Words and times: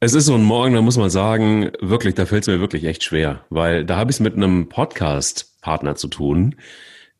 Es 0.00 0.14
ist 0.14 0.26
so 0.26 0.34
ein 0.36 0.44
Morgen, 0.44 0.74
da 0.74 0.80
muss 0.80 0.96
man 0.96 1.10
sagen, 1.10 1.72
wirklich, 1.80 2.14
da 2.14 2.24
fällt 2.24 2.44
es 2.44 2.46
mir 2.46 2.60
wirklich 2.60 2.84
echt 2.84 3.02
schwer, 3.02 3.44
weil 3.50 3.84
da 3.84 3.96
habe 3.96 4.12
ich 4.12 4.18
es 4.18 4.20
mit 4.20 4.36
einem 4.36 4.68
Podcast-Partner 4.68 5.96
zu 5.96 6.06
tun, 6.06 6.54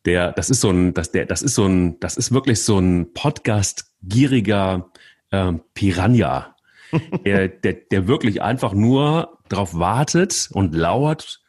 der, 0.05 0.31
das 0.31 0.49
ist 0.49 0.61
so 0.61 0.69
ein, 0.69 0.93
das, 0.93 1.11
der, 1.11 1.25
das 1.25 1.41
ist 1.41 1.55
so 1.55 1.65
ein, 1.65 1.99
das 1.99 2.15
ist 2.15 2.31
wirklich 2.31 2.63
so 2.63 2.79
ein 2.79 3.11
Podcast-gieriger 3.11 4.91
ähm, 5.33 5.59
Piranha, 5.73 6.55
der, 7.25 7.49
der, 7.49 7.73
der 7.73 8.07
wirklich 8.07 8.41
einfach 8.41 8.71
nur 8.71 9.39
darauf 9.49 9.77
wartet 9.77 10.47
und 10.53 10.73
lauert, 10.73 11.41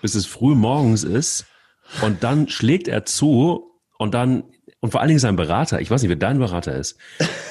bis 0.00 0.14
es 0.14 0.24
früh 0.24 0.54
morgens 0.54 1.04
ist 1.04 1.44
und 2.00 2.24
dann 2.24 2.48
schlägt 2.48 2.88
er 2.88 3.04
zu 3.04 3.72
und 3.98 4.14
dann 4.14 4.44
und 4.80 4.92
vor 4.92 5.00
allen 5.00 5.08
Dingen 5.08 5.18
sein 5.18 5.34
Berater, 5.34 5.80
ich 5.80 5.90
weiß 5.90 6.02
nicht, 6.02 6.08
wer 6.08 6.16
dein 6.16 6.38
Berater 6.38 6.74
ist, 6.76 6.96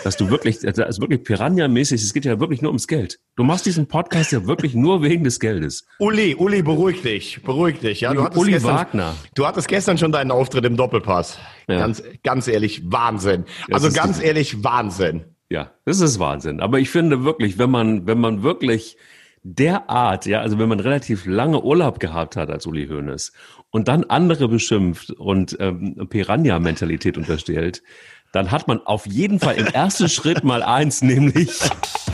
dass 0.03 0.15
du 0.15 0.29
wirklich, 0.29 0.59
das 0.59 0.77
ist 0.89 1.01
wirklich 1.01 1.23
Piranha-mäßig, 1.23 2.01
es 2.01 2.13
geht 2.13 2.23
ja 2.23 2.39
wirklich 2.39 2.61
nur 2.61 2.69
ums 2.69 2.87
Geld. 2.87 3.19
Du 3.35 3.43
machst 3.43 3.65
diesen 3.65 3.87
Podcast 3.87 4.31
ja 4.31 4.45
wirklich 4.47 4.73
nur 4.73 5.01
wegen 5.01 5.25
des 5.25 5.39
Geldes. 5.39 5.85
Uli, 5.99 6.35
Uli, 6.35 6.61
beruhig 6.61 7.01
dich, 7.01 7.43
beruhig 7.43 7.79
dich. 7.79 8.01
Ja, 8.01 8.13
du 8.13 8.23
hattest 8.23 8.39
Uli 8.39 8.51
gestern, 8.53 8.75
Wagner. 8.75 9.15
Du 9.35 9.45
hattest 9.45 9.67
gestern 9.67 9.97
schon 9.97 10.13
deinen 10.13 10.31
Auftritt 10.31 10.63
im 10.63 10.77
Doppelpass. 10.77 11.37
Ja. 11.67 11.79
Ganz, 11.79 12.01
ganz 12.23 12.47
ehrlich, 12.47 12.81
Wahnsinn. 12.85 13.43
Also 13.71 13.91
ganz 13.91 14.21
ehrlich, 14.21 14.63
Wahnsinn. 14.63 15.25
Ja, 15.49 15.71
das 15.85 15.99
ist 15.99 16.19
Wahnsinn. 16.19 16.61
Aber 16.61 16.79
ich 16.79 16.89
finde 16.89 17.23
wirklich, 17.25 17.57
wenn 17.57 17.69
man, 17.69 18.07
wenn 18.07 18.19
man 18.19 18.43
wirklich 18.43 18.97
derart, 19.43 20.25
ja, 20.25 20.41
also 20.41 20.59
wenn 20.59 20.67
man 20.67 20.79
relativ 20.79 21.25
lange 21.25 21.61
Urlaub 21.61 21.99
gehabt 21.99 22.35
hat 22.35 22.49
als 22.49 22.65
Uli 22.65 22.87
Hoeneß 22.87 23.31
und 23.77 23.87
dann 23.87 24.05
andere 24.05 24.47
beschimpft 24.47 25.11
und 25.11 25.55
ähm, 25.59 26.07
Piranha-Mentalität 26.09 27.15
unterstellt, 27.15 27.83
dann 28.31 28.49
hat 28.49 28.67
man 28.67 28.81
auf 28.87 29.05
jeden 29.05 29.39
Fall 29.39 29.53
im 29.53 29.67
ersten 29.67 30.09
Schritt 30.09 30.43
mal 30.43 30.63
eins, 30.63 31.03
nämlich 31.03 31.59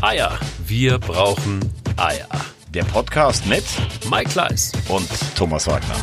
Eier. 0.02 0.38
Wir 0.68 1.00
brauchen 1.00 1.62
Eier. 1.96 2.28
Der 2.74 2.84
Podcast 2.84 3.48
mit 3.48 3.64
Mike 4.12 4.32
Kleiss 4.32 4.74
und 4.90 5.08
Thomas 5.38 5.66
Wagner. 5.66 5.96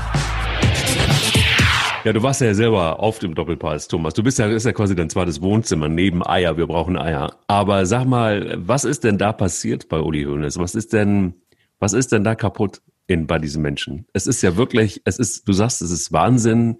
Ja, 2.04 2.14
du 2.14 2.22
warst 2.22 2.40
ja 2.40 2.54
selber 2.54 3.00
oft 3.00 3.22
im 3.22 3.34
Doppelpass, 3.34 3.86
Thomas. 3.86 4.14
Du 4.14 4.22
bist 4.22 4.38
ja, 4.38 4.46
ist 4.46 4.64
ja 4.64 4.72
quasi 4.72 4.96
dein 4.96 5.10
zweites 5.10 5.42
Wohnzimmer 5.42 5.90
neben 5.90 6.26
Eier. 6.26 6.56
Wir 6.56 6.68
brauchen 6.68 6.96
Eier. 6.96 7.34
Aber 7.48 7.84
sag 7.84 8.06
mal, 8.06 8.54
was 8.56 8.84
ist 8.86 9.04
denn 9.04 9.18
da 9.18 9.34
passiert 9.34 9.90
bei 9.90 10.00
Uli 10.00 10.24
Hoeneß? 10.24 10.58
Was 10.58 10.74
ist 10.74 10.94
denn, 10.94 11.34
was 11.80 11.92
ist 11.92 12.12
denn 12.12 12.24
da 12.24 12.34
kaputt 12.34 12.80
in, 13.10 13.26
bei 13.26 13.38
diesen 13.38 13.62
Menschen? 13.62 14.06
Es 14.12 14.26
ist 14.26 14.42
ja 14.42 14.56
wirklich, 14.56 15.02
es 15.04 15.18
ist, 15.18 15.46
du 15.46 15.52
sagst, 15.52 15.82
es 15.82 15.90
ist 15.90 16.12
Wahnsinn. 16.12 16.78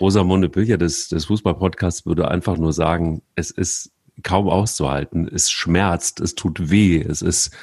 Rosamunde 0.00 0.48
Pilcher 0.48 0.78
des, 0.78 1.08
des 1.08 1.26
Fußballpodcasts 1.26 2.06
würde 2.06 2.28
einfach 2.28 2.56
nur 2.56 2.72
sagen, 2.72 3.22
es 3.34 3.50
ist 3.50 3.92
kaum 4.22 4.48
auszuhalten. 4.48 5.28
Es 5.28 5.50
schmerzt, 5.50 6.20
es 6.20 6.34
tut 6.34 6.70
weh, 6.70 7.00
es 7.00 7.22
ist, 7.22 7.56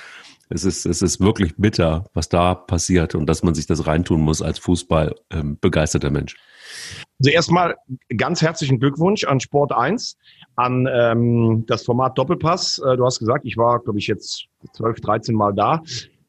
es 0.50 0.64
ist, 0.64 0.86
es 0.86 1.02
ist 1.02 1.20
wirklich 1.20 1.56
bitter, 1.58 2.06
was 2.14 2.30
da 2.30 2.54
passiert 2.54 3.16
und 3.16 3.26
dass 3.26 3.42
man 3.42 3.56
sich 3.56 3.66
das 3.66 3.88
reintun 3.88 4.22
muss 4.22 4.42
als 4.42 4.60
Fußball 4.60 5.16
ähm, 5.32 5.58
begeisterter 5.60 6.12
Mensch. 6.12 6.36
Also 7.20 7.32
erstmal 7.32 7.76
ganz 8.16 8.42
herzlichen 8.42 8.80
Glückwunsch 8.80 9.24
an 9.24 9.40
Sport 9.40 9.72
1, 9.72 10.18
an 10.56 10.88
ähm, 10.92 11.64
das 11.68 11.84
Format 11.84 12.18
Doppelpass. 12.18 12.80
Äh, 12.80 12.98
du 12.98 13.06
hast 13.06 13.20
gesagt, 13.20 13.46
ich 13.46 13.58
war, 13.58 13.80
glaube 13.80 14.00
ich, 14.00 14.08
jetzt 14.08 14.46
12, 14.74 15.02
13 15.02 15.36
Mal 15.36 15.54
da. 15.54 15.82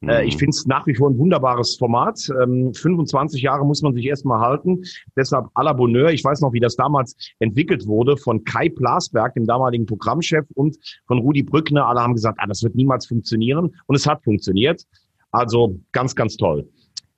Äh, 0.09 0.27
ich 0.27 0.35
mhm. 0.35 0.39
finde 0.39 0.51
es 0.51 0.67
nach 0.67 0.87
wie 0.87 0.95
vor 0.95 1.11
ein 1.11 1.19
wunderbares 1.19 1.77
Format. 1.77 2.29
Ähm, 2.43 2.73
25 2.75 3.43
Jahre 3.43 3.65
muss 3.65 3.83
man 3.83 3.95
sich 3.95 4.05
erstmal 4.05 4.41
halten. 4.41 4.83
Deshalb 5.17 5.47
à 5.55 5.63
la 5.63 5.73
Bonheur. 5.73 6.11
Ich 6.11 6.25
weiß 6.25 6.41
noch, 6.41 6.53
wie 6.53 6.61
das 6.61 6.77
damals 6.77 7.17
entwickelt 7.39 7.87
wurde 7.87 8.17
von 8.17 8.45
Kai 8.45 8.69
Plasberg, 8.69 9.35
dem 9.35 9.47
damaligen 9.47 9.87
Programmchef, 9.87 10.47
und 10.55 10.77
von 11.07 11.19
Rudi 11.19 11.43
Brückner. 11.43 11.87
Alle 11.87 12.01
haben 12.01 12.15
gesagt, 12.15 12.39
ah, 12.41 12.47
das 12.47 12.63
wird 12.63 12.75
niemals 12.75 13.07
funktionieren. 13.07 13.75
Und 13.87 13.97
es 13.97 14.07
hat 14.07 14.25
funktioniert. 14.25 14.85
Also 15.31 15.79
ganz, 15.93 16.15
ganz 16.15 16.37
toll. 16.37 16.69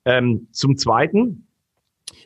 Ähm, 0.05 0.47
zum 0.51 0.77
Zweiten, 0.77 1.47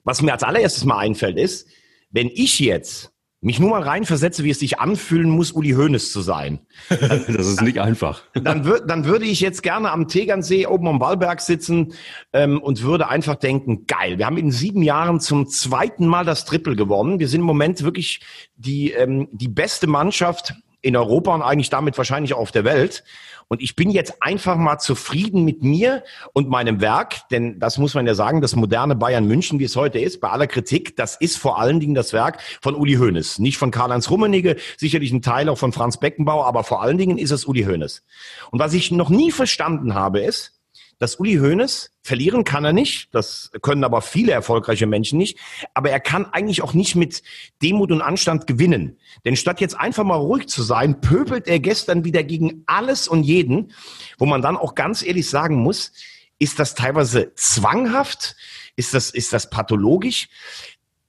was 0.04 0.22
mir 0.22 0.32
als 0.32 0.44
allererstes 0.44 0.86
mal 0.86 0.98
einfällt, 0.98 1.38
ist, 1.38 1.68
wenn 2.12 2.28
ich 2.28 2.60
jetzt 2.60 3.13
mich 3.44 3.60
nur 3.60 3.72
mal 3.72 3.82
reinversetze, 3.82 4.44
wie 4.44 4.52
es 4.52 4.60
sich 4.60 4.80
anfühlen 4.80 5.30
muss, 5.30 5.52
Uli 5.52 5.72
Hoeneß 5.72 6.12
zu 6.12 6.22
sein. 6.22 6.60
Das 7.34 7.48
ist 7.48 7.62
nicht 7.62 7.80
einfach. 7.80 8.24
Dann, 8.34 8.66
würd, 8.66 8.90
dann 8.90 9.06
würde 9.06 9.26
ich 9.26 9.42
jetzt 9.42 9.64
gerne 9.64 9.92
am 9.92 10.08
Tegernsee 10.08 10.66
oben 10.66 10.88
am 10.88 11.00
Wallberg 11.00 11.42
sitzen 11.42 11.94
ähm, 12.32 12.62
und 12.62 12.84
würde 12.84 13.10
einfach 13.10 13.36
denken, 13.36 13.86
geil, 13.86 14.18
wir 14.18 14.26
haben 14.26 14.38
in 14.38 14.52
sieben 14.52 14.82
Jahren 14.82 15.20
zum 15.20 15.48
zweiten 15.48 16.06
Mal 16.06 16.26
das 16.26 16.46
Triple 16.46 16.76
gewonnen. 16.76 17.20
Wir 17.20 17.28
sind 17.28 17.42
im 17.42 17.46
Moment 17.46 17.84
wirklich 17.84 18.22
die, 18.56 18.92
ähm, 18.92 19.28
die 19.32 19.48
beste 19.48 19.88
Mannschaft 19.88 20.54
in 20.82 20.96
Europa 20.96 21.34
und 21.34 21.42
eigentlich 21.42 21.70
damit 21.70 21.98
wahrscheinlich 21.98 22.34
auch 22.34 22.40
auf 22.40 22.52
der 22.52 22.66
Welt. 22.66 23.04
Und 23.48 23.62
ich 23.62 23.76
bin 23.76 23.90
jetzt 23.90 24.22
einfach 24.22 24.56
mal 24.58 24.80
zufrieden 24.80 25.44
mit 25.44 25.64
mir 25.64 26.04
und 26.34 26.50
meinem 26.50 26.82
Werk, 26.82 27.28
denn 27.30 27.60
das 27.60 27.78
muss 27.78 27.94
man 27.94 28.08
ja 28.08 28.16
sagen, 28.16 28.42
das 28.42 28.56
moderne 28.56 28.96
Bayern 28.96 29.28
München, 29.28 29.60
wie 29.60 29.66
es 29.66 29.76
heute 29.76 30.00
ist, 30.00 30.22
bei 30.22 30.30
aller 30.30 30.48
Kritik, 30.48 30.96
das 30.96 31.16
ist 31.16 31.38
vor 31.38 31.60
allen 31.60 31.80
Dingen 31.80 31.96
das 31.96 32.14
Werk 32.14 32.40
von 32.62 32.76
Uli 32.76 32.96
Hoeneß. 32.96 33.40
Nicht 33.40 33.58
von 33.58 33.72
Karl-Heinz 33.72 34.10
Rummenigge, 34.10 34.58
sicherlich 34.78 35.12
ein 35.12 35.22
Teil 35.22 35.50
auch 35.50 35.58
von 35.58 35.74
Franz 35.74 35.98
Beckenbauer, 35.98 36.46
aber 36.46 36.64
vor 36.64 36.82
allen 36.82 36.98
Dingen 36.98 37.18
ist 37.18 37.32
es 37.32 37.46
Uli 37.46 37.64
Hoeneß. 37.64 38.04
Und 38.52 38.60
was 38.60 38.74
ich 38.74 38.92
noch 38.92 39.10
nie 39.10 39.32
verstanden 39.32 39.94
habe, 39.94 40.22
ist, 40.22 40.63
dass 41.00 41.16
Uli 41.16 41.36
Hoeneß, 41.36 41.92
verlieren 42.02 42.44
kann 42.44 42.66
er 42.66 42.74
nicht, 42.74 43.14
das 43.14 43.52
können 43.62 43.84
aber 43.84 44.02
viele 44.02 44.32
erfolgreiche 44.32 44.88
Menschen 44.88 45.18
nicht, 45.18 45.38
aber 45.74 45.90
er 45.90 46.00
kann 46.00 46.26
eigentlich 46.26 46.62
auch 46.62 46.74
nicht 46.74 46.96
mit 46.96 47.24
Demut 47.62 47.92
und 47.92 48.02
Anstand 48.02 48.48
gewinnen. 48.48 48.98
Denn 49.26 49.36
statt 49.36 49.62
jetzt 49.62 49.80
einfach 49.80 50.04
mal 50.04 50.16
ruhig 50.16 50.48
zu 50.48 50.64
sein, 50.64 51.02
pöbelt 51.02 51.48
er 51.48 51.60
gestern 51.60 52.04
wieder 52.04 52.24
gegen 52.24 52.64
alles 52.66 53.08
und 53.08 53.24
jeden, 53.24 53.74
wo 54.18 54.26
man 54.26 54.42
dann 54.42 54.58
auch 54.58 54.76
ganz 54.76 55.04
ehrlich 55.04 55.30
sagen 55.30 55.56
muss, 55.56 55.94
ist 56.40 56.60
das 56.60 56.76
teilweise 56.76 57.34
zwanghaft? 57.36 58.36
Ist 58.76 58.94
das, 58.94 59.12
ist 59.12 59.34
das 59.34 59.50
pathologisch? 59.50 60.28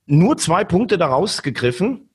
Nur 0.06 0.37
zwei 0.37 0.65
Punkte 0.65 0.99
daraus 0.99 1.43
gegriffen. 1.43 2.11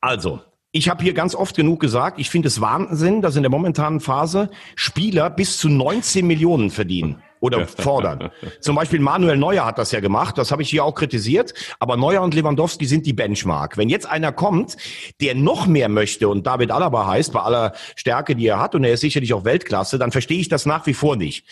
Also, 0.00 0.40
ich 0.72 0.88
habe 0.88 1.02
hier 1.02 1.14
ganz 1.14 1.34
oft 1.34 1.56
genug 1.56 1.80
gesagt, 1.80 2.20
ich 2.20 2.30
finde 2.30 2.48
es 2.48 2.60
Wahnsinn, 2.60 3.22
dass 3.22 3.34
in 3.34 3.42
der 3.42 3.50
momentanen 3.50 3.98
Phase 3.98 4.50
Spieler 4.76 5.28
bis 5.28 5.58
zu 5.58 5.68
19 5.68 6.24
Millionen 6.26 6.70
verdienen 6.70 7.22
oder 7.40 7.66
fordern. 7.66 8.30
Zum 8.60 8.76
Beispiel 8.76 9.00
Manuel 9.00 9.36
Neuer 9.36 9.64
hat 9.64 9.78
das 9.78 9.90
ja 9.90 9.98
gemacht, 9.98 10.38
das 10.38 10.52
habe 10.52 10.62
ich 10.62 10.70
hier 10.70 10.84
auch 10.84 10.94
kritisiert, 10.94 11.54
aber 11.80 11.96
Neuer 11.96 12.22
und 12.22 12.34
Lewandowski 12.34 12.86
sind 12.86 13.04
die 13.06 13.12
Benchmark. 13.12 13.78
Wenn 13.78 13.88
jetzt 13.88 14.08
einer 14.08 14.30
kommt, 14.30 14.76
der 15.20 15.34
noch 15.34 15.66
mehr 15.66 15.88
möchte 15.88 16.28
und 16.28 16.46
David 16.46 16.70
Alaba 16.70 17.06
heißt, 17.06 17.32
bei 17.32 17.40
aller 17.40 17.72
Stärke, 17.96 18.36
die 18.36 18.46
er 18.46 18.60
hat, 18.60 18.74
und 18.76 18.84
er 18.84 18.92
ist 18.92 19.00
sicherlich 19.00 19.34
auch 19.34 19.44
Weltklasse, 19.44 19.98
dann 19.98 20.12
verstehe 20.12 20.38
ich 20.38 20.48
das 20.48 20.66
nach 20.66 20.86
wie 20.86 20.94
vor 20.94 21.16
nicht. 21.16 21.44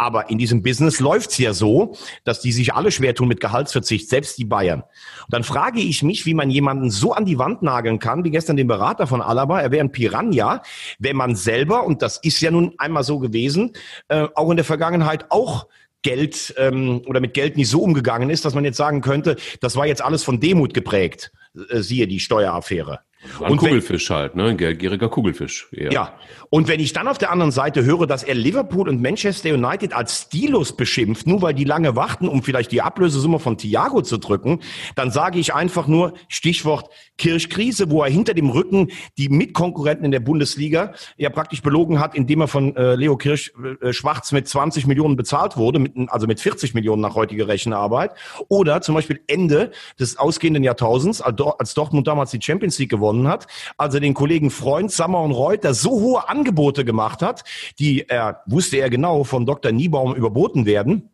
Aber 0.00 0.30
in 0.30 0.38
diesem 0.38 0.62
Business 0.62 0.98
läuft's 0.98 1.36
ja 1.36 1.52
so, 1.52 1.94
dass 2.24 2.40
die 2.40 2.52
sich 2.52 2.72
alle 2.72 2.90
schwer 2.90 3.14
tun 3.14 3.28
mit 3.28 3.38
Gehaltsverzicht, 3.38 4.08
selbst 4.08 4.38
die 4.38 4.46
Bayern. 4.46 4.80
Und 4.80 5.28
dann 5.28 5.44
frage 5.44 5.78
ich 5.78 6.02
mich, 6.02 6.24
wie 6.24 6.32
man 6.32 6.48
jemanden 6.48 6.90
so 6.90 7.12
an 7.12 7.26
die 7.26 7.38
Wand 7.38 7.60
nageln 7.60 7.98
kann, 7.98 8.24
wie 8.24 8.30
gestern 8.30 8.56
den 8.56 8.66
Berater 8.66 9.06
von 9.06 9.20
Alaba, 9.20 9.60
er 9.60 9.70
wäre 9.72 9.84
ein 9.84 9.92
Piranha, 9.92 10.62
wenn 10.98 11.16
man 11.16 11.36
selber, 11.36 11.84
und 11.84 12.00
das 12.00 12.16
ist 12.16 12.40
ja 12.40 12.50
nun 12.50 12.72
einmal 12.78 13.04
so 13.04 13.18
gewesen, 13.18 13.74
äh, 14.08 14.26
auch 14.34 14.48
in 14.48 14.56
der 14.56 14.64
Vergangenheit 14.64 15.26
auch 15.28 15.66
Geld 16.00 16.54
ähm, 16.56 17.02
oder 17.04 17.20
mit 17.20 17.34
Geld 17.34 17.58
nicht 17.58 17.68
so 17.68 17.82
umgegangen 17.82 18.30
ist, 18.30 18.46
dass 18.46 18.54
man 18.54 18.64
jetzt 18.64 18.78
sagen 18.78 19.02
könnte, 19.02 19.36
das 19.60 19.76
war 19.76 19.86
jetzt 19.86 20.02
alles 20.02 20.24
von 20.24 20.40
Demut 20.40 20.72
geprägt. 20.72 21.30
Äh, 21.68 21.82
siehe 21.82 22.06
die 22.08 22.20
Steueraffäre. 22.20 23.00
Ein 23.38 23.52
und 23.52 23.58
Kugelfisch 23.58 24.08
wenn, 24.08 24.16
halt, 24.16 24.34
ne? 24.34 24.44
Ein 24.46 24.56
gieriger 24.56 25.10
Kugelfisch. 25.10 25.68
Eher. 25.72 25.92
Ja. 25.92 26.14
Und 26.48 26.68
wenn 26.68 26.80
ich 26.80 26.94
dann 26.94 27.06
auf 27.06 27.18
der 27.18 27.30
anderen 27.30 27.52
Seite 27.52 27.84
höre, 27.84 28.06
dass 28.06 28.22
er 28.22 28.34
Liverpool 28.34 28.88
und 28.88 29.02
Manchester 29.02 29.52
United 29.52 29.92
als 29.92 30.22
Stilos 30.22 30.74
beschimpft, 30.74 31.26
nur 31.26 31.42
weil 31.42 31.52
die 31.52 31.64
lange 31.64 31.96
warten, 31.96 32.28
um 32.28 32.42
vielleicht 32.42 32.72
die 32.72 32.80
Ablösesumme 32.80 33.38
von 33.38 33.58
Thiago 33.58 34.00
zu 34.00 34.16
drücken, 34.16 34.60
dann 34.94 35.10
sage 35.10 35.38
ich 35.38 35.52
einfach 35.52 35.86
nur 35.86 36.14
Stichwort 36.28 36.88
Kirchkrise, 37.18 37.90
wo 37.90 38.02
er 38.02 38.10
hinter 38.10 38.32
dem 38.32 38.48
Rücken 38.48 38.88
die 39.18 39.28
Mitkonkurrenten 39.28 40.06
in 40.06 40.12
der 40.12 40.20
Bundesliga 40.20 40.94
ja 41.18 41.28
praktisch 41.28 41.60
belogen 41.60 42.00
hat, 42.00 42.14
indem 42.14 42.40
er 42.40 42.48
von 42.48 42.74
äh, 42.74 42.94
Leo 42.94 43.18
Kirch 43.18 43.52
äh, 43.82 43.92
Schwarz 43.92 44.32
mit 44.32 44.48
20 44.48 44.86
Millionen 44.86 45.16
bezahlt 45.16 45.58
wurde, 45.58 45.78
mit, 45.78 45.92
also 46.08 46.26
mit 46.26 46.40
40 46.40 46.72
Millionen 46.72 47.02
nach 47.02 47.16
heutiger 47.16 47.48
Rechenarbeit. 47.48 48.12
Oder 48.48 48.80
zum 48.80 48.94
Beispiel 48.94 49.20
Ende 49.26 49.72
des 49.98 50.16
ausgehenden 50.16 50.64
Jahrtausends, 50.64 51.20
als 51.20 51.74
Dortmund 51.74 52.06
damals 52.06 52.30
die 52.30 52.40
Champions 52.40 52.78
League 52.78 52.90
gewonnen 52.90 53.09
gewonnen 53.10 53.28
hat, 53.28 53.46
als 53.76 53.94
er 53.94 54.00
den 54.00 54.14
Kollegen 54.14 54.50
Freund, 54.50 54.90
Sammer 54.90 55.20
und 55.22 55.32
Reuter 55.32 55.74
so 55.74 55.90
hohe 55.90 56.28
Angebote 56.28 56.84
gemacht 56.84 57.22
hat, 57.22 57.44
die 57.78 58.08
er, 58.08 58.42
wusste 58.46 58.78
er 58.78 58.90
genau, 58.90 59.24
von 59.24 59.46
Dr. 59.46 59.72
Niebaum 59.72 60.14
überboten 60.14 60.66
werden, 60.66 61.10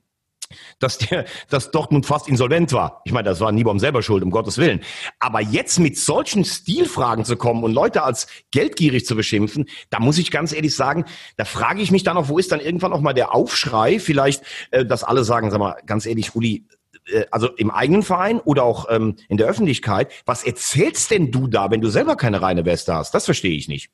dass 0.78 0.98
der, 0.98 1.24
dass 1.48 1.72
Dortmund 1.72 2.06
fast 2.06 2.28
insolvent 2.28 2.72
war. 2.72 3.02
Ich 3.04 3.12
meine, 3.12 3.28
das 3.28 3.40
war 3.40 3.50
Niebaum 3.50 3.80
selber 3.80 4.02
schuld, 4.02 4.22
um 4.22 4.30
Gottes 4.30 4.58
Willen. 4.58 4.80
Aber 5.18 5.40
jetzt 5.40 5.80
mit 5.80 5.98
solchen 5.98 6.44
Stilfragen 6.44 7.24
zu 7.24 7.36
kommen 7.36 7.64
und 7.64 7.72
Leute 7.72 8.04
als 8.04 8.28
geldgierig 8.52 9.06
zu 9.06 9.16
beschimpfen, 9.16 9.66
da 9.90 9.98
muss 9.98 10.18
ich 10.18 10.30
ganz 10.30 10.52
ehrlich 10.52 10.76
sagen, 10.76 11.04
da 11.36 11.44
frage 11.44 11.82
ich 11.82 11.90
mich 11.90 12.04
dann 12.04 12.16
auch, 12.16 12.28
wo 12.28 12.38
ist 12.38 12.52
dann 12.52 12.60
irgendwann 12.60 12.92
auch 12.92 13.00
mal 13.00 13.12
der 13.12 13.34
Aufschrei? 13.34 13.98
Vielleicht, 13.98 14.44
äh, 14.70 14.84
dass 14.84 15.02
alle 15.02 15.24
sagen, 15.24 15.50
sag 15.50 15.58
mal, 15.58 15.76
ganz 15.84 16.06
ehrlich, 16.06 16.36
Uli, 16.36 16.64
äh, 16.68 16.75
also 17.30 17.48
im 17.56 17.70
eigenen 17.70 18.02
Verein 18.02 18.40
oder 18.40 18.64
auch 18.64 18.86
ähm, 18.90 19.16
in 19.28 19.36
der 19.36 19.46
Öffentlichkeit, 19.46 20.10
was 20.24 20.44
erzählst 20.44 21.10
denn 21.10 21.30
du 21.30 21.46
da, 21.46 21.70
wenn 21.70 21.80
du 21.80 21.88
selber 21.88 22.16
keine 22.16 22.42
reine 22.42 22.64
Weste 22.64 22.94
hast? 22.94 23.14
Das 23.14 23.24
verstehe 23.24 23.56
ich 23.56 23.68
nicht. 23.68 23.90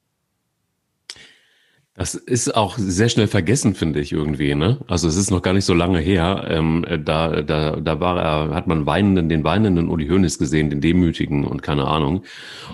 Das 1.94 2.14
ist 2.14 2.54
auch 2.54 2.78
sehr 2.78 3.10
schnell 3.10 3.26
vergessen, 3.26 3.74
finde 3.74 4.00
ich 4.00 4.12
irgendwie. 4.12 4.54
Ne? 4.54 4.78
Also 4.88 5.08
es 5.08 5.16
ist 5.16 5.30
noch 5.30 5.42
gar 5.42 5.52
nicht 5.52 5.66
so 5.66 5.74
lange 5.74 5.98
her. 5.98 6.46
Ähm, 6.48 6.86
da, 7.04 7.42
da, 7.42 7.76
da 7.76 8.00
war 8.00 8.18
er, 8.18 8.54
hat 8.54 8.66
man 8.66 8.86
weinenden, 8.86 9.28
den 9.28 9.44
weinenden 9.44 9.90
Uli 9.90 10.08
Hoeneß 10.08 10.38
gesehen, 10.38 10.70
den 10.70 10.80
demütigen 10.80 11.44
und 11.44 11.62
keine 11.62 11.86
Ahnung. 11.86 12.24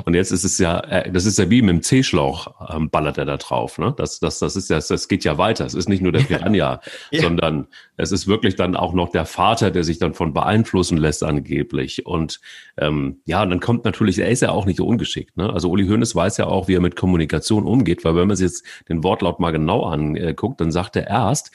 Und 0.04 0.14
jetzt 0.14 0.30
ist 0.30 0.44
es 0.44 0.58
ja, 0.58 0.78
äh, 0.78 1.10
das 1.10 1.26
ist 1.26 1.36
ja 1.36 1.50
wie 1.50 1.62
mit 1.62 1.70
dem 1.70 1.82
C-Schlauch, 1.82 2.72
ähm, 2.72 2.90
ballert 2.90 3.18
er 3.18 3.24
da 3.24 3.38
drauf. 3.38 3.78
Ne? 3.78 3.92
Das, 3.96 4.20
das, 4.20 4.38
das 4.38 4.54
ist 4.54 4.70
ja, 4.70 4.78
das 4.78 5.08
geht 5.08 5.24
ja 5.24 5.36
weiter. 5.36 5.66
Es 5.66 5.74
ist 5.74 5.88
nicht 5.88 6.00
nur 6.00 6.12
der 6.12 6.20
Piranha, 6.20 6.80
ja. 7.10 7.20
sondern 7.20 7.66
es 7.96 8.12
ist 8.12 8.28
wirklich 8.28 8.54
dann 8.54 8.76
auch 8.76 8.92
noch 8.92 9.10
der 9.10 9.26
Vater, 9.26 9.72
der 9.72 9.82
sich 9.82 9.98
dann 9.98 10.14
von 10.14 10.32
beeinflussen 10.32 10.96
lässt 10.96 11.24
angeblich. 11.24 12.06
Und 12.06 12.40
ähm, 12.76 13.16
ja, 13.24 13.42
und 13.42 13.50
dann 13.50 13.58
kommt 13.58 13.84
natürlich, 13.84 14.16
er 14.20 14.28
ist 14.28 14.42
ja 14.42 14.50
auch 14.50 14.64
nicht 14.64 14.76
so 14.76 14.86
ungeschickt. 14.86 15.36
Ne? 15.36 15.52
Also 15.52 15.68
Uli 15.68 15.88
Hoeneß 15.88 16.14
weiß 16.14 16.36
ja 16.36 16.46
auch, 16.46 16.68
wie 16.68 16.74
er 16.74 16.80
mit 16.80 16.94
Kommunikation 16.94 17.64
umgeht, 17.64 18.04
weil 18.04 18.14
wenn 18.14 18.28
man 18.28 18.36
sich 18.36 18.46
jetzt 18.46 18.64
den 18.88 19.02
Wortlaut 19.08 19.40
mal 19.40 19.52
genau 19.52 19.84
anguckt, 19.84 20.60
dann 20.60 20.70
sagt 20.70 20.96
er 20.96 21.06
erst, 21.06 21.50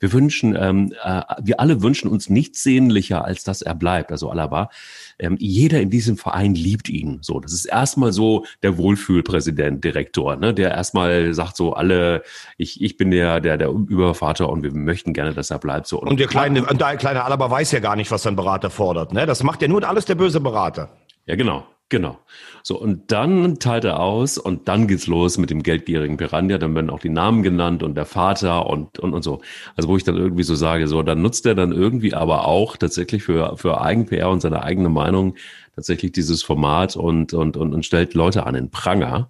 wir 0.00 0.12
wünschen, 0.12 0.56
ähm, 0.58 0.92
äh, 1.04 1.22
wir 1.42 1.60
alle 1.60 1.82
wünschen 1.82 2.10
uns 2.10 2.28
nichts 2.28 2.62
sehnlicher, 2.62 3.24
als 3.24 3.44
dass 3.44 3.62
er 3.62 3.74
bleibt. 3.74 4.10
Also 4.10 4.30
Alaba, 4.30 4.70
ähm, 5.18 5.36
jeder 5.38 5.80
in 5.80 5.90
diesem 5.90 6.16
Verein 6.16 6.54
liebt 6.54 6.88
ihn. 6.88 7.18
So, 7.20 7.38
das 7.38 7.52
ist 7.52 7.66
erstmal 7.66 8.12
so 8.12 8.46
der 8.62 8.78
Wohlfühlpräsident, 8.78 9.84
Direktor, 9.84 10.36
ne, 10.36 10.54
der 10.54 10.70
erstmal 10.70 11.34
sagt 11.34 11.56
so 11.56 11.74
alle, 11.74 12.22
ich, 12.56 12.82
ich 12.82 12.96
bin 12.96 13.10
der, 13.10 13.40
der, 13.40 13.58
der 13.58 13.68
Übervater 13.68 14.48
und 14.48 14.62
wir 14.62 14.72
möchten 14.72 15.12
gerne, 15.12 15.34
dass 15.34 15.50
er 15.50 15.58
bleibt. 15.58 15.86
So 15.86 16.00
und, 16.00 16.08
und 16.08 16.20
der 16.20 16.28
kleine, 16.28 16.64
und 16.64 16.80
der 16.80 16.96
kleine 16.96 17.24
Alaba 17.24 17.50
weiß 17.50 17.72
ja 17.72 17.80
gar 17.80 17.96
nicht, 17.96 18.10
was 18.10 18.22
sein 18.22 18.36
Berater 18.36 18.70
fordert. 18.70 19.12
Ne, 19.12 19.26
das 19.26 19.42
macht 19.42 19.60
ja 19.60 19.68
nur 19.68 19.86
alles 19.86 20.06
der 20.06 20.14
böse 20.14 20.40
Berater. 20.40 20.88
Ja, 21.26 21.36
genau. 21.36 21.66
Genau. 21.90 22.20
So, 22.62 22.78
und 22.78 23.10
dann 23.10 23.58
teilt 23.58 23.84
er 23.84 23.98
aus 23.98 24.38
und 24.38 24.68
dann 24.68 24.86
geht's 24.86 25.08
los 25.08 25.38
mit 25.38 25.50
dem 25.50 25.62
geldgierigen 25.62 26.16
Piranha. 26.16 26.56
Dann 26.56 26.74
werden 26.74 26.88
auch 26.88 27.00
die 27.00 27.08
Namen 27.08 27.42
genannt 27.42 27.82
und 27.82 27.96
der 27.96 28.04
Vater 28.04 28.66
und, 28.66 29.00
und, 29.00 29.12
und 29.12 29.22
so. 29.22 29.40
Also, 29.76 29.88
wo 29.88 29.96
ich 29.96 30.04
dann 30.04 30.16
irgendwie 30.16 30.44
so 30.44 30.54
sage, 30.54 30.86
so, 30.86 31.02
dann 31.02 31.20
nutzt 31.20 31.46
er 31.46 31.56
dann 31.56 31.72
irgendwie 31.72 32.14
aber 32.14 32.46
auch 32.46 32.76
tatsächlich 32.76 33.24
für, 33.24 33.56
für 33.56 33.80
Eigen-PR 33.80 34.30
und 34.30 34.40
seine 34.40 34.62
eigene 34.62 34.88
Meinung 34.88 35.34
tatsächlich 35.74 36.12
dieses 36.12 36.44
Format 36.44 36.96
und, 36.96 37.34
und, 37.34 37.56
und, 37.56 37.74
und 37.74 37.84
stellt 37.84 38.14
Leute 38.14 38.46
an 38.46 38.54
den 38.54 38.70
Pranger. 38.70 39.28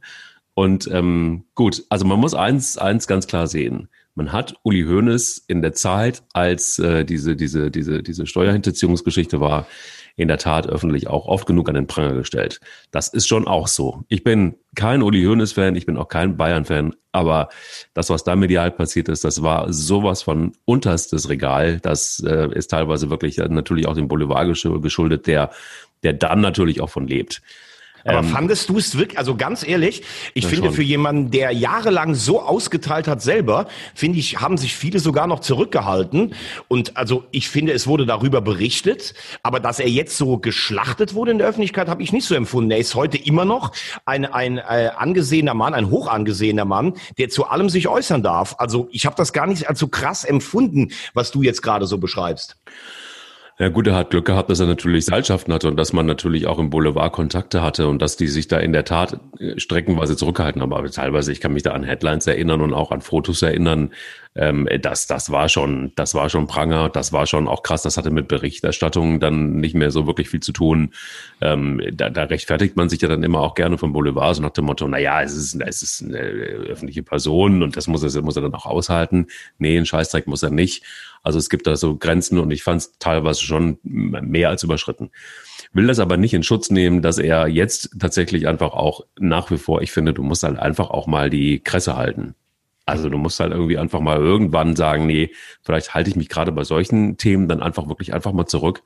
Und 0.52 0.86
ähm, 0.92 1.44
gut, 1.54 1.84
also 1.88 2.04
man 2.04 2.20
muss 2.20 2.34
eins, 2.34 2.76
eins 2.76 3.06
ganz 3.06 3.26
klar 3.26 3.46
sehen. 3.46 3.88
Man 4.14 4.32
hat 4.32 4.54
Uli 4.64 4.82
Hoeneß 4.82 5.44
in 5.46 5.62
der 5.62 5.72
Zeit, 5.72 6.22
als 6.34 6.78
äh, 6.78 7.06
diese, 7.06 7.36
diese, 7.36 7.70
diese, 7.70 8.02
diese 8.02 8.26
Steuerhinterziehungsgeschichte 8.26 9.40
war, 9.40 9.66
in 10.20 10.28
der 10.28 10.36
Tat 10.36 10.68
öffentlich 10.68 11.08
auch 11.08 11.26
oft 11.26 11.46
genug 11.46 11.70
an 11.70 11.74
den 11.74 11.86
Pranger 11.86 12.12
gestellt. 12.12 12.60
Das 12.90 13.08
ist 13.08 13.26
schon 13.26 13.48
auch 13.48 13.68
so. 13.68 14.04
Ich 14.08 14.22
bin 14.22 14.54
kein 14.74 15.02
Uli 15.02 15.24
Hoeneß-Fan, 15.24 15.76
ich 15.76 15.86
bin 15.86 15.96
auch 15.96 16.08
kein 16.08 16.36
Bayern-Fan, 16.36 16.94
aber 17.10 17.48
das, 17.94 18.10
was 18.10 18.22
da 18.22 18.36
medial 18.36 18.70
passiert 18.70 19.08
ist, 19.08 19.24
das 19.24 19.42
war 19.42 19.72
sowas 19.72 20.22
von 20.22 20.52
unterstes 20.66 21.30
Regal. 21.30 21.80
Das 21.80 22.22
äh, 22.26 22.48
ist 22.54 22.68
teilweise 22.68 23.08
wirklich 23.08 23.38
natürlich 23.38 23.88
auch 23.88 23.94
dem 23.94 24.08
Boulevard 24.08 24.46
geschuldet, 24.82 25.26
der, 25.26 25.50
der 26.02 26.12
dann 26.12 26.42
natürlich 26.42 26.82
auch 26.82 26.90
von 26.90 27.06
lebt. 27.06 27.40
Aber 28.04 28.18
ähm, 28.18 28.24
fandest 28.24 28.68
du 28.68 28.78
es 28.78 28.96
wirklich, 28.96 29.18
also 29.18 29.36
ganz 29.36 29.66
ehrlich, 29.66 30.02
ich 30.34 30.46
finde 30.46 30.66
schon. 30.66 30.76
für 30.76 30.82
jemanden, 30.82 31.30
der 31.30 31.52
jahrelang 31.52 32.14
so 32.14 32.40
ausgeteilt 32.40 33.08
hat 33.08 33.22
selber, 33.22 33.66
finde 33.94 34.18
ich, 34.18 34.40
haben 34.40 34.56
sich 34.56 34.74
viele 34.74 34.98
sogar 34.98 35.26
noch 35.26 35.40
zurückgehalten. 35.40 36.34
Und 36.68 36.96
also 36.96 37.24
ich 37.30 37.48
finde, 37.48 37.72
es 37.72 37.86
wurde 37.86 38.06
darüber 38.06 38.40
berichtet, 38.40 39.14
aber 39.42 39.60
dass 39.60 39.80
er 39.80 39.88
jetzt 39.88 40.16
so 40.16 40.38
geschlachtet 40.38 41.14
wurde 41.14 41.32
in 41.32 41.38
der 41.38 41.48
Öffentlichkeit, 41.48 41.88
habe 41.88 42.02
ich 42.02 42.12
nicht 42.12 42.26
so 42.26 42.34
empfunden. 42.34 42.70
Er 42.70 42.78
ist 42.78 42.94
heute 42.94 43.18
immer 43.18 43.44
noch 43.44 43.72
ein, 44.04 44.24
ein 44.24 44.58
äh, 44.58 44.90
angesehener 44.96 45.54
Mann, 45.54 45.74
ein 45.74 45.90
hoch 45.90 46.08
angesehener 46.08 46.64
Mann, 46.64 46.94
der 47.18 47.28
zu 47.28 47.46
allem 47.46 47.68
sich 47.68 47.88
äußern 47.88 48.22
darf. 48.22 48.56
Also 48.58 48.88
ich 48.92 49.06
habe 49.06 49.16
das 49.16 49.32
gar 49.32 49.46
nicht 49.46 49.68
als 49.68 49.78
so 49.78 49.88
krass 49.88 50.24
empfunden, 50.24 50.92
was 51.14 51.30
du 51.30 51.42
jetzt 51.42 51.62
gerade 51.62 51.86
so 51.86 51.98
beschreibst. 51.98 52.56
Ja 53.60 53.68
gut, 53.68 53.86
er 53.86 53.94
hat 53.94 54.08
Glück 54.08 54.24
gehabt, 54.24 54.48
dass 54.48 54.58
er 54.58 54.66
natürlich 54.66 55.04
Seilschaften 55.04 55.52
hatte 55.52 55.68
und 55.68 55.76
dass 55.76 55.92
man 55.92 56.06
natürlich 56.06 56.46
auch 56.46 56.58
im 56.58 56.70
Boulevard 56.70 57.12
Kontakte 57.12 57.60
hatte 57.60 57.88
und 57.88 58.00
dass 58.00 58.16
die 58.16 58.26
sich 58.26 58.48
da 58.48 58.58
in 58.58 58.72
der 58.72 58.86
Tat 58.86 59.20
äh, 59.38 59.60
streckenweise 59.60 60.16
zurückgehalten 60.16 60.62
haben. 60.62 60.72
Aber 60.72 60.90
teilweise, 60.90 61.30
ich 61.30 61.42
kann 61.42 61.52
mich 61.52 61.62
da 61.62 61.72
an 61.72 61.82
Headlines 61.82 62.26
erinnern 62.26 62.62
und 62.62 62.72
auch 62.72 62.90
an 62.90 63.02
Fotos 63.02 63.42
erinnern. 63.42 63.90
Ähm, 64.34 64.66
das, 64.80 65.06
das 65.06 65.30
war 65.30 65.50
schon, 65.50 65.92
das 65.94 66.14
war 66.14 66.30
schon 66.30 66.46
Pranger, 66.46 66.88
das 66.88 67.12
war 67.12 67.26
schon 67.26 67.48
auch 67.48 67.62
krass. 67.62 67.82
Das 67.82 67.98
hatte 67.98 68.10
mit 68.10 68.28
Berichterstattung 68.28 69.20
dann 69.20 69.56
nicht 69.56 69.74
mehr 69.74 69.90
so 69.90 70.06
wirklich 70.06 70.30
viel 70.30 70.40
zu 70.40 70.52
tun. 70.52 70.94
Ähm, 71.42 71.82
da, 71.92 72.08
da 72.08 72.22
rechtfertigt 72.22 72.76
man 72.76 72.88
sich 72.88 73.02
ja 73.02 73.08
dann 73.08 73.22
immer 73.22 73.40
auch 73.40 73.54
gerne 73.54 73.76
vom 73.76 73.92
Boulevard 73.92 74.36
so 74.36 74.40
nach 74.40 74.50
dem 74.50 74.64
Motto, 74.64 74.88
na 74.88 74.98
ja, 74.98 75.20
es 75.20 75.34
ist, 75.34 75.60
es 75.60 75.82
ist 75.82 76.02
eine 76.02 76.18
öffentliche 76.18 77.02
Person 77.02 77.62
und 77.62 77.76
das 77.76 77.88
muss 77.88 78.02
er, 78.02 78.22
muss 78.22 78.36
er 78.36 78.42
dann 78.42 78.54
auch 78.54 78.64
aushalten. 78.64 79.26
Nee, 79.58 79.76
ein 79.76 79.84
Scheißdreck 79.84 80.26
muss 80.26 80.42
er 80.42 80.50
nicht. 80.50 80.82
Also 81.22 81.38
es 81.38 81.50
gibt 81.50 81.66
da 81.66 81.76
so 81.76 81.96
Grenzen 81.96 82.38
und 82.38 82.50
ich 82.50 82.62
fand 82.62 82.80
es 82.80 82.98
teilweise 82.98 83.42
schon 83.42 83.78
mehr 83.82 84.48
als 84.48 84.62
überschritten. 84.62 85.10
Will 85.72 85.86
das 85.86 85.98
aber 85.98 86.16
nicht 86.16 86.34
in 86.34 86.42
Schutz 86.42 86.70
nehmen, 86.70 87.02
dass 87.02 87.18
er 87.18 87.46
jetzt 87.46 87.96
tatsächlich 87.98 88.48
einfach 88.48 88.72
auch 88.72 89.02
nach 89.18 89.50
wie 89.50 89.58
vor, 89.58 89.82
ich 89.82 89.92
finde, 89.92 90.14
du 90.14 90.22
musst 90.22 90.42
halt 90.42 90.58
einfach 90.58 90.90
auch 90.90 91.06
mal 91.06 91.30
die 91.30 91.60
Kresse 91.60 91.96
halten. 91.96 92.34
Also 92.86 93.08
du 93.08 93.18
musst 93.18 93.38
halt 93.38 93.52
irgendwie 93.52 93.78
einfach 93.78 94.00
mal 94.00 94.18
irgendwann 94.18 94.74
sagen, 94.74 95.06
nee, 95.06 95.30
vielleicht 95.62 95.94
halte 95.94 96.10
ich 96.10 96.16
mich 96.16 96.28
gerade 96.28 96.50
bei 96.50 96.64
solchen 96.64 97.18
Themen 97.18 97.46
dann 97.46 97.62
einfach 97.62 97.88
wirklich 97.88 98.12
einfach 98.14 98.32
mal 98.32 98.46
zurück. 98.46 98.82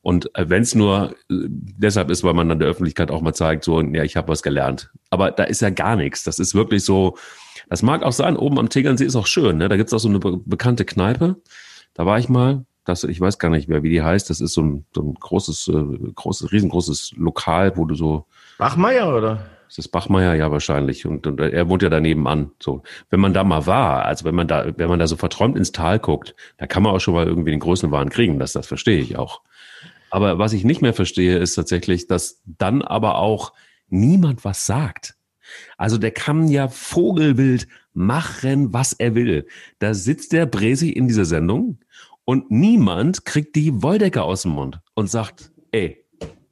Und 0.00 0.30
wenn 0.36 0.62
es 0.62 0.74
nur 0.74 1.14
äh, 1.30 1.34
deshalb 1.48 2.10
ist, 2.10 2.22
weil 2.24 2.34
man 2.34 2.48
dann 2.48 2.58
der 2.58 2.68
Öffentlichkeit 2.68 3.10
auch 3.10 3.22
mal 3.22 3.32
zeigt, 3.32 3.64
so, 3.64 3.80
ja, 3.80 4.02
ich 4.02 4.16
habe 4.16 4.28
was 4.28 4.42
gelernt. 4.42 4.90
Aber 5.08 5.30
da 5.30 5.44
ist 5.44 5.62
ja 5.62 5.70
gar 5.70 5.96
nichts. 5.96 6.24
Das 6.24 6.38
ist 6.38 6.54
wirklich 6.54 6.84
so, 6.84 7.16
das 7.70 7.82
mag 7.82 8.02
auch 8.02 8.12
sein, 8.12 8.36
oben 8.36 8.58
am 8.58 8.68
Tegernsee 8.68 9.06
ist 9.06 9.16
auch 9.16 9.26
schön. 9.26 9.56
Ne? 9.56 9.68
Da 9.68 9.76
gibt's 9.76 9.94
auch 9.94 9.98
so 9.98 10.08
eine 10.08 10.18
be 10.18 10.38
bekannte 10.44 10.84
Kneipe. 10.84 11.36
Da 11.94 12.06
war 12.06 12.18
ich 12.18 12.28
mal. 12.28 12.66
Das, 12.84 13.02
ich 13.04 13.18
weiß 13.18 13.38
gar 13.38 13.48
nicht 13.48 13.68
mehr, 13.68 13.82
wie 13.82 13.88
die 13.88 14.02
heißt. 14.02 14.28
Das 14.28 14.40
ist 14.40 14.52
so 14.52 14.62
ein, 14.62 14.84
so 14.94 15.02
ein 15.02 15.14
großes, 15.14 15.68
äh, 15.68 16.12
großes, 16.14 16.52
riesengroßes 16.52 17.14
Lokal, 17.16 17.76
wo 17.76 17.86
du 17.86 17.94
so. 17.94 18.26
Bachmeier, 18.58 19.16
oder? 19.16 19.46
Das 19.68 19.78
ist 19.78 19.88
Bachmeier, 19.88 20.34
ja, 20.34 20.50
wahrscheinlich. 20.50 21.06
Und, 21.06 21.26
und 21.26 21.40
er 21.40 21.68
wohnt 21.68 21.82
ja 21.82 21.88
daneben 21.88 22.28
an. 22.28 22.50
So. 22.60 22.82
Wenn 23.08 23.20
man 23.20 23.32
da 23.32 23.42
mal 23.42 23.66
war, 23.66 24.04
also 24.04 24.26
wenn 24.26 24.34
man 24.34 24.46
da, 24.46 24.66
wenn 24.76 24.88
man 24.88 24.98
da 24.98 25.06
so 25.06 25.16
verträumt 25.16 25.56
ins 25.56 25.72
Tal 25.72 25.98
guckt, 25.98 26.34
da 26.58 26.66
kann 26.66 26.82
man 26.82 26.92
auch 26.92 27.00
schon 27.00 27.14
mal 27.14 27.26
irgendwie 27.26 27.50
den 27.50 27.60
Größenwahn 27.60 28.10
kriegen. 28.10 28.38
Das, 28.38 28.52
das 28.52 28.66
verstehe 28.66 29.00
ich 29.00 29.16
auch. 29.16 29.40
Aber 30.10 30.38
was 30.38 30.52
ich 30.52 30.64
nicht 30.64 30.82
mehr 30.82 30.94
verstehe, 30.94 31.38
ist 31.38 31.54
tatsächlich, 31.54 32.06
dass 32.06 32.42
dann 32.44 32.82
aber 32.82 33.16
auch 33.16 33.52
niemand 33.88 34.44
was 34.44 34.66
sagt. 34.66 35.16
Also 35.76 35.98
der 35.98 36.10
kann 36.10 36.48
ja 36.48 36.68
Vogelwild 36.68 37.66
machen, 37.94 38.72
was 38.72 38.92
er 38.92 39.14
will. 39.14 39.46
Da 39.78 39.94
sitzt 39.94 40.32
der 40.32 40.46
Bresi 40.46 40.90
in 40.90 41.08
dieser 41.08 41.24
Sendung 41.24 41.78
und 42.24 42.50
niemand 42.50 43.24
kriegt 43.24 43.56
die 43.56 43.82
Wolldecke 43.82 44.22
aus 44.22 44.42
dem 44.42 44.52
Mund 44.52 44.80
und 44.94 45.10
sagt, 45.10 45.52
ey, 45.72 46.04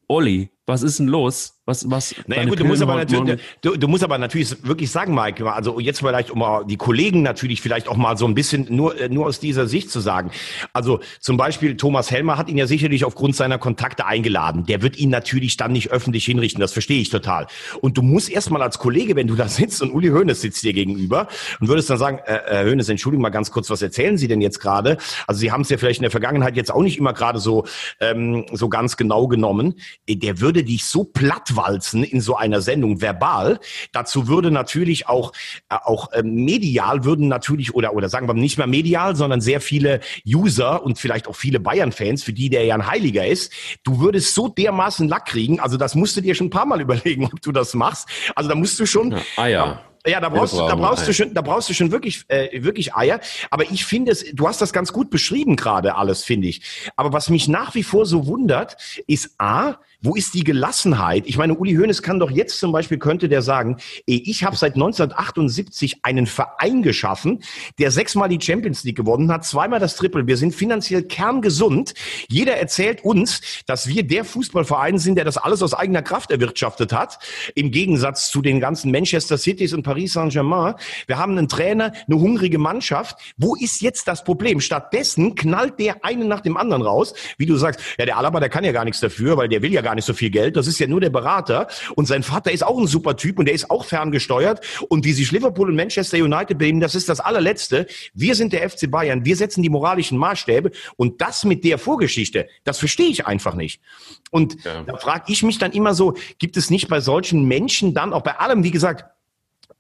Olli, 0.09 0.51
was 0.67 0.83
ist 0.83 0.99
denn 0.99 1.09
los? 1.09 1.62
Was, 1.65 1.89
was? 1.89 2.13
Naja, 2.27 2.45
gut, 2.45 2.59
du 2.59 2.65
musst, 2.65 2.83
aber 2.83 2.97
natürlich, 2.97 3.41
du, 3.61 3.77
du, 3.77 3.87
musst 3.87 4.03
aber 4.03 4.19
natürlich 4.19 4.67
wirklich 4.67 4.91
sagen, 4.91 5.15
Mike, 5.15 5.49
also 5.49 5.79
jetzt 5.79 6.01
vielleicht, 6.01 6.33
um 6.33 6.43
die 6.67 6.77
Kollegen 6.77 7.23
natürlich 7.23 7.63
vielleicht 7.63 7.87
auch 7.87 7.95
mal 7.97 8.17
so 8.17 8.27
ein 8.27 8.35
bisschen 8.35 8.67
nur, 8.69 9.01
äh, 9.01 9.09
nur 9.09 9.27
aus 9.27 9.39
dieser 9.39 9.69
Sicht 9.69 9.89
zu 9.89 10.01
sagen. 10.01 10.33
Also 10.73 10.99
zum 11.21 11.37
Beispiel 11.37 11.77
Thomas 11.77 12.11
Helmer 12.11 12.37
hat 12.37 12.49
ihn 12.49 12.59
ja 12.59 12.67
sicherlich 12.67 13.05
aufgrund 13.05 13.37
seiner 13.37 13.59
Kontakte 13.59 14.07
eingeladen. 14.07 14.67
Der 14.67 14.83
wird 14.83 14.99
ihn 14.99 15.11
natürlich 15.11 15.57
dann 15.57 15.71
nicht 15.71 15.93
öffentlich 15.93 16.25
hinrichten, 16.25 16.61
das 16.61 16.73
verstehe 16.73 17.01
ich 17.01 17.11
total. 17.11 17.47
Und 17.81 17.97
du 17.97 18.03
musst 18.03 18.29
erstmal 18.29 18.61
als 18.61 18.81
Kollege, 18.81 19.15
wenn 19.15 19.29
du 19.29 19.37
da 19.37 19.47
sitzt 19.47 19.83
und 19.83 19.93
Uli 19.93 20.09
Hoeneß 20.09 20.41
sitzt 20.41 20.65
dir 20.65 20.73
gegenüber 20.73 21.29
und 21.61 21.69
würdest 21.69 21.89
dann 21.89 21.99
sagen, 21.99 22.19
äh, 22.27 22.41
Herr 22.45 22.65
Hoeneß, 22.65 22.89
entschuldigen 22.89 23.23
mal 23.23 23.31
ganz 23.31 23.53
kurz, 23.53 23.71
was 23.71 23.83
erzählen 23.83 24.19
Sie 24.19 24.27
denn 24.27 24.41
jetzt 24.41 24.59
gerade? 24.59 24.97
Also 25.29 25.39
Sie 25.39 25.53
haben 25.53 25.61
es 25.61 25.69
ja 25.69 25.79
vielleicht 25.79 26.01
in 26.01 26.05
der 26.05 26.11
Vergangenheit 26.11 26.57
jetzt 26.57 26.75
auch 26.75 26.83
nicht 26.83 26.99
immer 26.99 27.13
gerade 27.13 27.39
so, 27.39 27.67
ähm, 28.01 28.47
so 28.51 28.69
ganz 28.69 28.97
genau 28.97 29.29
genommen. 29.29 29.75
Der 30.09 30.41
würde 30.41 30.65
dich 30.65 30.87
so 30.87 31.05
platt 31.05 31.52
plattwalzen 31.53 32.05
in 32.05 32.21
so 32.21 32.37
einer 32.37 32.61
Sendung 32.61 33.01
verbal. 33.01 33.61
Dazu 33.93 34.29
würde 34.29 34.51
natürlich 34.51 35.09
auch, 35.09 35.33
äh, 35.69 35.77
auch 35.85 36.13
äh, 36.13 36.23
medial 36.23 37.05
würden 37.05 37.29
natürlich, 37.29 37.75
oder, 37.75 37.95
oder 37.95 38.09
sagen 38.09 38.27
wir 38.27 38.35
nicht 38.35 38.59
mehr 38.59 38.67
medial, 38.67 39.17
sondern 39.17 39.41
sehr 39.41 39.61
viele 39.61 40.01
User 40.27 40.83
und 40.83 40.99
vielleicht 40.99 41.29
auch 41.29 41.37
viele 41.37 41.61
Bayern-Fans, 41.61 42.23
für 42.23 42.33
die 42.33 42.51
der 42.51 42.65
ja 42.65 42.75
ein 42.75 42.87
Heiliger 42.87 43.27
ist, 43.27 43.53
du 43.85 44.01
würdest 44.01 44.35
so 44.35 44.49
dermaßen 44.49 45.09
Lack 45.09 45.27
kriegen, 45.27 45.61
also 45.61 45.77
das 45.77 45.95
musst 45.95 46.17
du 46.17 46.21
dir 46.21 46.35
schon 46.35 46.49
ein 46.49 46.51
paar 46.51 46.67
Mal 46.67 46.81
überlegen, 46.81 47.27
ob 47.27 47.41
du 47.41 47.53
das 47.53 47.75
machst. 47.75 48.09
Also 48.35 48.49
da 48.49 48.55
musst 48.55 48.79
du 48.81 48.87
schon. 48.87 49.13
Ja, 49.13 49.19
ah 49.37 49.47
ja. 49.47 49.81
Ja, 50.05 50.21
da 50.21 50.31
brauchst, 50.31 50.55
du, 50.55 50.59
da 50.59 50.75
brauchst 50.75 51.07
du 51.07 51.15
schon, 51.15 51.33
da 51.33 51.43
brauchst 51.43 51.69
du 51.69 51.75
schon 51.75 51.93
wirklich, 51.93 52.25
äh, 52.27 52.65
wirklich 52.65 52.93
Eier. 52.97 53.21
Aber 53.51 53.71
ich 53.71 53.85
finde 53.85 54.11
es, 54.11 54.25
du 54.33 54.49
hast 54.49 54.61
das 54.61 54.73
ganz 54.73 54.93
gut 54.93 55.11
beschrieben 55.11 55.55
gerade 55.55 55.95
alles, 55.95 56.25
finde 56.25 56.49
ich. 56.49 56.91
Aber 56.97 57.13
was 57.13 57.31
mich 57.31 57.47
nach 57.47 57.77
wie 57.77 57.85
vor 57.85 58.05
so 58.05 58.27
wundert, 58.27 58.77
ist 59.07 59.37
A, 59.39 59.77
Wo 60.05 60.17
ist 60.17 60.35
die 60.35 60.43
Gelassenheit? 60.43 61.27
Ich 61.27 61.39
meine, 61.39 61.55
Uli 61.55 61.75
Hoeneß 61.75 62.03
kann 62.03 62.19
doch 62.19 62.31
jetzt 62.31 62.59
zum 62.59 62.73
Beispiel, 62.73 62.99
könnte 62.99 63.29
der 63.29 63.41
sagen, 63.41 63.77
ich 64.05 64.43
habe 64.43 64.57
seit 64.57 64.75
1978 64.75 66.01
einen 66.03 66.27
Verein 66.27 66.83
geschaffen, 66.83 67.45
der 67.79 67.93
sechsmal 67.93 68.29
die 68.29 68.41
Champions 68.41 68.83
League 68.83 68.97
gewonnen 68.97 69.31
hat, 69.31 69.45
zweimal 69.45 69.79
das 69.79 69.95
Triple. 69.95 70.27
Wir 70.27 70.37
sind 70.37 70.57
finanziell 70.57 71.05
kerngesund. 71.05 71.95
Jeder 72.29 72.57
erzählt 72.57 73.05
uns, 73.05 73.63
dass 73.67 73.87
wir 73.87 74.03
der 74.03 74.25
Fußballverein 74.25 74.99
sind, 74.99 75.15
der 75.15 75.25
das 75.25 75.37
alles 75.37 75.63
aus 75.63 75.73
eigener 75.73 76.03
Kraft 76.03 76.33
erwirtschaftet 76.33 76.93
hat. 76.93 77.21
Im 77.55 77.71
Gegensatz 77.71 78.31
zu 78.31 78.43
den 78.43 78.59
ganzen 78.59 78.91
Manchester 78.91 79.39
Cities 79.39 79.73
und 79.73 79.85
Paris 79.85 80.15
Saint-Germain. 80.15 80.75
Wir 81.07 81.19
haben 81.19 81.39
einen 81.39 81.49
Trainer, 81.49 81.93
eine 82.09 82.19
hungrige 82.19 82.59
Mannschaft. 82.59 83.19
Wo 83.37 83.55
ist 83.55 83.81
jetzt 83.83 84.09
das 84.09 84.25
Problem? 84.25 84.61
Stattdessen 84.61 85.37
knallt 85.37 85.79
der 85.79 86.05
einen 86.05 86.27
nach 86.27 86.41
dem 86.41 86.57
anderen 86.57 86.83
raus. 86.83 87.15
Wie 87.39 87.47
du 87.47 87.57
sagst, 87.57 87.81
ja, 87.99 88.05
der 88.05 88.19
Alaba, 88.19 88.41
der 88.41 88.49
kann 88.49 88.65
ja 88.65 88.73
gar 88.73 88.85
nichts 88.85 88.99
dafür, 88.99 89.37
weil 89.37 89.49
der 89.49 89.63
will 89.63 89.73
ja 89.73 89.81
gar 89.81 89.92
nicht 89.95 90.05
so 90.05 90.15
viel 90.15 90.31
Geld. 90.31 90.57
Das 90.57 90.67
ist 90.67 90.79
ja 90.79 90.87
nur 90.87 91.01
der 91.01 91.11
Berater. 91.11 91.69
Und 91.95 92.07
sein 92.07 92.23
Vater 92.23 92.53
ist 92.53 92.65
auch 92.65 92.79
ein 92.79 92.87
super 92.87 93.17
Typ 93.17 93.39
und 93.39 93.47
der 93.47 93.55
ist 93.55 93.71
auch 93.71 93.85
ferngesteuert. 93.85 94.61
Und 94.89 95.05
wie 95.05 95.13
sich 95.13 95.31
Liverpool 95.33 95.69
und 95.69 95.77
Manchester 95.77 96.19
United 96.19 96.59
benehmen, 96.59 96.81
das 96.81 96.95
ist 96.95 97.09
das 97.09 97.21
allerletzte. 97.21 97.87
Wir 98.15 98.35
sind 98.35 98.53
der 98.53 98.69
FC 98.69 98.91
Bayern. 98.91 99.25
Wir 99.25 99.37
setzen 99.37 99.63
die 99.63 99.71
moralischen 99.71 100.19
Maßstäbe. 100.19 100.71
Und 100.97 101.21
das 101.21 101.45
mit 101.45 101.65
der 101.65 101.79
Vorgeschichte, 101.79 102.49
das 102.65 102.79
verstehe 102.79 103.09
ich 103.09 103.27
einfach 103.27 103.55
nicht. 103.55 103.81
Und 104.31 104.65
ja. 104.65 104.83
da 104.83 104.97
frage 104.97 105.33
ich 105.33 105.43
mich 105.43 105.59
dann 105.59 105.73
immer 105.73 105.95
so, 105.95 106.15
gibt 106.39 106.57
es 106.57 106.71
nicht 106.71 106.89
bei 106.89 107.01
solchen 107.01 107.45
Menschen 107.47 107.95
dann, 107.95 108.13
auch 108.13 108.23
bei 108.23 108.39
allem, 108.39 108.65
wie 108.65 108.71
gesagt, 108.71 109.05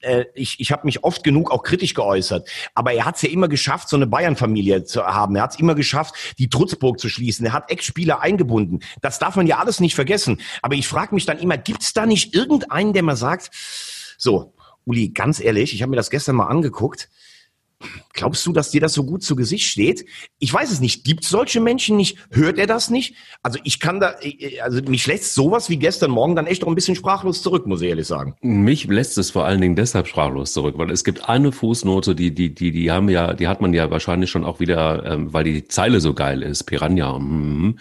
äh, 0.02 0.26
ich, 0.35 0.61
ich 0.61 0.73
habe 0.73 0.85
mich 0.85 1.04
oft 1.04 1.25
genug 1.25 1.50
auch 1.50 1.62
kritisch 1.62 1.94
geäußert, 1.94 2.49
aber 2.75 2.92
er 2.92 3.04
hat 3.04 3.16
es 3.16 3.23
ja 3.23 3.30
immer 3.30 3.49
geschafft, 3.49 3.88
so 3.88 3.97
eine 3.97 4.06
Bayern-Familie 4.06 4.85
zu 4.85 5.04
haben. 5.04 5.37
Er 5.37 5.42
hat 5.42 5.52
es 5.52 5.61
immer 5.61 5.75
geschafft, 5.75 6.14
die 6.38 6.49
Trutzburg 6.49 7.00
zu 7.00 7.09
schließen. 7.09 7.47
Er 7.47 7.52
hat 7.52 7.71
Ex-Spieler 7.71 8.21
eingebunden. 8.21 8.80
Das 9.00 9.18
darf 9.18 9.37
man 9.37 9.47
ja 9.47 9.59
alles 9.59 9.80
nicht 9.80 9.94
vergessen. 9.94 10.40
Aber 10.61 10.75
ich 10.75 10.88
frage 10.88 11.14
mich 11.14 11.26
dann 11.26 11.38
immer, 11.38 11.56
gibt 11.56 11.82
es 11.82 11.92
da 11.92 12.06
nicht 12.06 12.35
irgendeinen, 12.35 12.92
der 12.92 13.02
mal 13.02 13.16
sagt, 13.16 13.50
so, 14.18 14.54
Uli, 14.85 15.11
ganz 15.11 15.40
ehrlich, 15.40 15.75
ich 15.75 15.82
habe 15.82 15.90
mir 15.90 15.97
das 15.97 16.11
gestern 16.11 16.37
mal 16.37 16.47
angeguckt, 16.47 17.09
Glaubst 18.12 18.45
du, 18.47 18.53
dass 18.53 18.71
dir 18.71 18.81
das 18.81 18.93
so 18.93 19.05
gut 19.05 19.23
zu 19.23 19.37
Gesicht 19.37 19.67
steht? 19.67 20.05
Ich 20.39 20.53
weiß 20.53 20.71
es 20.71 20.81
nicht. 20.81 21.05
Gibt 21.05 21.25
es 21.25 21.31
solche 21.31 21.61
Menschen 21.61 21.97
nicht? 21.97 22.19
Hört 22.31 22.59
er 22.59 22.67
das 22.67 22.91
nicht? 22.91 23.15
Also 23.43 23.59
ich 23.65 23.81
kann 23.81 24.01
da, 24.01 24.15
also 24.62 24.83
mich 24.83 25.07
lässt 25.07 25.35
sowas 25.35 25.71
wie 25.71 25.77
gestern 25.77 26.11
Morgen 26.11 26.37
dann 26.37 26.47
echt 26.47 26.65
auch 26.65 26.69
ein 26.69 26.75
bisschen 26.75 26.95
sprachlos 26.95 27.43
zurück, 27.43 27.67
muss 27.67 27.81
ich 27.81 27.89
ehrlich 27.89 28.07
sagen. 28.07 28.37
Mich 28.43 28.85
lässt 28.85 29.17
es 29.19 29.31
vor 29.31 29.45
allen 29.45 29.61
Dingen 29.61 29.77
deshalb 29.77 30.07
sprachlos 30.07 30.53
zurück, 30.53 30.75
weil 30.77 30.91
es 30.91 31.05
gibt 31.05 31.29
eine 31.29 31.53
Fußnote, 31.53 32.15
die, 32.15 32.35
die, 32.35 32.55
die, 32.55 32.71
die 32.71 32.91
haben 32.91 33.09
ja, 33.09 33.33
die 33.33 33.49
hat 33.49 33.61
man 33.61 33.73
ja 33.73 33.91
wahrscheinlich 33.91 34.31
schon 34.31 34.45
auch 34.45 34.61
wieder, 34.61 35.05
ähm, 35.07 35.33
weil 35.33 35.45
die 35.45 35.67
Zeile 35.69 36.01
so 36.01 36.15
geil 36.15 36.43
ist, 36.43 36.65
Piranha, 36.65 37.19
mm, 37.19 37.79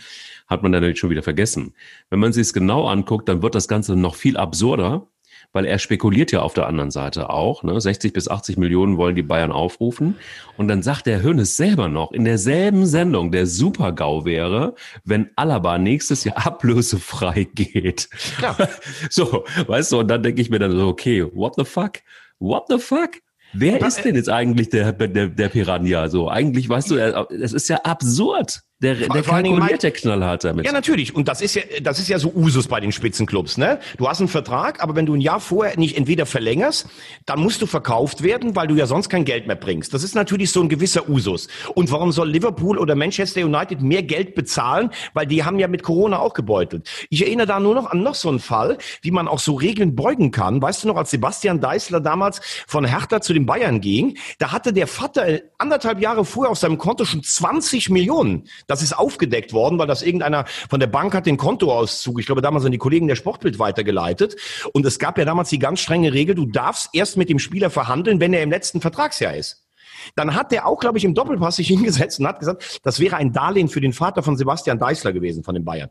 hat 0.47 0.63
man 0.63 0.71
dann 0.71 0.95
schon 0.95 1.09
wieder 1.09 1.23
vergessen. 1.23 1.73
Wenn 2.09 2.19
man 2.19 2.33
sich 2.33 2.41
es 2.41 2.53
genau 2.53 2.87
anguckt, 2.87 3.29
dann 3.29 3.41
wird 3.41 3.55
das 3.55 3.67
Ganze 3.67 3.95
noch 3.95 4.15
viel 4.15 4.37
absurder 4.37 5.07
weil 5.53 5.65
er 5.65 5.79
spekuliert 5.79 6.31
ja 6.31 6.41
auf 6.41 6.53
der 6.53 6.67
anderen 6.67 6.91
Seite 6.91 7.29
auch. 7.29 7.63
Ne? 7.63 7.79
60 7.79 8.13
bis 8.13 8.27
80 8.27 8.57
Millionen 8.57 8.97
wollen 8.97 9.15
die 9.15 9.23
Bayern 9.23 9.51
aufrufen. 9.51 10.15
Und 10.57 10.67
dann 10.67 10.81
sagt 10.81 11.05
der 11.05 11.21
Hönes 11.21 11.57
selber 11.57 11.87
noch 11.87 12.11
in 12.11 12.25
derselben 12.25 12.85
Sendung, 12.85 13.31
der 13.31 13.47
Super-GAU 13.47 14.25
wäre, 14.25 14.75
wenn 15.03 15.29
Alaba 15.35 15.77
nächstes 15.77 16.23
Jahr 16.23 16.37
ablösefrei 16.45 17.47
geht. 17.53 18.09
Ja. 18.41 18.55
So, 19.09 19.45
weißt 19.67 19.91
du, 19.91 19.99
und 19.99 20.07
dann 20.07 20.23
denke 20.23 20.41
ich 20.41 20.49
mir 20.49 20.59
dann 20.59 20.71
so, 20.71 20.87
okay, 20.87 21.25
what 21.33 21.55
the 21.57 21.65
fuck? 21.65 21.99
What 22.39 22.65
the 22.69 22.77
fuck? 22.77 23.11
Wer 23.53 23.81
ist 23.85 24.03
denn 24.03 24.15
jetzt 24.15 24.29
eigentlich 24.29 24.69
der, 24.69 24.93
der, 24.93 25.27
der 25.27 25.49
Piranha? 25.49 26.07
So, 26.07 26.29
eigentlich, 26.29 26.69
weißt 26.69 26.91
du, 26.91 26.97
es 26.97 27.53
ist 27.53 27.67
ja 27.67 27.77
absurd. 27.77 28.61
Der, 28.81 28.95
der 28.95 29.23
vor 29.23 29.35
kalkuliert 29.35 29.83
der 29.83 29.91
knallhart 29.91 30.43
damit. 30.43 30.65
Ja, 30.65 30.71
natürlich. 30.71 31.13
Und 31.13 31.27
das 31.27 31.41
ist 31.41 31.55
ja, 31.55 31.61
das 31.83 31.99
ist 31.99 32.07
ja 32.07 32.17
so 32.17 32.31
Usus 32.33 32.67
bei 32.67 32.79
den 32.79 32.91
Spitzenclubs, 32.91 33.57
ne? 33.57 33.79
Du 33.97 34.07
hast 34.07 34.19
einen 34.19 34.27
Vertrag, 34.27 34.81
aber 34.81 34.95
wenn 34.95 35.05
du 35.05 35.13
ein 35.13 35.21
Jahr 35.21 35.39
vorher 35.39 35.77
nicht 35.77 35.97
entweder 35.97 36.25
verlängerst, 36.25 36.87
dann 37.27 37.39
musst 37.41 37.61
du 37.61 37.67
verkauft 37.67 38.23
werden, 38.23 38.55
weil 38.55 38.67
du 38.67 38.75
ja 38.75 38.87
sonst 38.87 39.09
kein 39.09 39.23
Geld 39.23 39.45
mehr 39.45 39.55
bringst. 39.55 39.93
Das 39.93 40.03
ist 40.03 40.15
natürlich 40.15 40.51
so 40.51 40.61
ein 40.61 40.69
gewisser 40.69 41.07
Usus. 41.07 41.47
Und 41.75 41.91
warum 41.91 42.11
soll 42.11 42.29
Liverpool 42.29 42.79
oder 42.79 42.95
Manchester 42.95 43.45
United 43.45 43.81
mehr 43.81 44.01
Geld 44.01 44.33
bezahlen? 44.33 44.89
Weil 45.13 45.27
die 45.27 45.43
haben 45.43 45.59
ja 45.59 45.67
mit 45.67 45.83
Corona 45.83 46.17
auch 46.17 46.33
gebeutelt. 46.33 46.89
Ich 47.09 47.23
erinnere 47.23 47.45
da 47.45 47.59
nur 47.59 47.75
noch 47.75 47.91
an 47.91 48.01
noch 48.01 48.15
so 48.15 48.29
einen 48.29 48.39
Fall, 48.39 48.79
wie 49.03 49.11
man 49.11 49.27
auch 49.27 49.39
so 49.39 49.53
Regeln 49.53 49.95
beugen 49.95 50.31
kann. 50.31 50.59
Weißt 50.59 50.83
du 50.83 50.87
noch, 50.87 50.97
als 50.97 51.11
Sebastian 51.11 51.59
Deißler 51.59 51.99
damals 51.99 52.41
von 52.65 52.85
Hertha 52.85 53.21
zu 53.21 53.33
den 53.33 53.45
Bayern 53.45 53.79
ging, 53.79 54.17
da 54.39 54.51
hatte 54.51 54.73
der 54.73 54.87
Vater 54.87 55.39
anderthalb 55.59 56.01
Jahre 56.01 56.25
vorher 56.25 56.51
auf 56.51 56.57
seinem 56.57 56.79
Konto 56.79 57.05
schon 57.05 57.21
20 57.21 57.91
Millionen. 57.91 58.47
Das 58.71 58.81
ist 58.81 58.97
aufgedeckt 58.97 59.51
worden, 59.51 59.77
weil 59.77 59.87
das 59.87 60.01
irgendeiner 60.01 60.45
von 60.69 60.79
der 60.79 60.87
Bank 60.87 61.13
hat 61.13 61.25
den 61.25 61.35
Kontoauszug, 61.35 62.19
ich 62.21 62.25
glaube 62.25 62.41
damals 62.41 62.63
an 62.63 62.71
die 62.71 62.77
Kollegen 62.77 63.07
der 63.07 63.17
Sportbild 63.17 63.59
weitergeleitet. 63.59 64.37
Und 64.73 64.85
es 64.85 64.97
gab 64.97 65.17
ja 65.17 65.25
damals 65.25 65.49
die 65.49 65.59
ganz 65.59 65.81
strenge 65.81 66.13
Regel, 66.13 66.35
du 66.35 66.45
darfst 66.45 66.89
erst 66.93 67.17
mit 67.17 67.29
dem 67.29 67.37
Spieler 67.37 67.69
verhandeln, 67.69 68.21
wenn 68.21 68.33
er 68.33 68.43
im 68.43 68.49
letzten 68.49 68.79
Vertragsjahr 68.79 69.35
ist. 69.35 69.67
Dann 70.15 70.35
hat 70.35 70.51
der 70.53 70.67
auch, 70.67 70.79
glaube 70.79 70.97
ich, 70.97 71.03
im 71.03 71.13
Doppelpass 71.13 71.57
sich 71.57 71.67
hingesetzt 71.67 72.19
und 72.21 72.27
hat 72.27 72.39
gesagt, 72.39 72.79
das 72.83 73.01
wäre 73.01 73.17
ein 73.17 73.33
Darlehen 73.33 73.67
für 73.67 73.81
den 73.81 73.91
Vater 73.91 74.23
von 74.23 74.37
Sebastian 74.37 74.79
Deißler 74.79 75.11
gewesen, 75.11 75.43
von 75.43 75.53
den 75.53 75.65
Bayern. 75.65 75.89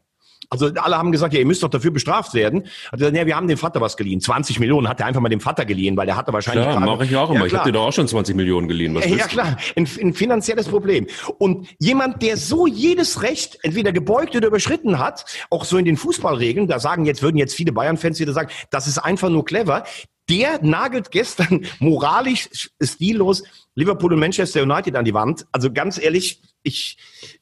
Also 0.50 0.66
alle 0.66 0.98
haben 0.98 1.12
gesagt, 1.12 1.32
ja, 1.32 1.38
ihr 1.38 1.46
müsst 1.46 1.62
doch 1.62 1.68
dafür 1.68 1.92
bestraft 1.92 2.34
werden. 2.34 2.64
Hat 2.86 2.98
gesagt, 2.98 3.16
ja, 3.16 3.24
wir 3.24 3.36
haben 3.36 3.46
dem 3.46 3.56
Vater 3.56 3.80
was 3.80 3.96
geliehen. 3.96 4.20
20 4.20 4.58
Millionen 4.58 4.88
hat 4.88 4.98
er 4.98 5.06
einfach 5.06 5.20
mal 5.20 5.28
dem 5.28 5.40
Vater 5.40 5.64
geliehen, 5.64 5.96
weil 5.96 6.06
der 6.06 6.16
hatte 6.16 6.32
wahrscheinlich. 6.32 6.66
Ja, 6.66 6.80
mache 6.80 7.04
ich 7.04 7.14
auch 7.14 7.30
immer. 7.30 7.40
Ja, 7.40 7.46
ich 7.46 7.54
habe 7.54 7.68
dir 7.70 7.72
doch 7.72 7.86
auch 7.86 7.92
schon 7.92 8.08
20 8.08 8.34
Millionen 8.34 8.66
geliehen. 8.66 8.92
Was 8.96 9.06
ja, 9.06 9.28
klar, 9.28 9.56
ein, 9.76 9.88
ein 10.00 10.12
finanzielles 10.12 10.66
Problem. 10.66 11.06
Und 11.38 11.68
jemand, 11.78 12.20
der 12.22 12.36
so 12.36 12.66
jedes 12.66 13.22
Recht 13.22 13.58
entweder 13.62 13.92
gebeugt 13.92 14.34
oder 14.34 14.48
überschritten 14.48 14.98
hat, 14.98 15.24
auch 15.50 15.64
so 15.64 15.78
in 15.78 15.84
den 15.84 15.96
Fußballregeln, 15.96 16.66
da 16.66 16.80
sagen 16.80 17.04
jetzt, 17.04 17.22
würden 17.22 17.36
jetzt 17.36 17.54
viele 17.54 17.70
Bayern-Fans 17.70 18.18
wieder 18.18 18.32
sagen, 18.32 18.50
das 18.70 18.88
ist 18.88 18.98
einfach 18.98 19.28
nur 19.28 19.44
clever. 19.44 19.84
Der 20.28 20.60
nagelt 20.62 21.12
gestern 21.12 21.64
moralisch 21.78 22.48
stillos 22.82 23.44
Liverpool 23.76 24.14
und 24.14 24.20
Manchester 24.20 24.62
United 24.62 24.96
an 24.96 25.04
die 25.04 25.14
Wand. 25.14 25.46
Also 25.52 25.72
ganz 25.72 25.96
ehrlich, 26.02 26.42
ich, 26.62 26.98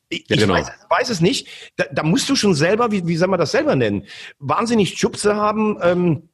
ich, 0.08 0.24
ja, 0.28 0.36
genau. 0.36 0.54
weiß, 0.54 0.70
weiß, 0.88 1.10
es 1.10 1.20
nicht. 1.20 1.48
Da, 1.76 1.84
da, 1.92 2.02
musst 2.02 2.28
du 2.28 2.36
schon 2.36 2.54
selber, 2.54 2.90
wie, 2.90 3.06
wie 3.06 3.16
soll 3.16 3.28
man 3.28 3.38
das 3.38 3.52
selber 3.52 3.76
nennen, 3.76 4.06
wahnsinnig 4.38 4.98
Schubse 4.98 5.36
haben, 5.36 5.78
ähm, 5.82 6.28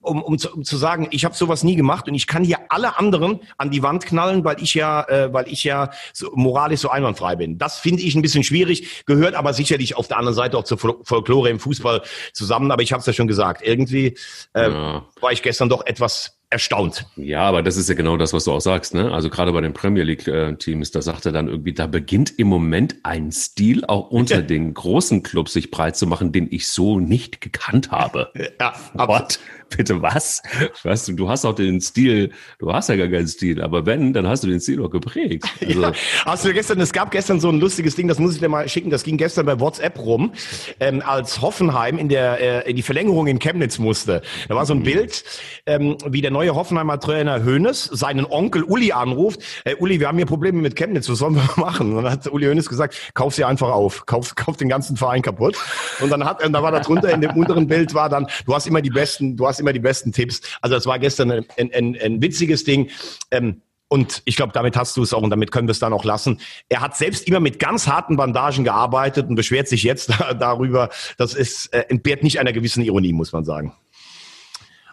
um, 0.00 0.22
um, 0.22 0.38
zu, 0.38 0.50
um 0.52 0.64
zu 0.64 0.76
sagen, 0.76 1.08
ich 1.10 1.24
habe 1.24 1.34
sowas 1.34 1.64
nie 1.64 1.76
gemacht 1.76 2.08
und 2.08 2.14
ich 2.14 2.26
kann 2.26 2.44
hier 2.44 2.58
alle 2.68 2.98
anderen 2.98 3.40
an 3.58 3.70
die 3.70 3.82
Wand 3.82 4.06
knallen, 4.06 4.44
weil 4.44 4.62
ich 4.62 4.74
ja, 4.74 5.02
äh, 5.08 5.32
weil 5.32 5.48
ich 5.48 5.64
ja 5.64 5.90
so, 6.12 6.30
moralisch 6.34 6.80
so 6.80 6.88
einwandfrei 6.88 7.36
bin. 7.36 7.58
Das 7.58 7.78
finde 7.78 8.02
ich 8.02 8.14
ein 8.14 8.22
bisschen 8.22 8.44
schwierig, 8.44 9.04
gehört 9.06 9.34
aber 9.34 9.52
sicherlich 9.52 9.96
auf 9.96 10.08
der 10.08 10.18
anderen 10.18 10.36
Seite 10.36 10.56
auch 10.56 10.64
zur 10.64 10.78
Folklore 10.78 11.50
im 11.50 11.60
Fußball 11.60 12.02
zusammen. 12.32 12.70
Aber 12.70 12.82
ich 12.82 12.92
habe 12.92 13.00
es 13.00 13.06
ja 13.06 13.12
schon 13.12 13.28
gesagt, 13.28 13.62
irgendwie 13.62 14.16
äh, 14.54 14.70
ja. 14.70 15.04
war 15.20 15.32
ich 15.32 15.42
gestern 15.42 15.68
doch 15.68 15.84
etwas 15.84 16.37
erstaunt. 16.50 17.06
Ja, 17.16 17.42
aber 17.42 17.62
das 17.62 17.76
ist 17.76 17.88
ja 17.88 17.94
genau 17.94 18.16
das, 18.16 18.32
was 18.32 18.44
du 18.44 18.52
auch 18.52 18.60
sagst. 18.60 18.94
Ne? 18.94 19.12
Also 19.12 19.28
gerade 19.28 19.52
bei 19.52 19.60
den 19.60 19.74
Premier 19.74 20.02
League-Teams, 20.02 20.90
da 20.90 21.02
sagt 21.02 21.26
er 21.26 21.32
dann 21.32 21.48
irgendwie, 21.48 21.74
da 21.74 21.86
beginnt 21.86 22.38
im 22.38 22.48
Moment 22.48 22.96
ein 23.02 23.30
Stil 23.32 23.84
auch 23.84 24.10
unter 24.10 24.42
den 24.42 24.72
großen 24.72 25.22
Clubs 25.22 25.52
sich 25.52 25.70
breit 25.70 25.96
zu 25.96 26.06
machen, 26.06 26.32
den 26.32 26.48
ich 26.50 26.68
so 26.68 26.98
nicht 26.98 27.40
gekannt 27.40 27.90
habe. 27.90 28.32
Ja, 28.60 28.74
What? 28.94 29.38
Bitte 29.76 30.00
was? 30.00 30.42
Weißt 30.82 31.08
du, 31.08 31.12
du 31.12 31.28
hast 31.28 31.44
auch 31.44 31.54
den 31.54 31.80
Stil, 31.80 32.30
du 32.58 32.72
hast 32.72 32.88
ja 32.88 32.96
gar 32.96 33.08
keinen 33.08 33.28
Stil, 33.28 33.60
aber 33.60 33.84
wenn, 33.84 34.12
dann 34.12 34.26
hast 34.26 34.42
du 34.42 34.48
den 34.48 34.60
Stil 34.60 34.82
auch 34.82 34.90
geprägt. 34.90 35.44
Also, 35.68 35.82
ja, 35.82 35.92
hast 36.24 36.44
du 36.44 36.52
gestern, 36.54 36.80
es 36.80 36.92
gab 36.92 37.10
gestern 37.10 37.40
so 37.40 37.50
ein 37.50 37.60
lustiges 37.60 37.94
Ding, 37.94 38.08
das 38.08 38.18
muss 38.18 38.34
ich 38.34 38.40
dir 38.40 38.48
mal 38.48 38.66
schicken, 38.68 38.88
das 38.88 39.02
ging 39.02 39.18
gestern 39.18 39.44
bei 39.44 39.60
WhatsApp 39.60 39.98
rum, 39.98 40.32
ähm, 40.80 41.02
als 41.04 41.42
Hoffenheim 41.42 41.98
in 41.98 42.08
der 42.08 42.64
äh, 42.64 42.70
in 42.70 42.76
die 42.76 42.82
Verlängerung 42.82 43.26
in 43.26 43.38
Chemnitz 43.38 43.78
musste. 43.78 44.22
Da 44.48 44.54
war 44.54 44.64
so 44.64 44.72
ein 44.72 44.80
mhm. 44.80 44.84
Bild, 44.84 45.24
ähm, 45.66 45.98
wie 46.06 46.22
der 46.22 46.30
neue 46.38 46.54
Hoffenheimer 46.54 47.00
Trainer 47.00 47.44
Hoeneß 47.44 47.86
seinen 47.86 48.24
Onkel 48.24 48.62
Uli 48.62 48.92
anruft. 48.92 49.40
Hey, 49.64 49.74
Uli, 49.80 49.98
wir 49.98 50.06
haben 50.06 50.18
hier 50.18 50.26
Probleme 50.26 50.62
mit 50.62 50.76
Chemnitz, 50.76 51.08
was 51.08 51.18
sollen 51.18 51.34
wir 51.34 51.42
machen? 51.56 51.96
Und 51.96 52.04
dann 52.04 52.12
hat 52.12 52.28
Uli 52.28 52.46
Hoeneß 52.46 52.68
gesagt, 52.68 53.10
kauf 53.14 53.34
sie 53.34 53.42
einfach 53.42 53.70
auf, 53.70 54.06
kauf, 54.06 54.36
kauf 54.36 54.56
den 54.56 54.68
ganzen 54.68 54.96
Verein 54.96 55.20
kaputt. 55.20 55.56
Und 56.00 56.10
dann 56.10 56.24
hat, 56.24 56.44
und 56.46 56.52
da 56.52 56.62
war 56.62 56.70
da 56.70 56.78
drunter 56.78 57.12
in 57.12 57.22
dem 57.22 57.32
unteren 57.32 57.66
Bild 57.66 57.92
war 57.92 58.08
dann, 58.08 58.28
du 58.46 58.54
hast 58.54 58.68
immer 58.68 58.80
die 58.80 58.90
besten, 58.90 59.36
du 59.36 59.48
hast 59.48 59.58
immer 59.58 59.72
die 59.72 59.80
besten 59.80 60.12
Tipps. 60.12 60.40
Also 60.62 60.76
das 60.76 60.86
war 60.86 61.00
gestern 61.00 61.32
ein, 61.32 61.46
ein, 61.58 61.74
ein, 61.74 61.98
ein 62.00 62.22
witziges 62.22 62.62
Ding. 62.62 62.88
Ähm, 63.32 63.62
und 63.88 64.22
ich 64.24 64.36
glaube, 64.36 64.52
damit 64.52 64.76
hast 64.76 64.96
du 64.96 65.02
es 65.02 65.12
auch 65.12 65.22
und 65.22 65.30
damit 65.30 65.50
können 65.50 65.66
wir 65.66 65.72
es 65.72 65.80
dann 65.80 65.92
auch 65.92 66.04
lassen. 66.04 66.38
Er 66.68 66.82
hat 66.82 66.96
selbst 66.96 67.26
immer 67.26 67.40
mit 67.40 67.58
ganz 67.58 67.88
harten 67.88 68.16
Bandagen 68.16 68.62
gearbeitet 68.62 69.28
und 69.28 69.34
beschwert 69.34 69.66
sich 69.66 69.82
jetzt 69.82 70.12
darüber. 70.38 70.90
Das 71.16 71.34
ist, 71.34 71.74
äh, 71.74 71.86
entbehrt 71.88 72.22
nicht 72.22 72.38
einer 72.38 72.52
gewissen 72.52 72.84
Ironie, 72.84 73.12
muss 73.12 73.32
man 73.32 73.44
sagen. 73.44 73.72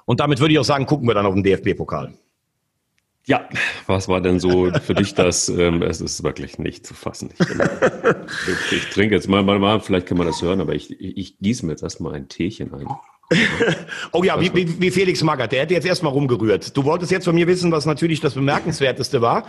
Und 0.06 0.20
damit 0.20 0.40
würde 0.40 0.54
ich 0.54 0.60
auch 0.60 0.66
sagen, 0.66 0.86
gucken 0.86 1.08
wir 1.08 1.14
dann 1.14 1.26
auf 1.26 1.34
den 1.34 1.44
DFB-Pokal. 1.44 2.14
Ja, 3.28 3.50
was 3.88 4.08
war 4.08 4.22
denn 4.22 4.40
so 4.40 4.72
für 4.72 4.94
dich 4.94 5.16
das? 5.16 5.50
Ähm, 5.50 5.82
es 5.82 6.00
ist 6.00 6.24
wirklich 6.24 6.60
nicht 6.60 6.86
zu 6.86 6.94
fassen. 6.94 7.32
Ich, 7.34 7.40
ich, 7.40 8.72
ich 8.72 8.90
trinke 8.92 9.16
jetzt 9.16 9.28
mal, 9.28 9.42
mal, 9.42 9.58
mal, 9.58 9.80
vielleicht 9.80 10.06
kann 10.06 10.18
man 10.18 10.28
das 10.28 10.44
hören, 10.44 10.62
aber 10.62 10.76
ich, 10.76 10.92
ich, 10.92 11.18
ich 11.18 11.40
gieße 11.40 11.66
mir 11.66 11.72
jetzt 11.72 11.82
erstmal 11.82 12.14
ein 12.14 12.28
Teechen 12.28 12.72
ein. 12.76 12.88
oh 14.12 14.24
ja, 14.24 14.40
wie, 14.40 14.54
wie, 14.54 14.80
wie 14.80 14.92
Felix 14.92 15.24
Magath, 15.24 15.52
der 15.52 15.62
hätte 15.62 15.74
jetzt 15.74 15.88
erstmal 15.88 16.14
rumgerührt. 16.14 16.78
Du 16.78 16.84
wolltest 16.84 17.12
jetzt 17.12 17.26
von 17.26 17.34
mir 17.34 17.48
wissen, 17.48 17.72
was 17.72 17.88
natürlich 17.88 18.20
das 18.20 18.36
Bemerkenswerteste 18.36 19.20
war. 19.22 19.48